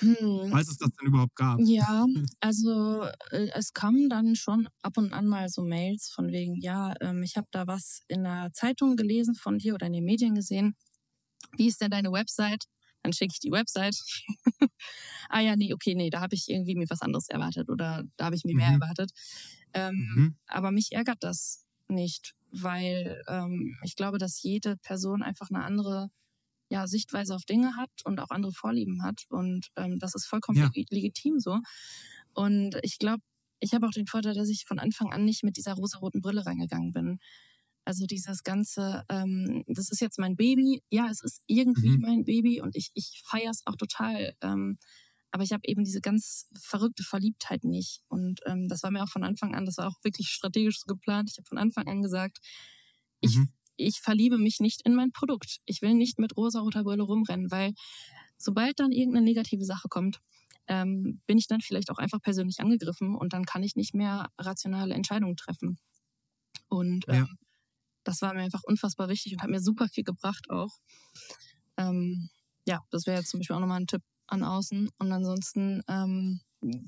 Hm. 0.03 0.51
Falls 0.51 0.69
es 0.69 0.79
das 0.79 0.91
denn 0.93 1.09
überhaupt 1.09 1.37
gab. 1.37 1.61
Ja, 1.61 2.07
also 2.41 3.03
äh, 3.31 3.49
es 3.55 3.73
kamen 3.75 4.09
dann 4.09 4.37
schon 4.37 4.69
ab 4.83 4.97
und 4.97 5.13
an 5.13 5.27
mal 5.27 5.49
so 5.49 5.63
Mails 5.63 6.09
von 6.09 6.29
wegen, 6.31 6.55
ja, 6.61 6.95
ähm, 7.01 7.23
ich 7.25 7.37
habe 7.37 7.49
da 7.51 7.67
was 7.67 8.03
in 8.09 8.23
der 8.25 8.51
Zeitung 8.53 8.97
gelesen 8.97 9.35
von 9.35 9.59
dir 9.59 9.75
oder 9.75 9.87
in 9.89 9.93
den 9.95 10.05
Medien 10.05 10.35
gesehen. 10.37 10.77
Wie 11.57 11.69
ist 11.69 11.81
denn 11.83 11.91
deine 11.91 12.13
Website? 12.13 12.67
Dann 13.03 13.13
schicke 13.15 13.33
ich 13.35 13.41
die 13.41 13.53
Website. 13.53 13.97
ah 15.31 15.41
ja, 15.41 15.57
nee, 15.57 15.73
okay, 15.75 15.95
nee, 15.95 16.11
da 16.11 16.21
habe 16.21 16.35
ich 16.37 16.49
irgendwie 16.49 16.77
mir 16.77 16.89
was 16.91 17.03
anderes 17.03 17.29
erwartet 17.29 17.69
oder 17.71 18.05
da 18.17 18.27
habe 18.27 18.37
ich 18.37 18.45
mir 18.45 18.55
mehr 18.57 18.69
Mhm. 18.69 18.81
erwartet. 18.81 19.13
Ähm, 19.75 19.95
Mhm. 20.17 20.37
aber 20.47 20.71
mich 20.73 20.93
ärgert 20.93 21.19
das 21.25 21.67
nicht, 21.89 22.35
weil 22.53 23.23
ähm, 23.29 23.77
ich 23.85 23.97
glaube, 23.97 24.19
dass 24.19 24.43
jede 24.43 24.77
Person 24.77 25.23
einfach 25.23 25.51
eine 25.51 25.65
andere 25.65 26.11
ja, 26.71 26.87
Sichtweise 26.87 27.35
auf 27.35 27.45
Dinge 27.45 27.77
hat 27.77 27.91
und 28.05 28.21
auch 28.21 28.31
andere 28.31 28.53
Vorlieben 28.53 29.03
hat. 29.03 29.25
Und 29.31 29.69
ähm, 29.77 29.99
das 29.99 30.15
ist 30.15 30.27
vollkommen 30.27 30.59
Ja. 30.59 30.67
legi- 30.67 30.87
legitim 30.91 31.39
so. 31.41 31.61
Und 32.35 32.77
ich 32.83 32.99
glaube, 32.99 33.23
ich 33.61 33.75
habe 33.75 33.87
auch 33.87 33.93
den 33.93 34.07
Vorteil, 34.07 34.35
dass 34.35 34.49
ich 34.49 34.65
von 34.67 34.79
Anfang 34.79 35.13
an 35.13 35.25
nicht 35.25 35.43
mit 35.45 35.57
dieser 35.57 35.75
rosaroten 35.75 36.21
Brille 36.21 36.47
reingegangen 36.47 36.93
bin. 36.93 37.19
Also 37.85 38.07
dieses 38.07 38.43
ganze, 38.45 39.05
ähm, 39.09 39.65
das 39.67 39.91
ist 39.91 40.01
jetzt 40.01 40.19
mein 40.19 40.37
Baby. 40.37 40.83
Ja, 40.91 41.09
es 41.11 41.23
ist 41.23 41.43
irgendwie 41.47 41.89
Mhm. 41.91 42.01
mein 42.01 42.25
Baby 42.25 42.61
und 42.61 42.77
ich, 42.77 42.91
ich 42.95 43.23
feiere 43.25 43.51
es 43.51 43.67
auch 43.67 43.77
total. 43.77 44.35
Ähm, 44.43 44.79
aber 45.31 45.43
ich 45.43 45.53
habe 45.53 45.63
eben 45.67 45.85
diese 45.85 46.01
ganz 46.01 46.49
verrückte 46.61 47.03
Verliebtheit 47.03 47.65
nicht. 47.65 48.03
Und 48.09 48.41
ähm, 48.47 48.69
das 48.69 48.83
war 48.83 48.91
mir 48.91 49.03
auch 49.03 49.09
von 49.09 49.25
Anfang 49.25 49.55
an, 49.55 49.67
das 49.67 49.79
war 49.79 49.89
auch 49.89 50.03
wirklich 50.05 50.29
strategisch 50.29 50.81
so 50.81 50.87
geplant. 50.87 51.31
Ich 51.33 51.39
habe 51.39 51.47
von 51.49 51.59
Anfang 51.59 51.87
an 51.89 52.03
gesagt, 52.03 52.39
ich, 53.21 53.37
Mhm. 53.37 53.49
Ich 53.79 54.01
verliebe 54.01 54.39
mich 54.39 54.61
nicht 54.61 54.83
in 54.85 54.95
mein 54.95 55.13
Produkt. 55.13 55.59
Ich 55.67 55.83
will 55.83 55.95
nicht 55.95 56.19
mit 56.19 56.37
rosa-roter 56.37 56.85
Brille 56.85 57.05
rumrennen, 57.05 57.51
weil 57.51 57.75
sobald 58.39 58.81
dann 58.81 58.93
irgendeine 58.93 59.25
negative 59.27 59.65
Sache 59.65 59.89
kommt, 59.89 60.21
ähm, 60.69 61.21
bin 61.27 61.39
ich 61.39 61.47
dann 61.49 61.61
vielleicht 61.61 61.91
auch 61.91 61.99
einfach 61.99 62.21
persönlich 62.21 62.61
angegriffen 62.61 63.17
und 63.17 63.33
dann 63.33 63.45
kann 63.47 63.63
ich 63.63 63.77
nicht 63.77 63.95
mehr 63.95 64.29
rationale 64.39 64.95
Entscheidungen 64.95 65.37
treffen. 65.37 65.79
Und 66.69 67.07
Ja. 67.11 67.29
ähm, 67.29 67.39
das 68.05 68.23
war 68.23 68.35
mir 68.35 68.43
einfach 68.43 68.63
unfassbar 68.65 69.09
wichtig 69.09 69.35
und 69.35 69.43
hat 69.43 69.51
mir 69.51 69.61
super 69.61 69.89
viel 69.89 70.05
gebracht 70.05 70.51
auch. 70.51 70.79
Ähm, 71.77 72.31
ja, 72.67 72.81
das 72.91 73.07
wäre 73.07 73.19
jetzt 73.19 73.31
zum 73.31 73.41
Beispiel 73.41 73.57
auch 73.57 73.61
nochmal 73.61 73.81
ein 73.81 73.87
Tipp 73.87 74.03
an 74.27 74.43
außen. 74.43 74.91
Und 74.99 75.13
ansonsten 75.13 75.83
ähm, 75.89 76.41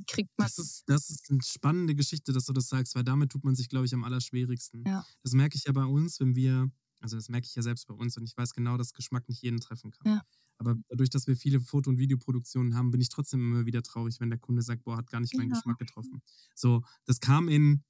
kriegt 0.06 0.30
man. 0.38 0.46
Das 0.46 0.58
ist, 0.58 0.82
das 0.86 1.10
ist 1.10 1.30
eine 1.30 1.40
spannende 1.42 1.94
Geschichte, 1.94 2.32
dass 2.32 2.44
du 2.46 2.52
das 2.52 2.68
sagst, 2.68 2.94
weil 2.94 3.04
damit 3.04 3.30
tut 3.32 3.44
man 3.44 3.54
sich, 3.54 3.68
glaube 3.68 3.86
ich, 3.86 3.94
am 3.94 4.04
allerschwierigsten. 4.04 4.84
Ja. 4.86 5.04
Das 5.22 5.32
merke 5.32 5.56
ich 5.56 5.64
ja 5.64 5.72
bei 5.72 5.84
uns, 5.84 6.18
wenn 6.20 6.34
wir, 6.34 6.70
also 7.00 7.16
das 7.16 7.28
merke 7.28 7.46
ich 7.46 7.54
ja 7.54 7.62
selbst 7.62 7.86
bei 7.86 7.94
uns 7.94 8.16
und 8.16 8.24
ich 8.24 8.36
weiß 8.36 8.52
genau, 8.52 8.76
dass 8.76 8.92
Geschmack 8.92 9.28
nicht 9.28 9.42
jeden 9.42 9.60
treffen 9.60 9.90
kann. 9.90 10.12
Ja. 10.14 10.22
Aber 10.58 10.76
dadurch, 10.88 11.08
dass 11.10 11.26
wir 11.26 11.36
viele 11.36 11.60
Foto- 11.60 11.88
und 11.90 11.98
Videoproduktionen 11.98 12.74
haben, 12.74 12.90
bin 12.90 13.00
ich 13.00 13.08
trotzdem 13.08 13.40
immer 13.40 13.64
wieder 13.66 13.82
traurig, 13.82 14.20
wenn 14.20 14.28
der 14.30 14.38
Kunde 14.38 14.62
sagt, 14.62 14.84
boah, 14.84 14.96
hat 14.98 15.10
gar 15.10 15.20
nicht 15.20 15.34
meinen 15.36 15.50
Ja. 15.50 15.56
Geschmack 15.56 15.78
getroffen. 15.78 16.20
So, 16.54 16.82
das 17.06 17.20
kam 17.20 17.48
in 17.48 17.82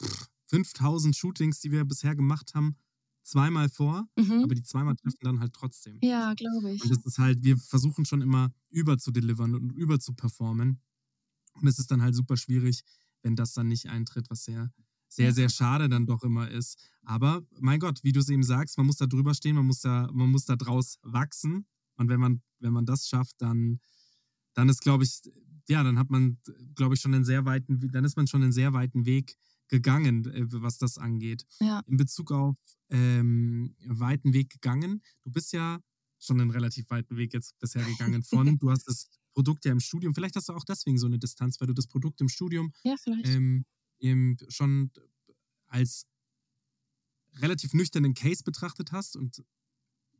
pff, 0.00 0.28
5000 0.48 1.16
Shootings, 1.16 1.60
die 1.60 1.72
wir 1.72 1.84
bisher 1.84 2.14
gemacht 2.14 2.54
haben, 2.54 2.76
zweimal 3.24 3.68
vor, 3.70 4.06
Mhm. 4.18 4.42
aber 4.44 4.54
die 4.54 4.62
zweimal 4.62 4.94
treffen 4.96 5.18
dann 5.22 5.40
halt 5.40 5.54
trotzdem. 5.54 5.98
Ja, 6.02 6.34
glaube 6.34 6.72
ich. 6.72 6.82
Und 6.84 6.90
das 6.90 7.04
ist 7.04 7.18
halt, 7.18 7.42
wir 7.42 7.56
versuchen 7.56 8.04
schon 8.04 8.20
immer 8.20 8.52
über 8.68 8.98
zu 8.98 9.10
delivern 9.10 9.54
und 9.54 9.70
über 9.72 9.98
zu 9.98 10.12
performen. 10.12 10.80
Und 11.54 11.68
es 11.68 11.78
ist 11.78 11.90
dann 11.90 12.02
halt 12.02 12.14
super 12.14 12.36
schwierig, 12.36 12.82
wenn 13.22 13.36
das 13.36 13.52
dann 13.52 13.68
nicht 13.68 13.88
eintritt, 13.88 14.30
was 14.30 14.44
sehr, 14.44 14.70
sehr, 15.08 15.32
sehr 15.32 15.48
schade 15.48 15.88
dann 15.88 16.06
doch 16.06 16.22
immer 16.24 16.50
ist. 16.50 16.78
Aber 17.02 17.42
mein 17.58 17.80
Gott, 17.80 18.02
wie 18.02 18.12
du 18.12 18.20
es 18.20 18.28
eben 18.28 18.42
sagst, 18.42 18.76
man 18.76 18.86
muss 18.86 18.96
da 18.96 19.06
drüber 19.06 19.34
stehen, 19.34 19.56
man 19.56 19.66
muss 19.66 19.80
da, 19.80 20.10
man 20.12 20.30
muss 20.30 20.44
da 20.44 20.56
draus 20.56 20.98
wachsen. 21.02 21.66
Und 21.96 22.08
wenn 22.08 22.20
man, 22.20 22.42
wenn 22.58 22.72
man 22.72 22.86
das 22.86 23.08
schafft, 23.08 23.40
dann, 23.40 23.80
dann 24.54 24.68
ist, 24.68 24.82
glaube 24.82 25.04
ich, 25.04 25.22
ja, 25.68 25.82
dann 25.82 25.98
hat 25.98 26.10
man, 26.10 26.38
glaube 26.74 26.94
ich, 26.94 27.00
schon 27.00 27.14
einen 27.14 27.24
sehr 27.24 27.44
weiten, 27.44 27.80
dann 27.92 28.04
ist 28.04 28.16
man 28.16 28.26
schon 28.26 28.42
einen 28.42 28.52
sehr 28.52 28.72
weiten 28.72 29.06
Weg 29.06 29.36
gegangen, 29.68 30.26
äh, 30.26 30.46
was 30.62 30.78
das 30.78 30.98
angeht. 30.98 31.46
Ja. 31.60 31.80
In 31.86 31.96
Bezug 31.96 32.32
auf 32.32 32.56
ähm, 32.90 33.74
weiten 33.86 34.34
Weg 34.34 34.50
gegangen. 34.50 35.02
Du 35.22 35.30
bist 35.30 35.52
ja 35.52 35.80
schon 36.18 36.40
einen 36.40 36.50
relativ 36.50 36.90
weiten 36.90 37.16
Weg 37.16 37.32
jetzt 37.32 37.58
bisher 37.58 37.84
gegangen 37.84 38.22
von, 38.22 38.58
du 38.58 38.70
hast 38.70 38.88
das 38.88 39.08
Produkt 39.34 39.64
ja 39.64 39.72
im 39.72 39.80
Studium, 39.80 40.14
vielleicht 40.14 40.36
hast 40.36 40.48
du 40.48 40.54
auch 40.54 40.64
deswegen 40.64 40.98
so 40.98 41.06
eine 41.06 41.18
Distanz, 41.18 41.60
weil 41.60 41.66
du 41.66 41.74
das 41.74 41.86
Produkt 41.86 42.20
im 42.20 42.28
Studium 42.28 42.72
Ja, 42.84 42.94
ähm, 44.00 44.36
schon 44.48 44.90
als 45.66 46.06
relativ 47.36 47.74
nüchternen 47.74 48.14
Case 48.14 48.42
betrachtet 48.44 48.92
hast 48.92 49.16
und 49.16 49.44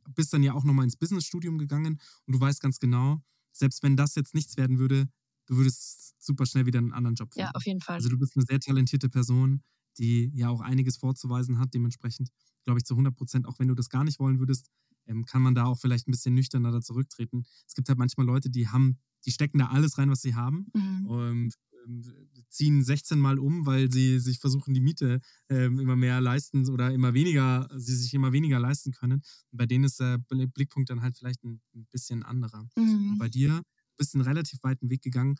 bist 0.09 0.33
dann 0.33 0.43
ja 0.43 0.53
auch 0.53 0.63
nochmal 0.63 0.85
ins 0.85 0.97
Businessstudium 0.97 1.57
gegangen 1.57 1.99
und 2.25 2.33
du 2.33 2.39
weißt 2.39 2.61
ganz 2.61 2.79
genau, 2.79 3.23
selbst 3.51 3.81
wenn 3.83 3.95
das 3.95 4.15
jetzt 4.15 4.35
nichts 4.35 4.57
werden 4.57 4.77
würde, 4.77 5.09
du 5.47 5.57
würdest 5.57 6.15
super 6.21 6.45
schnell 6.45 6.65
wieder 6.65 6.79
einen 6.79 6.91
anderen 6.91 7.15
Job 7.15 7.33
finden. 7.33 7.47
ja, 7.47 7.51
auf 7.53 7.65
jeden 7.65 7.81
Fall. 7.81 7.95
Also 7.95 8.09
du 8.09 8.17
bist 8.17 8.35
eine 8.35 8.45
sehr 8.45 8.59
talentierte 8.59 9.09
Person, 9.09 9.63
die 9.97 10.31
ja 10.33 10.49
auch 10.49 10.61
einiges 10.61 10.97
vorzuweisen 10.97 11.57
hat. 11.57 11.73
Dementsprechend 11.73 12.29
glaube 12.63 12.79
ich 12.79 12.85
zu 12.85 12.95
100 12.95 13.15
Prozent, 13.15 13.47
auch 13.47 13.59
wenn 13.59 13.67
du 13.67 13.75
das 13.75 13.89
gar 13.89 14.03
nicht 14.03 14.19
wollen 14.19 14.39
würdest, 14.39 14.69
ähm, 15.07 15.25
kann 15.25 15.41
man 15.41 15.55
da 15.55 15.65
auch 15.65 15.79
vielleicht 15.79 16.07
ein 16.07 16.11
bisschen 16.11 16.33
nüchterner 16.33 16.71
da 16.71 16.81
zurücktreten. 16.81 17.43
Es 17.67 17.73
gibt 17.73 17.89
halt 17.89 17.97
manchmal 17.97 18.25
Leute, 18.25 18.49
die 18.49 18.67
haben, 18.67 18.97
die 19.25 19.31
stecken 19.31 19.59
da 19.59 19.67
alles 19.67 19.97
rein, 19.97 20.09
was 20.09 20.21
sie 20.21 20.35
haben 20.35 20.67
mhm. 20.73 21.05
und 21.07 21.53
ähm, 21.85 22.03
ziehen 22.49 22.83
16 22.83 23.19
Mal 23.19 23.39
um, 23.39 23.65
weil 23.65 23.91
sie 23.91 24.19
sich 24.19 24.39
versuchen, 24.39 24.73
die 24.73 24.81
Miete 24.81 25.19
ähm, 25.49 25.79
immer 25.79 25.95
mehr 25.95 26.21
leisten 26.21 26.67
oder 26.69 26.91
immer 26.91 27.13
weniger, 27.13 27.67
sie 27.75 27.95
sich 27.95 28.13
immer 28.13 28.31
weniger 28.31 28.59
leisten 28.59 28.91
können. 28.91 29.21
Und 29.51 29.57
bei 29.57 29.65
denen 29.65 29.83
ist 29.83 29.99
der 29.99 30.17
Bl- 30.19 30.47
Blickpunkt 30.47 30.89
dann 30.89 31.01
halt 31.01 31.17
vielleicht 31.17 31.43
ein, 31.43 31.61
ein 31.75 31.85
bisschen 31.91 32.23
anderer. 32.23 32.67
Mhm. 32.75 33.17
bei 33.17 33.29
dir 33.29 33.61
bist 33.97 34.13
du 34.13 34.19
einen 34.19 34.27
relativ 34.27 34.59
weiten 34.63 34.89
Weg 34.89 35.01
gegangen. 35.01 35.35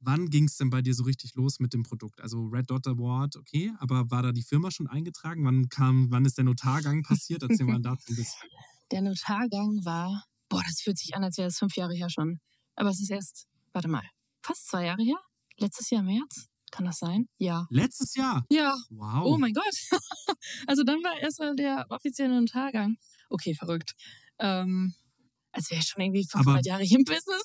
Wann 0.00 0.30
ging 0.30 0.44
es 0.44 0.56
denn 0.56 0.70
bei 0.70 0.80
dir 0.80 0.94
so 0.94 1.02
richtig 1.02 1.34
los 1.34 1.58
mit 1.58 1.74
dem 1.74 1.82
Produkt? 1.82 2.20
Also 2.20 2.46
Red 2.46 2.70
Dot 2.70 2.86
Award, 2.86 3.36
okay, 3.36 3.72
aber 3.78 4.10
war 4.10 4.22
da 4.22 4.32
die 4.32 4.44
Firma 4.44 4.70
schon 4.70 4.86
eingetragen? 4.86 5.44
Wann 5.44 5.68
kam, 5.68 6.10
wann 6.10 6.24
ist 6.24 6.38
der 6.38 6.44
Notargang 6.44 7.02
passiert? 7.02 7.42
Erzähl 7.42 7.66
mal 7.66 7.80
dazu 7.82 8.12
ein 8.12 8.16
bisschen. 8.16 8.48
Der 8.90 9.02
Notargang 9.02 9.84
war, 9.84 10.24
boah, 10.48 10.62
das 10.66 10.80
fühlt 10.80 10.98
sich 10.98 11.14
an, 11.14 11.24
als 11.24 11.36
wäre 11.38 11.48
es 11.48 11.58
fünf 11.58 11.76
Jahre 11.76 11.94
her 11.94 12.08
schon. 12.10 12.38
Aber 12.74 12.90
es 12.90 13.00
ist 13.00 13.10
erst, 13.10 13.46
warte 13.72 13.88
mal, 13.88 14.04
fast 14.42 14.68
zwei 14.68 14.86
Jahre 14.86 15.02
her? 15.02 15.18
Letztes 15.58 15.90
Jahr 15.90 16.02
März? 16.02 16.48
Kann 16.70 16.84
das 16.84 16.98
sein? 16.98 17.28
Ja. 17.38 17.66
Letztes 17.70 18.14
Jahr. 18.14 18.44
Ja. 18.50 18.76
Wow. 18.90 19.24
Oh 19.24 19.38
mein 19.38 19.52
Gott. 19.52 19.64
also 20.66 20.84
dann 20.84 21.02
war 21.02 21.18
erstmal 21.18 21.54
der 21.56 21.86
offizielle 21.88 22.38
Notargang. 22.40 22.96
Okay, 23.30 23.54
verrückt. 23.54 23.92
Ähm, 24.38 24.94
als 25.52 25.70
wäre 25.70 25.80
ich 25.80 25.86
schon 25.88 26.02
irgendwie 26.02 26.24
500 26.24 26.46
Aber- 26.58 26.66
Jahre 26.66 26.82
hier 26.82 26.98
im 26.98 27.04
Business. 27.04 27.42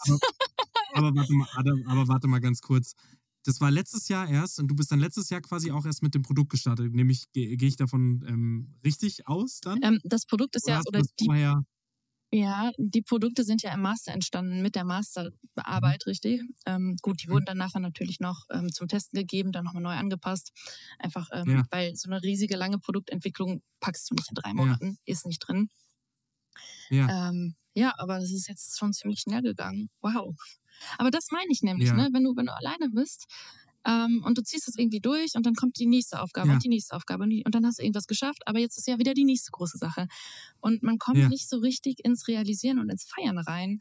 Aber, 0.93 1.07
aber, 1.07 1.15
warte 1.15 1.33
mal, 1.33 1.47
aber, 1.55 1.71
aber 1.87 2.07
warte 2.07 2.27
mal 2.27 2.39
ganz 2.39 2.61
kurz. 2.61 2.93
Das 3.45 3.61
war 3.61 3.71
letztes 3.71 4.07
Jahr 4.09 4.27
erst 4.29 4.59
und 4.59 4.67
du 4.69 4.75
bist 4.75 4.91
dann 4.91 4.99
letztes 4.99 5.29
Jahr 5.29 5.41
quasi 5.41 5.71
auch 5.71 5.85
erst 5.85 6.03
mit 6.03 6.15
dem 6.15 6.21
Produkt 6.23 6.51
gestartet. 6.51 6.93
Nämlich 6.93 7.31
gehe 7.33 7.57
geh 7.57 7.67
ich 7.67 7.75
davon 7.77 8.23
ähm, 8.27 8.75
richtig 8.83 9.27
aus 9.27 9.59
dann? 9.61 9.81
ähm, 9.81 9.99
das 10.03 10.25
Produkt 10.25 10.55
ist 10.55 10.67
Oder 10.67 10.81
ja, 10.81 10.81
oder 10.85 11.01
die 11.19 11.29
vorher? 11.29 11.63
Ja, 12.35 12.71
die 12.79 13.03
Produkte 13.03 13.43
sind 13.43 13.61
ja 13.61 13.71
im 13.73 13.81
Master 13.81 14.11
entstanden 14.11 14.63
mit 14.63 14.73
der 14.73 14.85
Mhm. 15.71 15.93
Masterarbeit, 15.93 16.07
richtig. 16.07 16.41
Ähm, 16.65 16.97
gut, 17.03 17.21
die 17.21 17.29
wurden 17.29 17.45
dann 17.45 17.57
nachher 17.59 17.79
natürlich 17.79 18.19
noch 18.19 18.45
ähm, 18.51 18.71
zum 18.71 18.87
Testen 18.87 19.19
gegeben, 19.19 19.51
dann 19.51 19.63
nochmal 19.65 19.83
neu 19.83 19.93
angepasst. 19.93 20.51
Einfach, 20.97 21.29
ähm, 21.31 21.53
Ja. 21.53 21.63
weil 21.69 21.95
so 21.95 22.09
eine 22.09 22.23
riesige 22.23 22.55
lange 22.57 22.79
Produktentwicklung 22.79 23.61
packst 23.79 24.09
du 24.09 24.15
nicht 24.15 24.29
in 24.29 24.35
drei 24.35 24.53
Ja. 24.55 24.77
Monaten, 24.77 24.97
ist 25.05 25.27
nicht 25.27 25.39
drin. 25.47 25.69
Ja. 26.89 27.09
Ähm, 27.09 27.55
ja, 27.75 27.93
aber 27.97 28.19
das 28.19 28.31
ist 28.31 28.47
jetzt 28.47 28.77
schon 28.77 28.93
ziemlich 28.93 29.21
schnell 29.21 29.41
gegangen. 29.41 29.89
Wow. 30.01 30.35
Aber 30.97 31.11
das 31.11 31.27
meine 31.31 31.51
ich 31.51 31.61
nämlich, 31.61 31.89
Ja. 31.89 31.95
ne? 31.95 32.09
Wenn 32.13 32.23
du, 32.23 32.35
wenn 32.35 32.45
du 32.47 32.55
alleine 32.55 32.89
bist 32.89 33.25
ähm, 33.85 34.23
und 34.25 34.37
du 34.37 34.43
ziehst 34.43 34.67
es 34.67 34.77
irgendwie 34.77 35.01
durch 35.01 35.35
und 35.35 35.45
dann 35.45 35.55
kommt 35.55 35.77
die 35.79 35.85
nächste 35.87 36.21
Aufgabe 36.21 36.47
Ja. 36.49 36.53
und 36.55 36.63
die 36.63 36.69
nächste 36.69 36.95
Aufgabe 36.95 37.23
und, 37.23 37.29
die, 37.31 37.43
und 37.45 37.53
dann 37.55 37.65
hast 37.65 37.79
du 37.79 37.83
irgendwas 37.83 38.07
geschafft, 38.07 38.41
aber 38.47 38.59
jetzt 38.59 38.77
ist 38.77 38.87
ja 38.87 38.97
wieder 38.99 39.13
die 39.13 39.25
nächste 39.25 39.51
große 39.51 39.77
Sache. 39.77 40.07
Und 40.61 40.83
man 40.83 40.97
kommt 40.99 41.17
Ja. 41.17 41.29
nicht 41.29 41.49
so 41.49 41.57
richtig 41.59 42.03
ins 42.05 42.27
Realisieren 42.27 42.79
und 42.79 42.89
ins 42.89 43.03
Feiern 43.05 43.37
rein. 43.37 43.79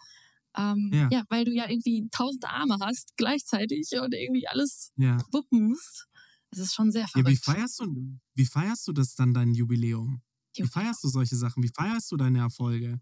Ähm, 0.56 0.90
Ja. 1.10 1.24
weil 1.30 1.44
du 1.46 1.52
ja 1.52 1.68
irgendwie 1.68 2.08
tausend 2.10 2.44
Arme 2.44 2.76
hast 2.80 3.16
gleichzeitig 3.16 3.88
und 4.02 4.12
irgendwie 4.14 4.46
alles 4.48 4.92
wuppen 5.32 5.68
musst. 5.68 6.06
Das 6.50 6.60
ist 6.60 6.74
schon 6.74 6.92
sehr 6.92 7.08
verrückt. 7.08 7.30
wie, 7.30 7.36
feierst 7.36 7.80
du, 7.80 8.18
wie 8.34 8.44
feierst 8.46 8.86
du 8.86 8.92
das 8.92 9.14
dann, 9.14 9.32
dein 9.32 9.54
Jubiläum? 9.54 10.20
Wie 10.54 10.66
feierst 10.66 11.02
du 11.04 11.08
solche 11.08 11.36
Sachen? 11.36 11.62
Wie 11.62 11.70
feierst 11.74 12.12
du 12.12 12.18
deine 12.18 12.40
Erfolge? 12.40 13.00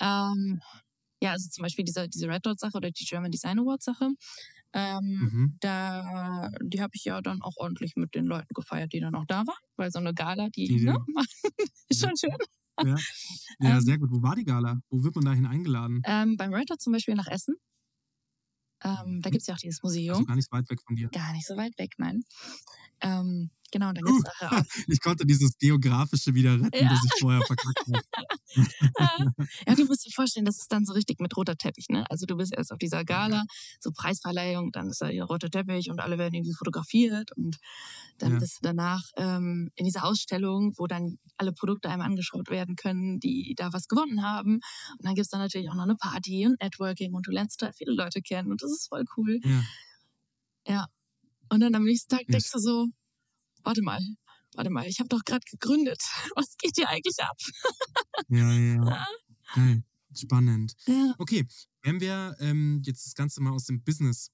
Ähm, 0.00 0.60
ja, 1.22 1.32
also 1.32 1.48
zum 1.50 1.62
Beispiel 1.62 1.84
diese, 1.84 2.08
diese 2.08 2.28
Red 2.28 2.46
Dot 2.46 2.60
Sache 2.60 2.76
oder 2.76 2.90
die 2.90 3.04
German 3.04 3.30
Design 3.30 3.58
Award 3.58 3.82
Sache. 3.82 4.10
Ähm, 4.74 5.32
Mhm. 5.32 5.58
da, 5.60 6.50
die 6.62 6.80
habe 6.82 6.92
ich 6.94 7.04
ja 7.04 7.20
dann 7.22 7.42
auch 7.42 7.56
ordentlich 7.56 7.96
mit 7.96 8.14
den 8.14 8.26
Leuten 8.26 8.54
gefeiert, 8.54 8.92
die 8.92 9.00
dann 9.00 9.14
auch 9.16 9.26
da 9.26 9.46
waren, 9.46 9.56
weil 9.76 9.90
so 9.92 9.98
eine 10.00 10.14
Gala, 10.14 10.48
die, 10.50 10.70
Die- 10.70 10.84
ne, 10.84 10.96
ist 11.88 12.00
schon 12.02 12.16
schön. 12.16 12.30
Ja, 12.80 13.04
ja 13.60 13.80
Ähm, 13.80 13.82
sehr 13.82 13.98
gut. 13.98 14.10
Wo 14.12 14.22
war 14.22 14.36
die 14.36 14.44
Gala? 14.44 14.80
Wo 14.90 15.04
wird 15.04 15.16
man 15.16 15.24
dahin 15.26 15.46
eingeladen? 15.46 16.04
Ähm, 16.04 16.36
beim 16.36 16.52
Red 16.52 16.70
Dot 16.70 16.80
zum 16.80 16.92
Beispiel 16.92 17.14
nach 17.14 17.28
Essen. 17.28 17.54
Ähm, 18.84 19.20
da 19.22 19.30
Mhm. 19.30 19.30
gibt's 19.30 19.46
ja 19.46 19.54
auch 19.54 19.58
dieses 19.58 19.82
Museum. 19.82 20.18
Also 20.18 20.26
gar 20.26 20.36
nicht 20.36 20.52
weit 20.52 20.70
weg 20.70 20.80
von 20.86 20.96
dir. 20.96 21.12
Gar 21.12 21.32
nicht 21.34 21.46
so 21.46 21.56
weit 21.56 21.78
weg, 21.78 21.92
nein. 21.98 22.24
Ähm, 23.00 23.50
genau, 23.72 23.92
dann 23.92 24.04
Uh, 24.06 24.06
gibt's 24.06 24.24
nachher 24.24 24.54
auch 24.54 24.64
Ich 24.88 25.00
konnte 25.00 25.26
dieses 25.26 25.56
Geografische 25.58 26.34
wieder 26.34 26.60
retten, 26.60 26.86
Ja. 26.86 26.88
das 26.88 27.02
ich 27.04 27.14
vorher 27.18 27.42
verkackt 27.42 27.86
habe. 27.88 28.02
ja, 29.66 29.74
du 29.74 29.84
musst 29.86 30.06
dir 30.06 30.10
vorstellen, 30.12 30.46
das 30.46 30.58
ist 30.58 30.72
dann 30.72 30.84
so 30.84 30.92
richtig 30.92 31.20
mit 31.20 31.36
roter 31.36 31.56
Teppich, 31.56 31.86
ne? 31.90 32.04
Also 32.10 32.26
du 32.26 32.36
bist 32.36 32.54
erst 32.56 32.72
auf 32.72 32.78
dieser 32.78 33.04
Gala, 33.04 33.44
so 33.80 33.90
Preisverleihung, 33.92 34.72
dann 34.72 34.88
ist 34.88 35.00
da 35.00 35.08
der 35.08 35.24
rote 35.24 35.50
Teppich 35.50 35.90
und 35.90 36.00
alle 36.00 36.18
werden 36.18 36.34
irgendwie 36.34 36.54
fotografiert 36.54 37.32
und 37.36 37.58
dann 38.18 38.32
Ja. 38.32 38.38
bist 38.38 38.58
du 38.58 38.60
danach 38.62 39.02
ähm, 39.16 39.70
in 39.74 39.84
dieser 39.84 40.04
Ausstellung, 40.04 40.74
wo 40.76 40.86
dann 40.86 41.18
alle 41.36 41.52
Produkte 41.52 41.88
einmal 41.90 42.08
angeschaut 42.08 42.50
werden 42.50 42.76
können, 42.76 43.20
die 43.20 43.54
da 43.56 43.72
was 43.72 43.86
gewonnen 43.88 44.22
haben. 44.22 44.54
Und 44.54 45.04
dann 45.04 45.14
gibt's 45.14 45.30
dann 45.30 45.40
natürlich 45.40 45.70
auch 45.70 45.74
noch 45.74 45.84
eine 45.84 45.96
Party 45.96 46.46
und 46.46 46.60
Networking 46.62 47.14
und 47.14 47.26
du 47.26 47.30
lernst 47.30 47.62
da 47.62 47.72
viele 47.72 47.92
Leute 47.92 48.22
kennen 48.22 48.50
und 48.50 48.62
das 48.62 48.70
ist 48.72 48.88
voll 48.88 49.04
cool. 49.16 49.40
Ja. 49.42 49.68
Ja. 50.66 50.88
Und 51.50 51.60
dann 51.60 51.74
am 51.74 51.84
nächsten 51.84 52.16
Tag 52.16 52.26
denkst 52.26 52.52
du 52.52 52.58
so, 52.58 52.86
warte 53.62 53.82
mal, 53.82 54.00
warte 54.54 54.70
mal, 54.70 54.86
ich 54.86 54.98
habe 54.98 55.08
doch 55.08 55.24
gerade 55.24 55.44
gegründet. 55.50 56.00
Was 56.36 56.56
geht 56.56 56.72
hier 56.76 56.88
eigentlich 56.88 57.18
ab? 57.20 57.36
Ja, 58.28 58.52
ja. 58.52 59.06
Geil. 59.54 59.82
Spannend. 60.14 60.74
Ja. 60.86 61.14
Okay, 61.18 61.46
wenn 61.82 62.00
wir 62.00 62.34
ähm, 62.40 62.82
jetzt 62.84 63.06
das 63.06 63.14
Ganze 63.14 63.42
mal 63.42 63.52
aus 63.52 63.66
dem 63.66 63.82
Business, 63.82 64.30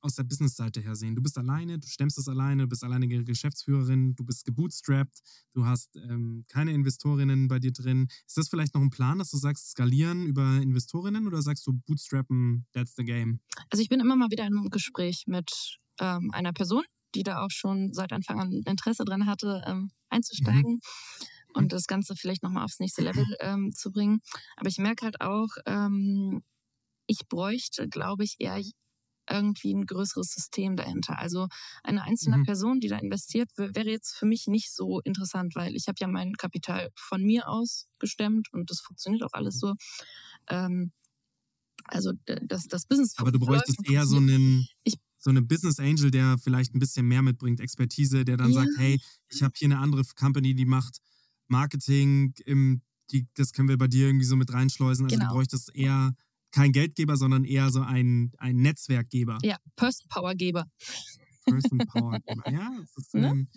aus 0.00 0.14
der 0.14 0.24
Business-Seite 0.24 0.80
her 0.80 0.94
sehen. 0.94 1.16
Du 1.16 1.22
bist 1.22 1.36
alleine, 1.36 1.78
du 1.78 1.86
stemmst 1.86 2.18
es 2.18 2.28
alleine, 2.28 2.62
du 2.62 2.68
bist 2.68 2.84
alleinige 2.84 3.24
Geschäftsführerin, 3.24 4.14
du 4.14 4.24
bist 4.24 4.44
gebootstrapped, 4.44 5.20
du 5.52 5.64
hast 5.64 5.96
ähm, 5.96 6.44
keine 6.48 6.72
Investorinnen 6.72 7.48
bei 7.48 7.58
dir 7.58 7.72
drin. 7.72 8.08
Ist 8.26 8.36
das 8.36 8.48
vielleicht 8.48 8.74
noch 8.74 8.82
ein 8.82 8.90
Plan, 8.90 9.18
dass 9.18 9.30
du 9.30 9.36
sagst, 9.36 9.70
skalieren 9.70 10.26
über 10.26 10.58
Investorinnen 10.62 11.26
oder 11.26 11.42
sagst 11.42 11.66
du 11.66 11.72
bootstrappen, 11.72 12.66
that's 12.72 12.94
the 12.96 13.04
game? 13.04 13.40
Also 13.70 13.82
ich 13.82 13.88
bin 13.88 14.00
immer 14.00 14.16
mal 14.16 14.30
wieder 14.30 14.46
in 14.46 14.56
einem 14.56 14.70
Gespräch 14.70 15.24
mit 15.26 15.78
ähm, 16.00 16.30
einer 16.32 16.52
Person, 16.52 16.84
die 17.14 17.22
da 17.22 17.44
auch 17.44 17.50
schon 17.50 17.92
seit 17.92 18.12
Anfang 18.12 18.40
an 18.40 18.52
Interesse 18.66 19.04
dran 19.04 19.26
hatte, 19.26 19.62
ähm, 19.66 19.90
einzusteigen 20.10 20.80
und 21.54 21.72
das 21.72 21.86
Ganze 21.86 22.16
vielleicht 22.16 22.42
nochmal 22.42 22.64
aufs 22.64 22.80
nächste 22.80 23.02
Level 23.02 23.24
ähm, 23.40 23.72
zu 23.74 23.90
bringen. 23.92 24.20
Aber 24.56 24.68
ich 24.68 24.78
merke 24.78 25.04
halt 25.04 25.20
auch, 25.20 25.48
ähm, 25.66 26.42
ich 27.06 27.28
bräuchte, 27.28 27.88
glaube 27.88 28.24
ich, 28.24 28.36
eher 28.38 28.60
irgendwie 29.30 29.74
ein 29.74 29.86
größeres 29.86 30.30
System 30.32 30.76
dahinter. 30.76 31.18
Also 31.18 31.48
eine 31.84 32.02
einzelne 32.04 32.38
Mhm. 32.38 32.44
Person, 32.44 32.80
die 32.80 32.88
da 32.88 32.98
investiert, 32.98 33.50
wäre 33.56 33.90
jetzt 33.90 34.14
für 34.16 34.26
mich 34.26 34.46
nicht 34.46 34.72
so 34.74 35.00
interessant, 35.00 35.56
weil 35.56 35.76
ich 35.76 35.88
habe 35.88 35.96
ja 36.00 36.08
mein 36.08 36.34
Kapital 36.34 36.90
von 36.96 37.22
mir 37.24 37.48
aus 37.48 37.88
gestemmt 37.98 38.48
und 38.52 38.70
das 38.70 38.80
funktioniert 38.80 39.24
auch 39.24 39.32
alles 39.34 39.58
so. 39.58 39.74
Ähm, 40.48 40.92
also 41.86 42.12
das, 42.26 42.64
das 42.68 42.86
Business 42.86 43.14
Aber 43.16 43.30
du 43.32 43.38
bräuchtest 43.38 43.84
eher 43.86 44.06
so 44.06 44.16
einen, 44.16 44.68
Ich- 44.84 44.98
so 45.26 45.30
eine 45.30 45.42
Business 45.42 45.80
Angel, 45.80 46.12
der 46.12 46.38
vielleicht 46.38 46.72
ein 46.72 46.78
bisschen 46.78 47.08
mehr 47.08 47.20
mitbringt, 47.20 47.58
Expertise, 47.58 48.24
der 48.24 48.36
dann 48.36 48.52
Ja. 48.52 48.60
sagt, 48.60 48.76
hey, 48.78 49.00
ich 49.28 49.42
habe 49.42 49.52
hier 49.56 49.66
eine 49.66 49.78
andere 49.78 50.04
Company, 50.14 50.54
die 50.54 50.66
macht 50.66 50.98
Marketing, 51.48 52.32
im, 52.44 52.80
die, 53.10 53.26
das 53.34 53.52
können 53.52 53.68
wir 53.68 53.76
bei 53.76 53.88
dir 53.88 54.06
irgendwie 54.06 54.24
so 54.24 54.36
mit 54.36 54.52
reinschleusen. 54.52 55.04
Also 55.04 55.16
Genau. 55.16 55.28
du 55.30 55.34
bräuchtest 55.34 55.74
eher 55.74 56.14
kein 56.52 56.70
Geldgeber, 56.70 57.16
sondern 57.16 57.44
eher 57.44 57.72
so 57.72 57.80
ein, 57.80 58.30
ein 58.38 58.54
Netzwerkgeber. 58.58 59.38
Ja, 59.42 59.56
Person 59.74 60.06
Power 60.08 60.32
Geber. 60.36 60.64
Person 61.44 61.78
Power 61.88 62.20
Geber. 62.20 62.48
Ja, 62.52 62.70
das 62.78 62.96
ist, 62.96 63.14
Ne? 63.14 63.26
ähm, 63.26 63.48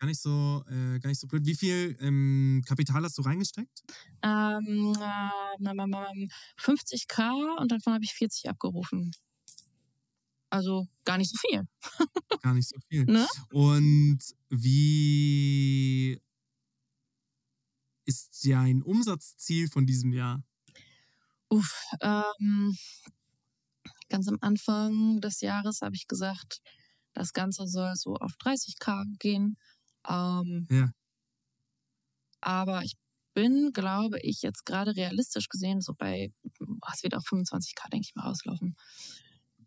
gar 0.00 0.08
nicht 0.08 0.20
so, 0.20 0.64
äh, 0.68 0.98
gar 0.98 1.10
nicht 1.10 1.20
so 1.20 1.28
blöd. 1.28 1.46
Wie 1.46 1.54
viel 1.54 1.96
ähm, 2.00 2.60
Kapital 2.66 3.04
hast 3.04 3.16
du 3.18 3.22
reingesteckt? 3.22 3.84
Ähm, 4.22 4.94
äh, 4.98 6.26
50k 6.60 7.56
und 7.60 7.70
davon 7.70 7.92
habe 7.92 8.02
ich 8.02 8.14
40 8.14 8.48
abgerufen. 8.48 9.12
Also 10.54 10.86
gar 11.04 11.18
nicht 11.18 11.32
so 11.32 11.36
viel. 11.48 11.66
Gar 12.42 12.54
nicht 12.54 12.68
so 12.68 12.78
viel. 12.88 13.04
Ne? 13.06 13.26
Und 13.50 14.20
wie 14.50 16.22
ist 18.04 18.46
dein 18.46 18.80
Umsatzziel 18.80 19.68
von 19.68 19.84
diesem 19.84 20.12
Jahr? 20.12 20.44
Uff, 21.48 21.74
ähm, 22.00 22.76
ganz 24.08 24.28
am 24.28 24.38
Anfang 24.42 25.20
des 25.20 25.40
Jahres 25.40 25.80
habe 25.80 25.96
ich 25.96 26.06
gesagt, 26.06 26.60
das 27.14 27.32
Ganze 27.32 27.66
soll 27.66 27.96
so 27.96 28.14
auf 28.14 28.34
30k 28.38 29.06
gehen. 29.18 29.56
Ähm, 30.08 30.68
Ja. 30.70 30.92
Aber 32.42 32.84
ich 32.84 32.94
bin, 33.34 33.72
glaube 33.72 34.20
ich, 34.22 34.42
jetzt 34.42 34.64
gerade 34.66 34.94
realistisch 34.94 35.48
gesehen 35.48 35.80
so 35.80 35.94
bei, 35.94 36.32
es 36.92 37.02
wird 37.02 37.16
auf 37.16 37.24
25k, 37.24 37.90
denke 37.90 38.06
ich 38.08 38.14
mal, 38.14 38.28
rauslaufen. 38.28 38.76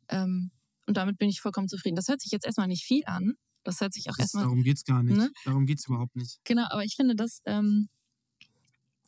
Ähm, 0.08 0.52
und 0.88 0.98
damit 0.98 1.18
bin 1.18 1.30
ich 1.30 1.42
vollkommen 1.42 1.68
zufrieden. 1.68 1.96
Das 1.96 2.08
hört 2.08 2.22
sich 2.22 2.32
jetzt 2.32 2.46
erstmal 2.46 2.68
nicht 2.68 2.84
viel 2.86 3.04
an. 3.06 3.34
Das 3.64 3.82
hört 3.82 3.94
sich 3.94 4.10
auch 4.10 4.16
Das, 4.16 4.26
erstmal 4.26 4.46
darum 4.46 4.64
geht's 4.64 4.84
gar 4.86 5.04
nicht. 5.04 5.18
Ne? 5.18 5.32
Darum 5.46 5.66
geht's 5.66 5.86
überhaupt 5.88 6.16
nicht. 6.16 6.40
Genau, 6.46 6.66
aber 6.70 6.84
ich 6.86 6.96
finde 6.96 7.16
das, 7.16 7.42
ähm, 7.46 7.90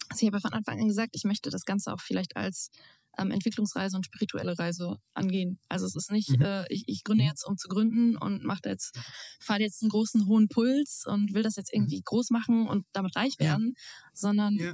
also 0.10 0.22
ich 0.22 0.28
habe 0.28 0.38
ja 0.38 0.42
von 0.42 0.54
Anfang 0.54 0.80
an 0.80 0.88
gesagt, 0.88 1.12
ich 1.14 1.24
möchte 1.24 1.50
das 1.50 1.66
Ganze 1.66 1.94
auch 1.94 2.02
vielleicht 2.02 2.36
als 2.36 2.72
ähm, 3.18 3.32
Entwicklungsreise 3.32 3.96
und 3.98 4.06
spirituelle 4.06 4.58
Reise 4.58 4.98
angehen. 5.14 5.60
Also 5.70 5.86
es 5.86 5.96
ist 5.96 6.12
nicht, 6.12 6.30
Mhm. 6.30 6.42
äh, 6.42 6.66
ich, 6.74 6.84
ich 6.88 7.04
gründe 7.04 7.24
jetzt, 7.26 7.46
um 7.46 7.58
zu 7.58 7.68
gründen 7.68 8.18
und 8.18 8.44
mache 8.44 8.62
jetzt, 8.66 8.98
fahre 9.40 9.62
jetzt 9.62 9.82
einen 9.82 9.90
großen 9.90 10.26
hohen 10.28 10.48
Puls 10.48 11.04
und 11.06 11.34
will 11.34 11.44
das 11.44 11.56
jetzt 11.56 11.74
irgendwie 11.74 12.02
groß 12.04 12.30
machen 12.32 12.68
und 12.68 12.86
damit 12.92 13.16
reich 13.16 13.36
Mhm. 13.40 13.46
Ja. 13.46 13.52
werden, 13.52 13.74
sondern 14.14 14.56
Ja. 14.58 14.74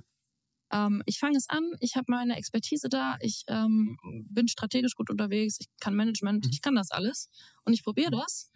Ähm, 0.71 1.03
ich 1.05 1.19
fange 1.19 1.37
es 1.37 1.49
an, 1.49 1.71
ich 1.79 1.95
habe 1.95 2.05
meine 2.09 2.37
Expertise 2.37 2.89
da, 2.89 3.17
ich 3.21 3.43
ähm, 3.47 3.97
bin 4.29 4.47
strategisch 4.47 4.95
gut 4.95 5.09
unterwegs, 5.09 5.57
ich 5.59 5.67
kann 5.79 5.95
Management, 5.95 6.47
Mhm. 6.47 6.51
ich 6.51 6.61
kann 6.61 6.75
das 6.75 6.91
alles 6.91 7.29
und 7.65 7.73
ich 7.73 7.83
probiere 7.83 8.11
das 8.11 8.51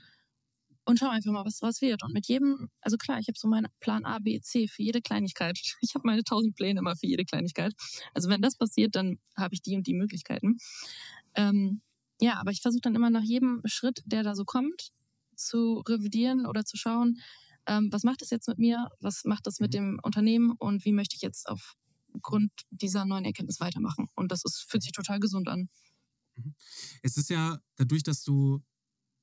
und 0.86 0.98
schau 1.00 1.10
einfach 1.10 1.32
mal, 1.32 1.46
was 1.46 1.62
was 1.62 1.82
wird. 1.82 2.04
Und 2.04 2.14
mit 2.14 2.28
jedem, 2.28 2.70
also 2.82 2.98
klar, 2.98 3.20
ich 3.20 3.28
habe 3.28 3.38
so 3.38 3.48
meinen 3.48 3.68
Plan 3.80 4.06
A, 4.06 4.20
B, 4.20 4.40
C 4.42 4.68
für 4.68 4.82
jede 4.84 5.02
Kleinigkeit. 5.02 5.60
Ich 5.82 5.96
habe 5.96 6.08
meine 6.08 6.24
tausend 6.24 6.56
Pläne 6.56 6.80
immer 6.80 6.96
für 6.96 7.08
jede 7.08 7.26
Kleinigkeit. 7.26 7.74
Also 8.14 8.30
wenn 8.30 8.42
das 8.42 8.56
passiert, 8.58 8.96
dann 8.96 9.20
habe 9.38 9.54
ich 9.56 9.62
die 9.62 9.76
und 9.76 9.86
die 9.88 9.94
Möglichkeiten. 9.94 10.58
Ähm, 11.36 11.82
ja, 12.22 12.36
aber 12.40 12.52
ich 12.52 12.62
versuche 12.62 12.82
dann 12.82 12.96
immer 12.96 13.10
nach 13.10 13.24
jedem 13.24 13.62
Schritt, 13.66 14.02
der 14.06 14.24
da 14.24 14.36
so 14.36 14.46
kommt, 14.46 14.90
zu 15.36 15.80
revidieren 15.88 16.46
oder 16.46 16.66
zu 16.66 16.76
schauen, 16.78 17.20
ähm, 17.68 17.90
was 17.92 18.04
macht 18.04 18.22
das 18.22 18.30
jetzt 18.30 18.48
mit 18.48 18.58
mir, 18.58 18.90
was 19.00 19.24
macht 19.26 19.48
das 19.48 19.60
mit 19.60 19.74
Mhm. 19.74 19.76
dem 19.76 20.00
Unternehmen 20.04 20.52
und 20.58 20.86
wie 20.86 20.92
möchte 20.92 21.16
ich 21.16 21.22
jetzt 21.22 21.48
aufgrund 22.20 22.52
dieser 22.70 23.06
neuen 23.06 23.26
Erkenntnis 23.26 23.60
weitermachen. 23.60 24.08
Und 24.16 24.32
das 24.32 24.44
ist, 24.44 24.66
fühlt 24.70 24.84
sich 24.84 24.92
total 24.92 25.20
gesund 25.20 25.48
an. 25.48 25.70
Es 27.02 27.18
ist 27.18 27.30
ja 27.30 27.60
dadurch, 27.76 28.04
dass 28.04 28.24
du, 28.24 28.64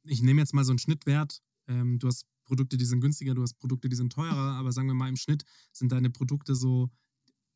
ich 0.05 0.23
nehme 0.23 0.41
jetzt 0.41 0.55
mal 0.55 0.65
so 0.65 0.73
einen 0.73 0.79
Schnittwert, 0.79 1.41
ähm, 1.69 1.99
du 1.99 2.09
hast 2.09 2.27
Produkte, 2.45 2.77
die 2.77 2.85
sind 2.85 3.01
günstiger, 3.01 3.35
du 3.35 3.43
hast 3.43 3.55
Produkte, 3.55 3.89
die 3.89 3.97
sind 3.97 4.13
teurer, 4.13 4.57
aber 4.57 4.73
sagen 4.73 4.89
wir 4.89 4.95
mal 4.95 5.09
im 5.09 5.17
Schnitt 5.17 5.45
sind 5.73 5.93
deine 5.93 6.11
Produkte 6.11 6.55
so, 6.55 6.91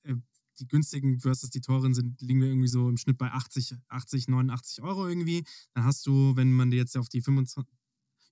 äh, 0.02 0.14
die 0.58 0.66
günstigen 0.66 1.20
versus 1.20 1.50
die 1.50 1.60
teuren 1.60 1.94
sind, 1.94 2.20
liegen 2.20 2.40
wir 2.40 2.48
irgendwie 2.48 2.68
so 2.68 2.88
im 2.88 2.96
Schnitt 2.96 3.16
bei 3.18 3.30
80, 3.30 3.76
80, 3.88 4.28
89 4.28 4.82
Euro 4.82 5.08
irgendwie. 5.08 5.44
Dann 5.74 5.84
hast 5.84 6.06
du, 6.06 6.36
wenn 6.36 6.52
man 6.52 6.70
dir 6.70 6.76
jetzt 6.76 6.96
auf 6.96 7.08
die 7.08 7.22
25, 7.22 7.72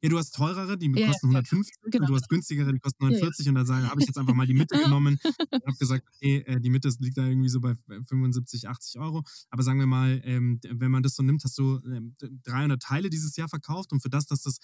ja, 0.03 0.09
du 0.09 0.19
hast 0.19 0.31
teurere, 0.35 0.79
die 0.79 0.93
Ja, 0.95 1.07
kosten 1.09 1.29
150 1.29 1.75
genau. 1.91 2.05
und 2.05 2.11
du 2.11 2.15
hast 2.15 2.29
günstigere, 2.29 2.73
die 2.73 2.79
kosten 2.79 3.05
Ja, 3.09 3.19
ja. 3.19 3.19
49 3.21 3.49
und 3.49 3.55
da 3.57 3.67
habe 3.91 4.01
ich 4.01 4.07
jetzt 4.07 4.17
einfach 4.19 4.35
mal 4.35 4.47
die 4.47 4.55
Mitte 4.55 4.77
genommen 4.79 5.19
und 5.51 5.67
habe 5.67 5.77
gesagt, 5.79 6.05
okay, 6.15 6.39
äh, 6.47 6.61
die 6.61 6.71
Mitte 6.71 6.89
liegt 7.01 7.17
da 7.19 7.27
irgendwie 7.27 7.49
so 7.49 7.61
bei 7.61 7.75
75, 8.07 8.69
80 8.69 9.01
Euro. 9.01 9.23
Aber 9.51 9.63
sagen 9.63 9.79
wir 9.81 9.87
mal, 9.87 10.21
ähm, 10.25 10.61
wenn 10.71 10.91
man 10.91 11.03
das 11.03 11.15
so 11.15 11.23
nimmt, 11.23 11.43
hast 11.45 11.59
du 11.59 11.81
ähm, 11.87 12.17
d- 12.21 12.31
300 12.45 12.81
Teile 12.83 13.11
dieses 13.11 13.37
Jahr 13.37 13.49
verkauft 13.49 13.93
und 13.93 14.01
für 14.01 14.11
das, 14.11 14.27
dass 14.27 14.43
das 14.43 14.59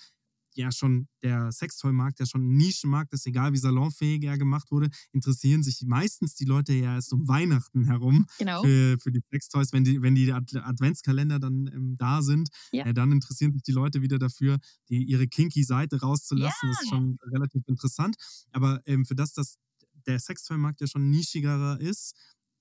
ja 0.57 0.71
schon 0.73 1.09
der 1.23 1.51
Sextoy-Markt, 1.53 2.19
der 2.21 2.27
schon 2.27 2.43
ein 2.49 2.57
Nischenmarkt 2.57 3.13
ist, 3.13 3.27
egal 3.27 3.53
wie 3.53 3.59
salonfähig 3.59 4.23
er 4.25 4.39
gemacht 4.39 4.71
wurde, 4.71 4.91
interessieren 5.13 5.63
sich 5.63 5.83
meistens 5.87 6.35
die 6.35 6.45
Leute 6.45 6.73
ja 6.73 6.95
erst 6.95 7.13
um 7.13 7.27
Weihnachten 7.29 7.85
herum 7.85 8.27
Genau. 8.39 8.63
für, 8.63 8.99
für 9.01 9.11
die 9.13 9.21
Sextoys, 9.31 9.73
wenn 9.73 9.85
die, 9.85 10.03
wenn 10.03 10.15
die 10.15 10.33
Ad 10.33 10.59
Adventskalender 10.59 11.39
dann 11.39 11.67
ähm, 11.73 11.97
da 11.99 12.23
sind, 12.23 12.49
Ja. 12.73 12.85
äh, 12.87 12.95
dann 12.95 13.13
interessieren 13.13 13.53
sich 13.53 13.63
die 13.63 13.73
Leute 13.73 14.03
wieder 14.03 14.19
dafür, 14.19 14.59
die, 14.89 15.03
ihre 15.05 15.27
kinky 15.27 15.63
Seite 15.65 16.01
rauszulassen. 16.01 16.69
Das 16.71 16.81
ist 16.81 16.91
Ja. 16.91 16.97
schon 16.97 17.19
relativ 17.33 17.63
interessant. 17.67 18.17
Aber 18.53 18.81
ähm, 18.87 19.05
für 19.05 19.15
das, 19.15 19.33
dass 19.33 19.57
der 20.07 20.19
Sextoy-Markt 20.19 20.81
ja 20.81 20.87
schon 20.87 21.11
nischigerer 21.11 21.81
ist, 21.81 22.15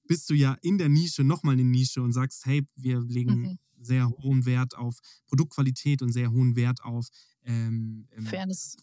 bist 0.08 0.30
du 0.30 0.34
ja 0.34 0.58
in 0.62 0.78
der 0.78 0.89
Nische 0.89 1.24
nochmal 1.24 1.54
eine 1.54 1.64
Nische 1.64 2.02
und 2.02 2.12
sagst, 2.14 2.46
hey, 2.46 2.68
wir 2.76 3.00
legen 3.02 3.41
Mhm. 3.41 3.58
Sehr 3.86 4.10
hohen 4.10 4.46
Wert 4.46 4.76
auf 4.78 5.00
Produktqualität 5.28 6.02
und 6.02 6.12
sehr 6.12 6.32
hohen 6.32 6.56
Wert 6.56 6.84
auf 6.84 7.08
ähm, 7.44 8.08
ähm, 8.12 8.26
Fairness. 8.26 8.78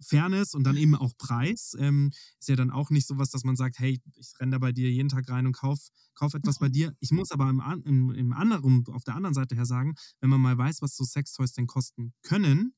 Fairness 0.00 0.54
und 0.54 0.64
dann 0.64 0.76
eben 0.76 0.94
auch 0.94 1.16
Preis. 1.16 1.76
Ähm, 1.78 2.10
ist 2.38 2.48
ja 2.48 2.56
dann 2.56 2.70
auch 2.70 2.90
nicht 2.90 3.06
sowas, 3.06 3.30
dass 3.30 3.44
man 3.44 3.56
sagt, 3.56 3.78
hey, 3.78 4.00
ich 4.16 4.32
renne 4.40 4.52
da 4.52 4.58
bei 4.58 4.72
dir 4.72 4.90
jeden 4.90 5.08
Tag 5.08 5.28
rein 5.28 5.46
und 5.46 5.52
kauf, 5.52 5.78
kauf 6.14 6.34
etwas 6.34 6.58
bei 6.58 6.68
dir. 6.68 6.94
Ich 7.00 7.10
muss 7.10 7.30
aber 7.30 7.48
im, 7.48 7.62
im, 7.84 8.10
im 8.10 8.32
anderen, 8.32 8.84
auf 8.88 9.04
der 9.04 9.14
anderen 9.14 9.34
Seite 9.34 9.54
her 9.54 9.66
sagen, 9.66 9.94
wenn 10.20 10.30
man 10.30 10.40
mal 10.40 10.58
weiß, 10.58 10.82
was 10.82 10.96
so 10.96 11.04
Sextoys 11.04 11.52
denn 11.52 11.66
kosten 11.66 12.12
können, 12.22 12.74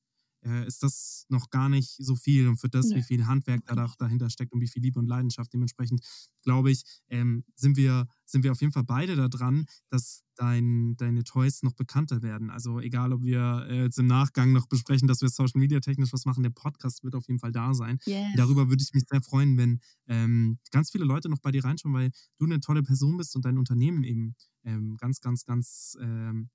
äh, 0.46 0.66
ist 0.66 0.82
das 0.82 1.26
noch 1.28 1.50
gar 1.50 1.68
nicht 1.68 1.96
so 1.98 2.14
viel. 2.14 2.46
Und 2.48 2.58
für 2.58 2.68
das, 2.68 2.86
Nö. 2.86 2.96
wie 2.96 3.02
viel 3.02 3.26
Handwerk 3.26 3.66
da 3.66 3.74
da- 3.74 3.92
dahinter 3.98 4.30
steckt 4.30 4.52
und 4.52 4.60
wie 4.60 4.68
viel 4.68 4.82
Liebe 4.82 4.98
und 4.98 5.06
Leidenschaft 5.06 5.52
dementsprechend, 5.52 6.00
glaube 6.42 6.70
ich, 6.70 6.84
ähm, 7.08 7.44
sind, 7.56 7.76
wir, 7.76 8.06
sind 8.24 8.44
wir 8.44 8.52
auf 8.52 8.60
jeden 8.60 8.72
Fall 8.72 8.84
beide 8.84 9.16
da 9.16 9.28
dran, 9.28 9.66
dass 9.88 10.22
dein, 10.36 10.96
deine 10.96 11.24
Toys 11.24 11.62
noch 11.62 11.72
bekannter 11.72 12.22
werden. 12.22 12.50
Also 12.50 12.78
egal, 12.80 13.12
ob 13.12 13.22
wir 13.22 13.66
äh, 13.68 13.82
jetzt 13.84 13.98
im 13.98 14.06
Nachgang 14.06 14.52
noch 14.52 14.66
besprechen, 14.66 15.08
dass 15.08 15.20
wir 15.22 15.28
Social 15.28 15.58
Media 15.58 15.80
technisch 15.80 16.12
was 16.12 16.24
machen, 16.26 16.42
der 16.42 16.50
Podcast 16.50 17.02
wird 17.02 17.14
auf 17.14 17.26
jeden 17.26 17.40
Fall 17.40 17.52
da 17.52 17.74
sein. 17.74 17.98
Yes. 18.04 18.32
Darüber 18.36 18.68
würde 18.68 18.82
ich 18.82 18.92
mich 18.94 19.04
sehr 19.10 19.22
freuen, 19.22 19.56
wenn 19.56 19.80
ähm, 20.06 20.58
ganz 20.70 20.90
viele 20.90 21.04
Leute 21.04 21.28
noch 21.28 21.40
bei 21.40 21.50
dir 21.50 21.64
reinschauen, 21.64 21.94
weil 21.94 22.10
du 22.38 22.44
eine 22.44 22.60
tolle 22.60 22.82
Person 22.82 23.16
bist 23.16 23.34
und 23.34 23.44
dein 23.44 23.58
Unternehmen 23.58 24.04
eben 24.04 24.34
ähm, 24.64 24.96
ganz, 24.98 25.20
ganz, 25.20 25.44
ganz 25.44 25.96
ähm, 26.00 26.50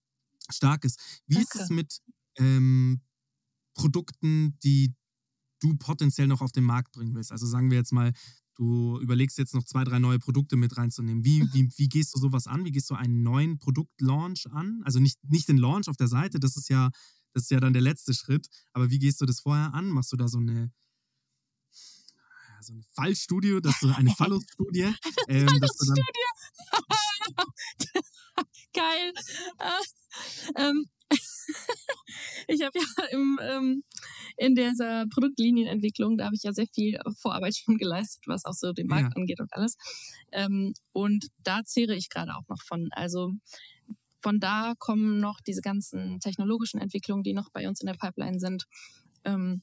stark 0.50 0.86
ist. 0.86 1.00
Wie 1.28 1.40
ist 1.40 1.56
Danke. 1.56 1.64
es 1.64 1.70
mit 1.70 2.02
ähm, 2.38 3.02
Produkten, 3.82 4.58
die 4.64 4.94
du 5.60 5.76
potenziell 5.78 6.28
noch 6.28 6.42
auf 6.42 6.52
den 6.52 6.64
Markt 6.64 6.92
bringen 6.92 7.16
willst? 7.16 7.32
Also 7.32 7.46
sagen 7.46 7.70
wir 7.70 7.78
jetzt 7.78 7.92
mal, 7.92 8.14
du 8.56 9.00
überlegst 9.00 9.38
jetzt 9.38 9.54
noch 9.54 9.64
zwei, 9.64 9.84
drei 9.84 10.00
neue 10.00 10.20
Produkte 10.20 10.56
mit 10.56 10.78
reinzunehmen. 10.78 11.24
Wie, 11.24 11.42
wie, 11.54 11.70
wie 11.78 11.90
gehst 11.90 12.16
du 12.16 12.20
sowas 12.20 12.48
an? 12.48 12.66
Wie 12.66 12.72
gehst 12.72 12.90
du 12.90 12.96
einen 12.96 13.24
neuen 13.24 13.58
Produktlaunch 13.58 14.48
an? 14.52 14.82
Also 14.84 15.00
nicht, 15.00 15.18
nicht 15.30 15.48
den 15.48 15.58
Launch 15.58 15.88
auf 15.88 15.98
der 15.98 16.08
Seite, 16.08 16.40
das 16.40 16.58
ist 16.58 16.70
ja, 16.70 16.90
das 17.34 17.44
ist 17.44 17.52
ja 17.52 17.60
dann 17.60 17.74
der 17.74 17.82
letzte 17.82 18.14
Schritt. 18.14 18.48
Aber 18.74 18.90
wie 18.90 19.00
gehst 19.00 19.22
du 19.22 19.26
das 19.26 19.40
vorher 19.40 19.74
an? 19.74 19.90
Machst 19.90 20.12
du 20.12 20.18
da 20.18 20.28
so 20.28 20.40
eine 20.40 20.72
so 22.64 22.74
eine 22.74 22.84
Fallstudie, 22.94 23.60
dass 23.62 23.80
du 23.80 23.90
eine 23.90 24.12
Fallus-Studie, 24.12 24.94
ähm, 25.28 25.48
dann 25.48 25.60
Geil. 28.74 29.14
Äh, 29.58 30.62
ähm, 30.62 30.86
ich 32.54 32.62
habe 32.64 32.78
ja 32.78 32.86
im, 33.12 33.40
ähm, 33.42 33.84
in 34.38 34.56
dieser 34.56 35.06
Produktlinienentwicklung, 35.08 36.18
da 36.18 36.26
habe 36.26 36.36
ich 36.36 36.44
ja 36.44 36.54
sehr 36.54 36.68
viel 36.68 37.00
Vorarbeit 37.20 37.56
schon 37.58 37.78
geleistet, 37.78 38.24
was 38.28 38.46
auch 38.46 38.54
so 38.54 38.74
den 38.74 38.88
Markt 38.88 39.16
Ja. 39.16 39.16
angeht 39.16 39.40
und 39.40 39.54
alles. 39.54 39.76
Ähm, 40.32 40.74
und 40.94 41.28
da 41.44 41.64
zehre 41.64 41.96
ich 41.96 42.10
gerade 42.10 42.36
auch 42.36 42.48
noch 42.48 42.62
von. 42.64 42.90
Also 42.92 43.32
von 44.22 44.40
da 44.40 44.74
kommen 44.78 45.20
noch 45.20 45.40
diese 45.42 45.62
ganzen 45.62 46.20
technologischen 46.20 46.80
Entwicklungen, 46.80 47.24
die 47.24 47.34
noch 47.34 47.50
bei 47.52 47.68
uns 47.68 47.82
in 47.82 47.88
der 47.88 47.96
Pipeline 47.96 48.40
sind. 48.40 48.66
Ähm, 49.26 49.62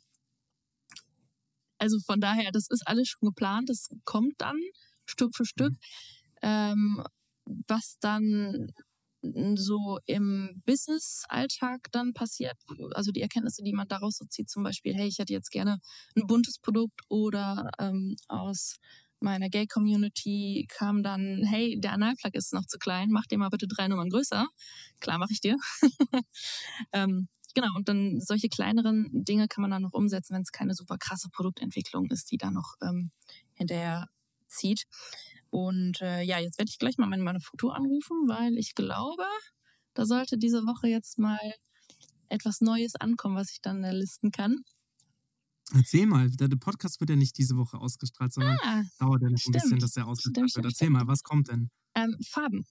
also 1.78 1.98
von 2.00 2.20
daher, 2.20 2.50
das 2.52 2.68
ist 2.68 2.86
alles 2.86 3.08
schon 3.08 3.28
geplant, 3.28 3.68
das 3.68 3.88
kommt 4.04 4.34
dann 4.38 4.58
Stück 5.06 5.36
für 5.36 5.44
Stück. 5.44 5.74
Ähm, 6.42 7.02
was 7.66 7.98
dann 8.00 8.72
so 9.22 9.98
im 10.06 10.62
Business-Alltag 10.64 11.88
dann 11.92 12.12
passiert, 12.12 12.56
also 12.92 13.10
die 13.10 13.22
Erkenntnisse, 13.22 13.62
die 13.62 13.72
man 13.72 13.88
daraus 13.88 14.18
so 14.18 14.24
zieht, 14.26 14.48
zum 14.48 14.62
Beispiel, 14.62 14.94
hey, 14.94 15.08
ich 15.08 15.18
hätte 15.18 15.32
jetzt 15.32 15.50
gerne 15.50 15.80
ein 16.16 16.26
buntes 16.26 16.58
Produkt 16.58 17.00
oder 17.08 17.70
ähm, 17.78 18.16
aus 18.28 18.76
meiner 19.20 19.48
Gay-Community 19.48 20.66
kam 20.68 21.02
dann, 21.02 21.42
hey, 21.44 21.78
der 21.80 21.92
Analplug 21.92 22.34
ist 22.34 22.52
noch 22.52 22.66
zu 22.66 22.78
klein, 22.78 23.10
mach 23.10 23.26
den 23.26 23.40
mal 23.40 23.48
bitte 23.48 23.66
drei 23.66 23.88
Nummern 23.88 24.10
größer. 24.10 24.46
Klar, 25.00 25.18
mache 25.18 25.32
ich 25.32 25.40
dir. 25.40 25.56
ähm, 26.92 27.28
genau, 27.54 27.74
und 27.74 27.88
dann 27.88 28.20
solche 28.20 28.48
kleineren 28.48 29.08
Dinge 29.12 29.48
kann 29.48 29.62
man 29.62 29.70
dann 29.70 29.82
noch 29.82 29.92
umsetzen, 29.92 30.34
wenn 30.34 30.42
es 30.42 30.52
keine 30.52 30.74
super 30.74 30.98
krasse 30.98 31.28
Produktentwicklung 31.30 32.06
ist, 32.10 32.30
die 32.30 32.36
da 32.36 32.50
noch 32.50 32.74
ähm, 32.80 33.10
hinterher 33.54 34.08
zieht. 34.46 34.84
Und 35.50 36.00
äh, 36.00 36.22
ja, 36.22 36.38
jetzt 36.38 36.58
werde 36.58 36.70
ich 36.70 36.78
gleich 36.78 36.98
mal 36.98 37.06
meine 37.06 37.22
Manufaktur 37.22 37.74
anrufen, 37.74 38.16
weil 38.28 38.56
ich 38.58 38.74
glaube, 38.74 39.24
da 39.94 40.04
sollte 40.06 40.38
diese 40.38 40.62
Woche 40.66 40.88
jetzt 40.88 41.18
mal 41.18 41.38
etwas 42.28 42.60
Neues 42.60 42.94
ankommen, 42.96 43.36
was 43.36 43.50
ich 43.50 43.60
dann 43.62 43.82
listen 43.82 44.30
kann. 44.30 44.62
Erzähl 45.74 46.06
mal, 46.06 46.30
der, 46.30 46.48
Podcast 46.56 47.00
wird 47.00 47.10
ja 47.10 47.16
nicht 47.16 47.36
diese 47.36 47.56
Woche 47.56 47.78
ausgestrahlt, 47.78 48.32
sondern 48.32 48.56
Ah, 48.62 48.82
dauert 48.98 49.22
ja 49.22 49.28
noch 49.28 49.34
ein 49.34 49.38
stimmt. 49.38 49.54
bisschen, 49.54 49.78
dass 49.78 49.96
er 49.96 50.02
Stimmt, 50.02 50.08
ausgestrahlt 50.10 50.36
wird. 50.38 50.50
stimmt, 50.50 50.66
Erzähl 50.66 50.90
mal, 50.90 51.06
was 51.06 51.22
kommt 51.22 51.48
denn? 51.48 51.70
ähm, 51.94 52.16
Farben. 52.26 52.64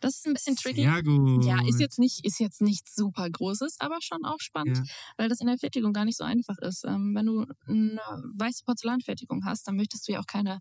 Das 0.00 0.16
ist 0.16 0.26
ein 0.26 0.34
bisschen 0.34 0.56
tricky. 0.56 0.82
Sehr 0.82 1.02
gut. 1.02 1.44
Ja, 1.44 1.58
ist 1.66 1.80
jetzt 1.80 1.98
nicht, 1.98 2.24
ist 2.24 2.38
jetzt 2.38 2.60
nichts 2.60 2.94
super 2.94 3.28
Großes, 3.28 3.76
aber 3.80 3.98
schon 4.00 4.24
auch 4.24 4.38
spannend, 4.40 4.78
Ja. 4.78 4.84
weil 5.16 5.28
das 5.28 5.40
in 5.40 5.46
der 5.48 5.58
Fertigung 5.58 5.92
gar 5.92 6.04
nicht 6.04 6.18
so 6.18 6.24
einfach 6.24 6.58
ist. 6.58 6.84
Ähm, 6.84 7.14
wenn 7.14 7.26
du 7.26 7.46
eine 7.66 8.00
weiße 8.36 8.64
Porzellanfertigung 8.64 9.44
hast, 9.44 9.66
dann 9.66 9.76
möchtest 9.76 10.06
du 10.06 10.12
ja 10.12 10.20
auch 10.20 10.26
keine 10.26 10.60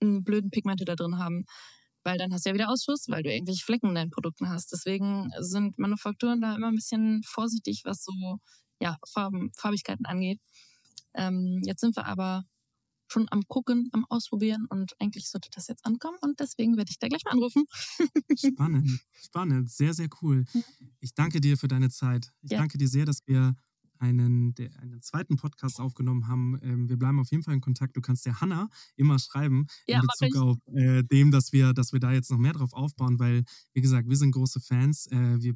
m, 0.00 0.24
blöden 0.24 0.50
Pigmente 0.50 0.84
da 0.84 0.96
drin 0.96 1.18
haben, 1.18 1.44
weil 2.04 2.18
dann 2.18 2.32
hast 2.32 2.44
du 2.46 2.50
ja 2.50 2.54
wieder 2.54 2.70
Ausschuss, 2.70 3.06
weil 3.08 3.22
du 3.22 3.32
irgendwelche 3.32 3.64
Flecken 3.64 3.88
in 3.90 3.94
deinen 3.94 4.10
Produkten 4.10 4.48
hast. 4.48 4.72
Deswegen 4.72 5.30
sind 5.40 5.78
Manufakturen 5.78 6.40
da 6.40 6.54
immer 6.56 6.68
ein 6.68 6.74
bisschen 6.76 7.22
vorsichtig, 7.24 7.82
was 7.84 8.04
so 8.04 8.12
ja, 8.80 8.98
Farben, 9.08 9.50
Farbigkeiten 9.56 10.06
angeht. 10.06 10.40
Ähm, 11.14 11.60
jetzt 11.64 11.80
sind 11.80 11.96
wir 11.96 12.06
aber 12.06 12.44
schon 13.08 13.28
am 13.30 13.42
Gucken, 13.48 13.90
am 13.92 14.06
Ausprobieren 14.08 14.66
und 14.70 14.92
eigentlich 15.00 15.30
sollte 15.30 15.50
das 15.52 15.68
jetzt 15.68 15.86
ankommen 15.86 16.18
und 16.22 16.40
deswegen 16.40 16.76
werde 16.78 16.90
ich 16.90 16.98
da 16.98 17.08
gleich 17.08 17.24
mal 17.24 17.32
anrufen. 17.32 17.64
Spannend, 18.36 19.00
spannend, 19.20 19.70
sehr, 19.70 19.94
sehr 19.94 20.08
cool. 20.22 20.44
Ich 21.00 21.14
danke 21.14 21.40
dir 21.40 21.56
für 21.56 21.68
deine 21.68 21.90
Zeit. 21.90 22.32
Ich 22.42 22.52
Ja. 22.52 22.56
danke 22.56 22.78
dir 22.78 22.88
sehr, 22.88 23.04
dass 23.06 23.26
wir 23.26 23.56
einen, 23.98 24.54
der, 24.54 24.76
einen 24.80 25.02
zweiten 25.02 25.36
Podcast 25.36 25.80
aufgenommen 25.80 26.28
haben. 26.28 26.58
Ähm, 26.62 26.88
wir 26.88 26.96
bleiben 26.96 27.20
auf 27.20 27.30
jeden 27.30 27.42
Fall 27.42 27.54
in 27.54 27.60
Kontakt. 27.60 27.96
Du 27.96 28.00
kannst 28.00 28.26
der 28.26 28.40
Hanna 28.40 28.68
immer 28.96 29.18
schreiben 29.18 29.66
Ja, 29.86 30.00
in 30.00 30.06
Bezug 30.06 30.36
auf 30.36 30.56
äh, 30.74 31.02
dem, 31.02 31.30
dass 31.30 31.52
wir, 31.52 31.72
dass 31.72 31.92
wir 31.92 32.00
da 32.00 32.12
jetzt 32.12 32.30
noch 32.30 32.38
mehr 32.38 32.52
drauf 32.52 32.72
aufbauen, 32.72 33.18
weil, 33.18 33.44
wie 33.72 33.80
gesagt, 33.80 34.08
wir 34.08 34.16
sind 34.16 34.32
große 34.32 34.60
Fans. 34.60 35.06
Äh, 35.06 35.40
wir 35.40 35.54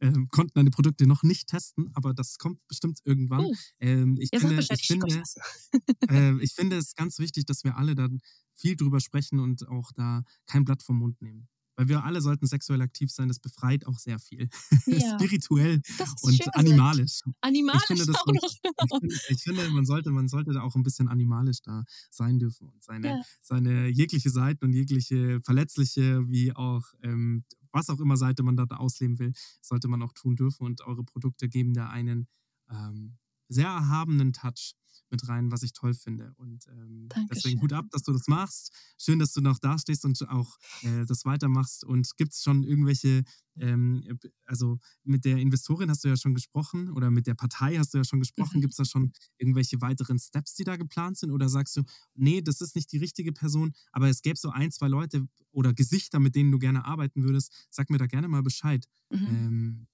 ähm, 0.00 0.28
konnten 0.30 0.52
deine 0.54 0.70
Produkte 0.70 1.06
noch 1.06 1.22
nicht 1.22 1.48
testen, 1.48 1.90
aber 1.94 2.14
das 2.14 2.38
kommt 2.38 2.66
bestimmt 2.68 3.00
irgendwann. 3.04 3.44
Uh, 3.46 3.54
Ähm, 3.80 4.16
ich, 4.18 4.30
finde, 4.30 4.60
ich, 4.60 4.86
finde, 4.86 5.06
was. 5.06 5.36
äh, 6.10 6.42
ich 6.42 6.52
finde 6.52 6.76
es 6.76 6.94
ganz 6.94 7.18
wichtig, 7.18 7.46
dass 7.46 7.64
wir 7.64 7.76
alle 7.76 7.94
dann 7.94 8.20
viel 8.54 8.76
drüber 8.76 9.00
sprechen 9.00 9.40
und 9.40 9.66
auch 9.68 9.92
da 9.92 10.22
kein 10.46 10.64
Blatt 10.64 10.82
vom 10.82 10.98
Mund 10.98 11.20
nehmen. 11.22 11.48
Weil 11.76 11.88
wir 11.88 12.04
alle 12.04 12.20
sollten 12.20 12.46
sexuell 12.46 12.80
aktiv 12.82 13.10
sein, 13.10 13.28
das 13.28 13.38
befreit 13.40 13.86
auch 13.86 13.98
sehr 13.98 14.18
viel. 14.18 14.48
Ja. 14.86 15.18
Spirituell 15.18 15.80
und 16.22 16.30
schön 16.30 16.38
gesagt. 16.38 16.56
animalisch. 16.56 17.20
Animalisch 17.40 17.82
ich 17.82 17.86
finde, 17.86 18.06
das 18.06 18.16
auch 18.16 18.26
man, 18.26 18.36
noch. 18.36 18.42
ich, 18.52 18.60
finde, 19.00 19.14
ich 19.28 19.42
finde, 19.42 19.70
man 19.70 19.86
sollte, 19.86 20.10
man 20.10 20.28
sollte 20.28 20.52
da 20.52 20.62
auch 20.62 20.74
ein 20.76 20.82
bisschen 20.82 21.08
animalisch 21.08 21.62
da 21.62 21.84
sein 22.10 22.38
dürfen 22.38 22.68
und 22.68 22.82
seine, 22.84 23.08
Ja. 23.08 23.22
seine 23.40 23.88
jegliche 23.88 24.30
Seite 24.30 24.64
und 24.64 24.72
jegliche 24.72 25.40
verletzliche, 25.42 26.28
wie 26.28 26.54
auch 26.54 26.84
ähm, 27.02 27.44
was 27.72 27.90
auch 27.90 27.98
immer 27.98 28.16
Seite 28.16 28.42
man 28.42 28.56
da 28.56 28.64
ausleben 28.64 29.18
will, 29.18 29.32
sollte 29.60 29.88
man 29.88 30.02
auch 30.02 30.12
tun 30.12 30.36
dürfen. 30.36 30.64
Und 30.64 30.82
eure 30.82 31.02
Produkte 31.04 31.48
geben 31.48 31.74
da 31.74 31.88
einen 31.88 32.28
ähm, 32.70 33.16
sehr 33.48 33.68
erhabenen 33.68 34.32
Touch 34.32 34.74
mit 35.10 35.28
rein, 35.28 35.50
was 35.52 35.62
ich 35.62 35.72
toll 35.72 35.94
finde. 35.94 36.32
Und 36.36 36.66
ähm, 36.68 37.08
deswegen 37.30 37.60
Hut 37.60 37.72
ab, 37.72 37.86
dass 37.90 38.02
du 38.02 38.12
das 38.12 38.26
machst. 38.26 38.72
Schön, 38.98 39.18
dass 39.18 39.32
du 39.32 39.40
noch 39.40 39.58
da 39.58 39.78
stehst 39.78 40.04
und 40.04 40.20
auch 40.28 40.56
äh, 40.82 41.04
das 41.06 41.24
weitermachst. 41.24 41.84
Und 41.84 42.16
gibt 42.16 42.32
es 42.32 42.42
schon 42.42 42.64
irgendwelche, 42.64 43.22
ähm, 43.56 44.02
also 44.44 44.78
mit 45.04 45.24
der 45.24 45.38
Investorin 45.38 45.90
hast 45.90 46.04
du 46.04 46.08
ja 46.08 46.16
schon 46.16 46.34
gesprochen 46.34 46.90
oder 46.90 47.10
mit 47.10 47.26
der 47.26 47.34
Partei 47.34 47.76
hast 47.76 47.94
du 47.94 47.98
ja 47.98 48.04
schon 48.04 48.20
gesprochen. 48.20 48.58
Mhm. 48.58 48.60
Gibt 48.62 48.72
es 48.72 48.78
da 48.78 48.84
schon 48.84 49.12
irgendwelche 49.38 49.80
weiteren 49.80 50.18
Steps, 50.18 50.54
die 50.54 50.64
da 50.64 50.76
geplant 50.76 51.18
sind? 51.18 51.30
Oder 51.30 51.48
sagst 51.48 51.76
du, 51.76 51.82
nee, 52.14 52.42
das 52.42 52.60
ist 52.60 52.74
nicht 52.74 52.90
die 52.92 52.98
richtige 52.98 53.32
Person, 53.32 53.72
aber 53.92 54.08
es 54.08 54.22
gäbe 54.22 54.38
so 54.38 54.50
ein, 54.50 54.70
zwei 54.72 54.88
Leute 54.88 55.26
oder 55.52 55.72
Gesichter, 55.72 56.18
mit 56.18 56.34
denen 56.34 56.50
du 56.50 56.58
gerne 56.58 56.84
arbeiten 56.84 57.22
würdest? 57.22 57.52
Sag 57.70 57.90
mir 57.90 57.98
da 57.98 58.06
gerne 58.06 58.28
mal 58.28 58.42
Bescheid. 58.42 58.86
Mhm. 59.10 59.26
Ähm, 59.28 59.86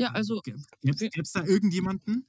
Ja, 0.00 0.10
also 0.10 0.40
Gäbe 0.42 1.22
es 1.22 1.32
da 1.32 1.44
irgendjemanden? 1.44 2.26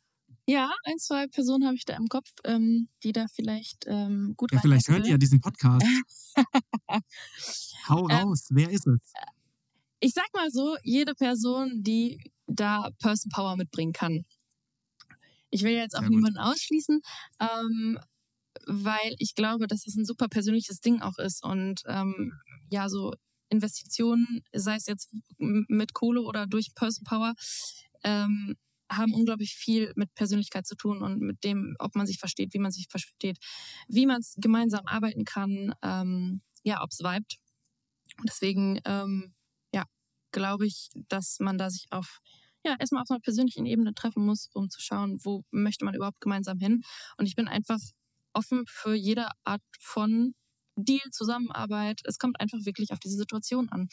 Ja, 0.48 0.72
ein, 0.84 0.98
zwei 1.00 1.28
Personen 1.28 1.66
habe 1.66 1.76
ich 1.76 1.86
da 1.86 1.96
im 1.96 2.08
Kopf, 2.08 2.30
ähm, 2.44 2.88
die 3.04 3.12
da 3.12 3.26
vielleicht 3.28 3.86
ähm, 3.88 4.34
gut 4.38 4.52
Ja, 4.52 4.60
vielleicht 4.60 4.88
hört 4.90 5.00
ihr 5.02 5.06
ja 5.06 5.12
würden. 5.14 5.20
diesen 5.20 5.42
Podcast. 5.42 5.86
Hau 7.90 8.08
Ähm, 8.10 8.28
raus, 8.28 8.48
wer 8.52 8.70
ist 8.70 8.86
es? 8.88 9.00
Ich 10.00 10.14
sag 10.14 10.28
mal 10.34 10.52
so, 10.52 10.78
jede 10.84 11.16
Person, 11.16 11.82
die 11.84 12.20
da 12.48 12.92
Person 13.00 13.32
Power 13.32 13.56
mitbringen 13.56 13.94
kann. 13.94 14.26
Ich 15.50 15.64
will 15.64 15.74
jetzt 15.74 15.96
auch 15.96 16.02
Sehr 16.02 16.10
gut. 16.10 16.16
niemanden 16.18 16.38
ausschließen, 16.38 17.02
ähm, 17.40 18.00
weil 18.68 19.16
ich 19.20 19.36
glaube, 19.36 19.68
dass 19.68 19.88
es 19.88 19.96
ein 19.96 20.06
super 20.06 20.28
persönliches 20.28 20.80
Ding 20.82 21.02
auch 21.02 21.18
ist 21.18 21.44
und 21.44 21.82
ähm, 21.88 22.34
ja, 22.70 22.90
so 22.90 23.14
Investitionen, 23.50 24.44
sei 24.54 24.76
es 24.76 24.86
jetzt 24.88 25.14
mit 25.38 25.94
Kohle 25.94 26.22
oder 26.22 26.46
durch 26.46 26.74
Person 26.76 27.06
Power, 27.06 27.34
ähm, 28.04 28.58
haben 28.92 29.14
unglaublich 29.14 29.56
viel 29.56 29.92
mit 29.96 30.14
Persönlichkeit 30.16 30.66
zu 30.66 30.76
tun 30.76 31.02
und 31.02 31.20
mit 31.20 31.44
dem, 31.44 31.76
ob 31.80 31.96
man 31.96 32.08
sich 32.08 32.20
versteht, 32.20 32.54
wie 32.54 32.60
man 32.60 32.72
sich 32.72 32.88
versteht, 32.90 33.38
wie 33.88 34.06
man 34.06 34.22
gemeinsam 34.38 34.86
arbeiten 34.86 35.26
kann, 35.26 35.74
ähm, 35.82 36.42
ja, 36.64 36.84
ob 36.84 36.92
es 36.92 37.00
vibet. 37.00 37.38
Und 38.18 38.30
deswegen, 38.30 38.80
ähm, 38.86 39.34
ja, 39.74 39.86
glaube 40.32 40.66
ich, 40.68 40.90
dass 41.10 41.40
man 41.40 41.58
da 41.58 41.70
sich 41.70 41.88
auf, 41.92 42.20
ja, 42.64 42.76
erstmal 42.80 43.02
auf 43.02 43.10
einer 43.10 43.20
persönlichen 43.20 43.66
Ebene 43.66 43.94
treffen 43.94 44.26
muss, 44.26 44.50
um 44.54 44.70
zu 44.70 44.82
schauen, 44.82 45.20
wo 45.24 45.44
möchte 45.52 45.86
man 45.86 45.96
überhaupt 45.96 46.22
gemeinsam 46.22 46.60
hin. 46.60 46.84
Und 47.18 47.26
ich 47.26 47.36
bin 47.36 47.48
einfach 47.48 47.80
offen 48.34 48.64
für 48.68 48.94
jede 48.94 49.28
Art 49.44 49.62
von 49.80 50.34
Deal, 50.76 51.10
Zusammenarbeit. 51.12 52.02
Es 52.04 52.20
kommt 52.20 52.40
einfach 52.40 52.60
wirklich 52.66 52.92
auf 52.92 53.00
diese 53.00 53.16
Situation 53.16 53.70
an 53.70 53.88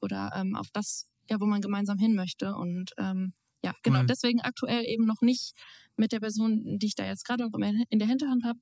oder 0.00 0.32
ähm, 0.34 0.56
auf 0.56 0.68
das, 0.72 1.08
ja, 1.30 1.40
wo 1.40 1.46
man 1.46 1.60
gemeinsam 1.60 1.98
hin 1.98 2.14
möchte. 2.14 2.54
Und 2.54 2.92
ähm, 2.98 3.34
ja, 3.64 3.74
genau. 3.82 4.00
Voll. 4.00 4.06
Deswegen 4.06 4.40
aktuell 4.42 4.84
eben 4.84 5.06
noch 5.06 5.22
nicht 5.22 5.54
mit 5.96 6.12
der 6.12 6.20
Person, 6.20 6.78
die 6.78 6.86
ich 6.86 6.94
da 6.94 7.06
jetzt 7.06 7.24
gerade 7.24 7.44
noch 7.44 7.58
in 7.88 7.98
der 7.98 8.08
Hinterhand 8.08 8.44
habe, 8.44 8.58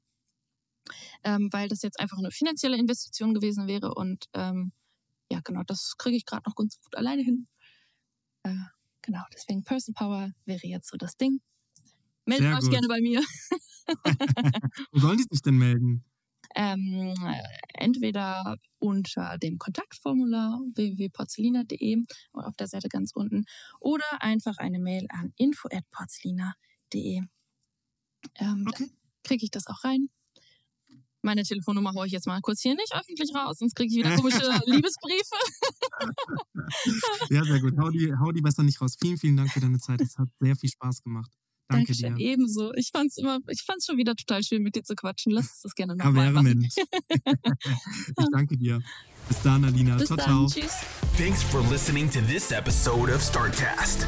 ähm, 1.25 1.49
weil 1.51 1.69
das 1.69 1.83
jetzt 1.83 1.99
einfach 1.99 2.19
eine 2.19 2.31
finanzielle 2.31 2.77
Investition 2.77 3.35
gewesen 3.35 3.67
wäre. 3.67 3.95
Und 3.95 4.27
ähm, 4.33 4.73
ja, 5.29 5.41
genau, 5.43 5.63
das 5.67 5.97
kriege 5.99 6.17
ich 6.17 6.25
gerade 6.25 6.49
noch 6.49 6.55
ganz 6.55 6.79
gut 6.81 6.95
alleine 6.97 7.23
hin. 7.23 7.49
Äh, 8.45 8.55
genau, 9.03 9.23
deswegen 9.35 9.65
Person 9.65 9.95
Power 9.95 10.31
wäre 10.45 10.67
jetzt 10.67 10.89
so 10.89 10.97
das 10.97 11.17
Ding. 11.17 11.41
Meldet 12.25 12.47
Sehr 12.47 12.55
euch 12.55 12.61
gut. 12.61 12.71
gerne 12.71 12.87
bei 12.87 13.01
mir. 13.01 13.21
Wo 14.93 15.01
sollen 15.01 15.19
die 15.19 15.27
sich 15.29 15.43
denn 15.43 15.57
melden? 15.57 16.05
Ähm, 16.55 17.15
äh, 17.25 17.43
entweder 17.75 18.57
unter 18.79 19.39
dem 19.39 19.59
Kontaktformular 19.59 20.61
www.porzellina.de 20.75 22.05
oder 22.33 22.49
auf 22.49 22.57
der 22.57 22.69
Seite 22.69 22.89
ganz 22.89 23.13
unten 23.15 23.45
oder 23.81 24.05
einfach 24.21 24.59
eine 24.59 24.79
Mail 24.79 25.07
an 25.11 25.33
info@porzellina.de. 25.37 27.23
Ähm, 28.37 28.65
Okay. 28.69 28.91
Kriege 29.25 29.45
ich 29.45 29.51
das 29.51 29.67
auch 29.69 29.85
rein? 29.85 30.09
Meine 31.25 31.45
Telefonnummer 31.45 31.93
haue 31.95 32.07
ich 32.07 32.13
jetzt 32.13 32.27
mal 32.27 32.41
kurz 32.41 32.63
hier 32.63 32.75
nicht 32.75 32.93
öffentlich 32.93 33.33
raus, 33.33 33.59
sonst 33.59 33.77
kriege 33.77 33.93
ich 33.93 34.05
wieder 34.05 34.17
komische 34.17 34.61
Liebesbriefe. 34.67 35.37
Ja, 37.31 37.45
sehr 37.45 37.61
gut. 37.61 37.79
Hau 37.79 37.91
die, 37.91 38.13
hau 38.19 38.33
die 38.33 38.41
besser 38.43 38.65
nicht 38.65 38.81
raus. 38.81 38.97
Vielen, 39.01 39.19
vielen 39.19 39.37
Dank 39.37 39.53
für 39.53 39.61
deine 39.61 39.79
Zeit. 39.79 40.01
Es 40.01 40.19
hat 40.19 40.29
sehr 40.41 40.57
viel 40.57 40.71
Spaß 40.71 41.03
gemacht. 41.03 41.31
Danke 41.73 41.93
Dankeschön, 41.93 42.15
dir. 42.17 42.33
ebenso. 42.33 42.73
Ich 42.75 42.91
fand's 42.93 43.17
immer, 43.19 43.39
ich 43.49 43.63
fand's 43.63 43.87
schon 43.87 43.97
wieder 43.97 44.15
total 44.15 44.43
schön, 44.43 44.63
mit 44.63 44.77
dir 44.77 44.83
zu 44.83 44.95
quatschen. 44.95 45.33
Lass 45.33 45.47
uns 45.51 45.61
das 45.63 45.75
gerne 45.75 45.97
nochmal 45.97 46.15
wäre 46.15 46.33
machen. 46.33 46.59
Mensch. 46.59 46.75
ich 46.77 48.27
danke 48.33 48.57
dir. 48.57 48.81
Bis 49.29 49.43
dann, 49.43 49.65
Alina. 49.65 49.97
Bis 49.97 50.07
ciao, 50.07 50.17
dann. 50.17 50.27
ciao. 50.27 50.47
Tschüss. 50.47 50.73
Thanks 51.17 51.43
for 51.43 51.61
listening 51.71 52.11
to 52.11 52.21
this 52.23 52.51
episode 52.53 53.13
of 53.13 53.23
StartCast. 53.23 54.07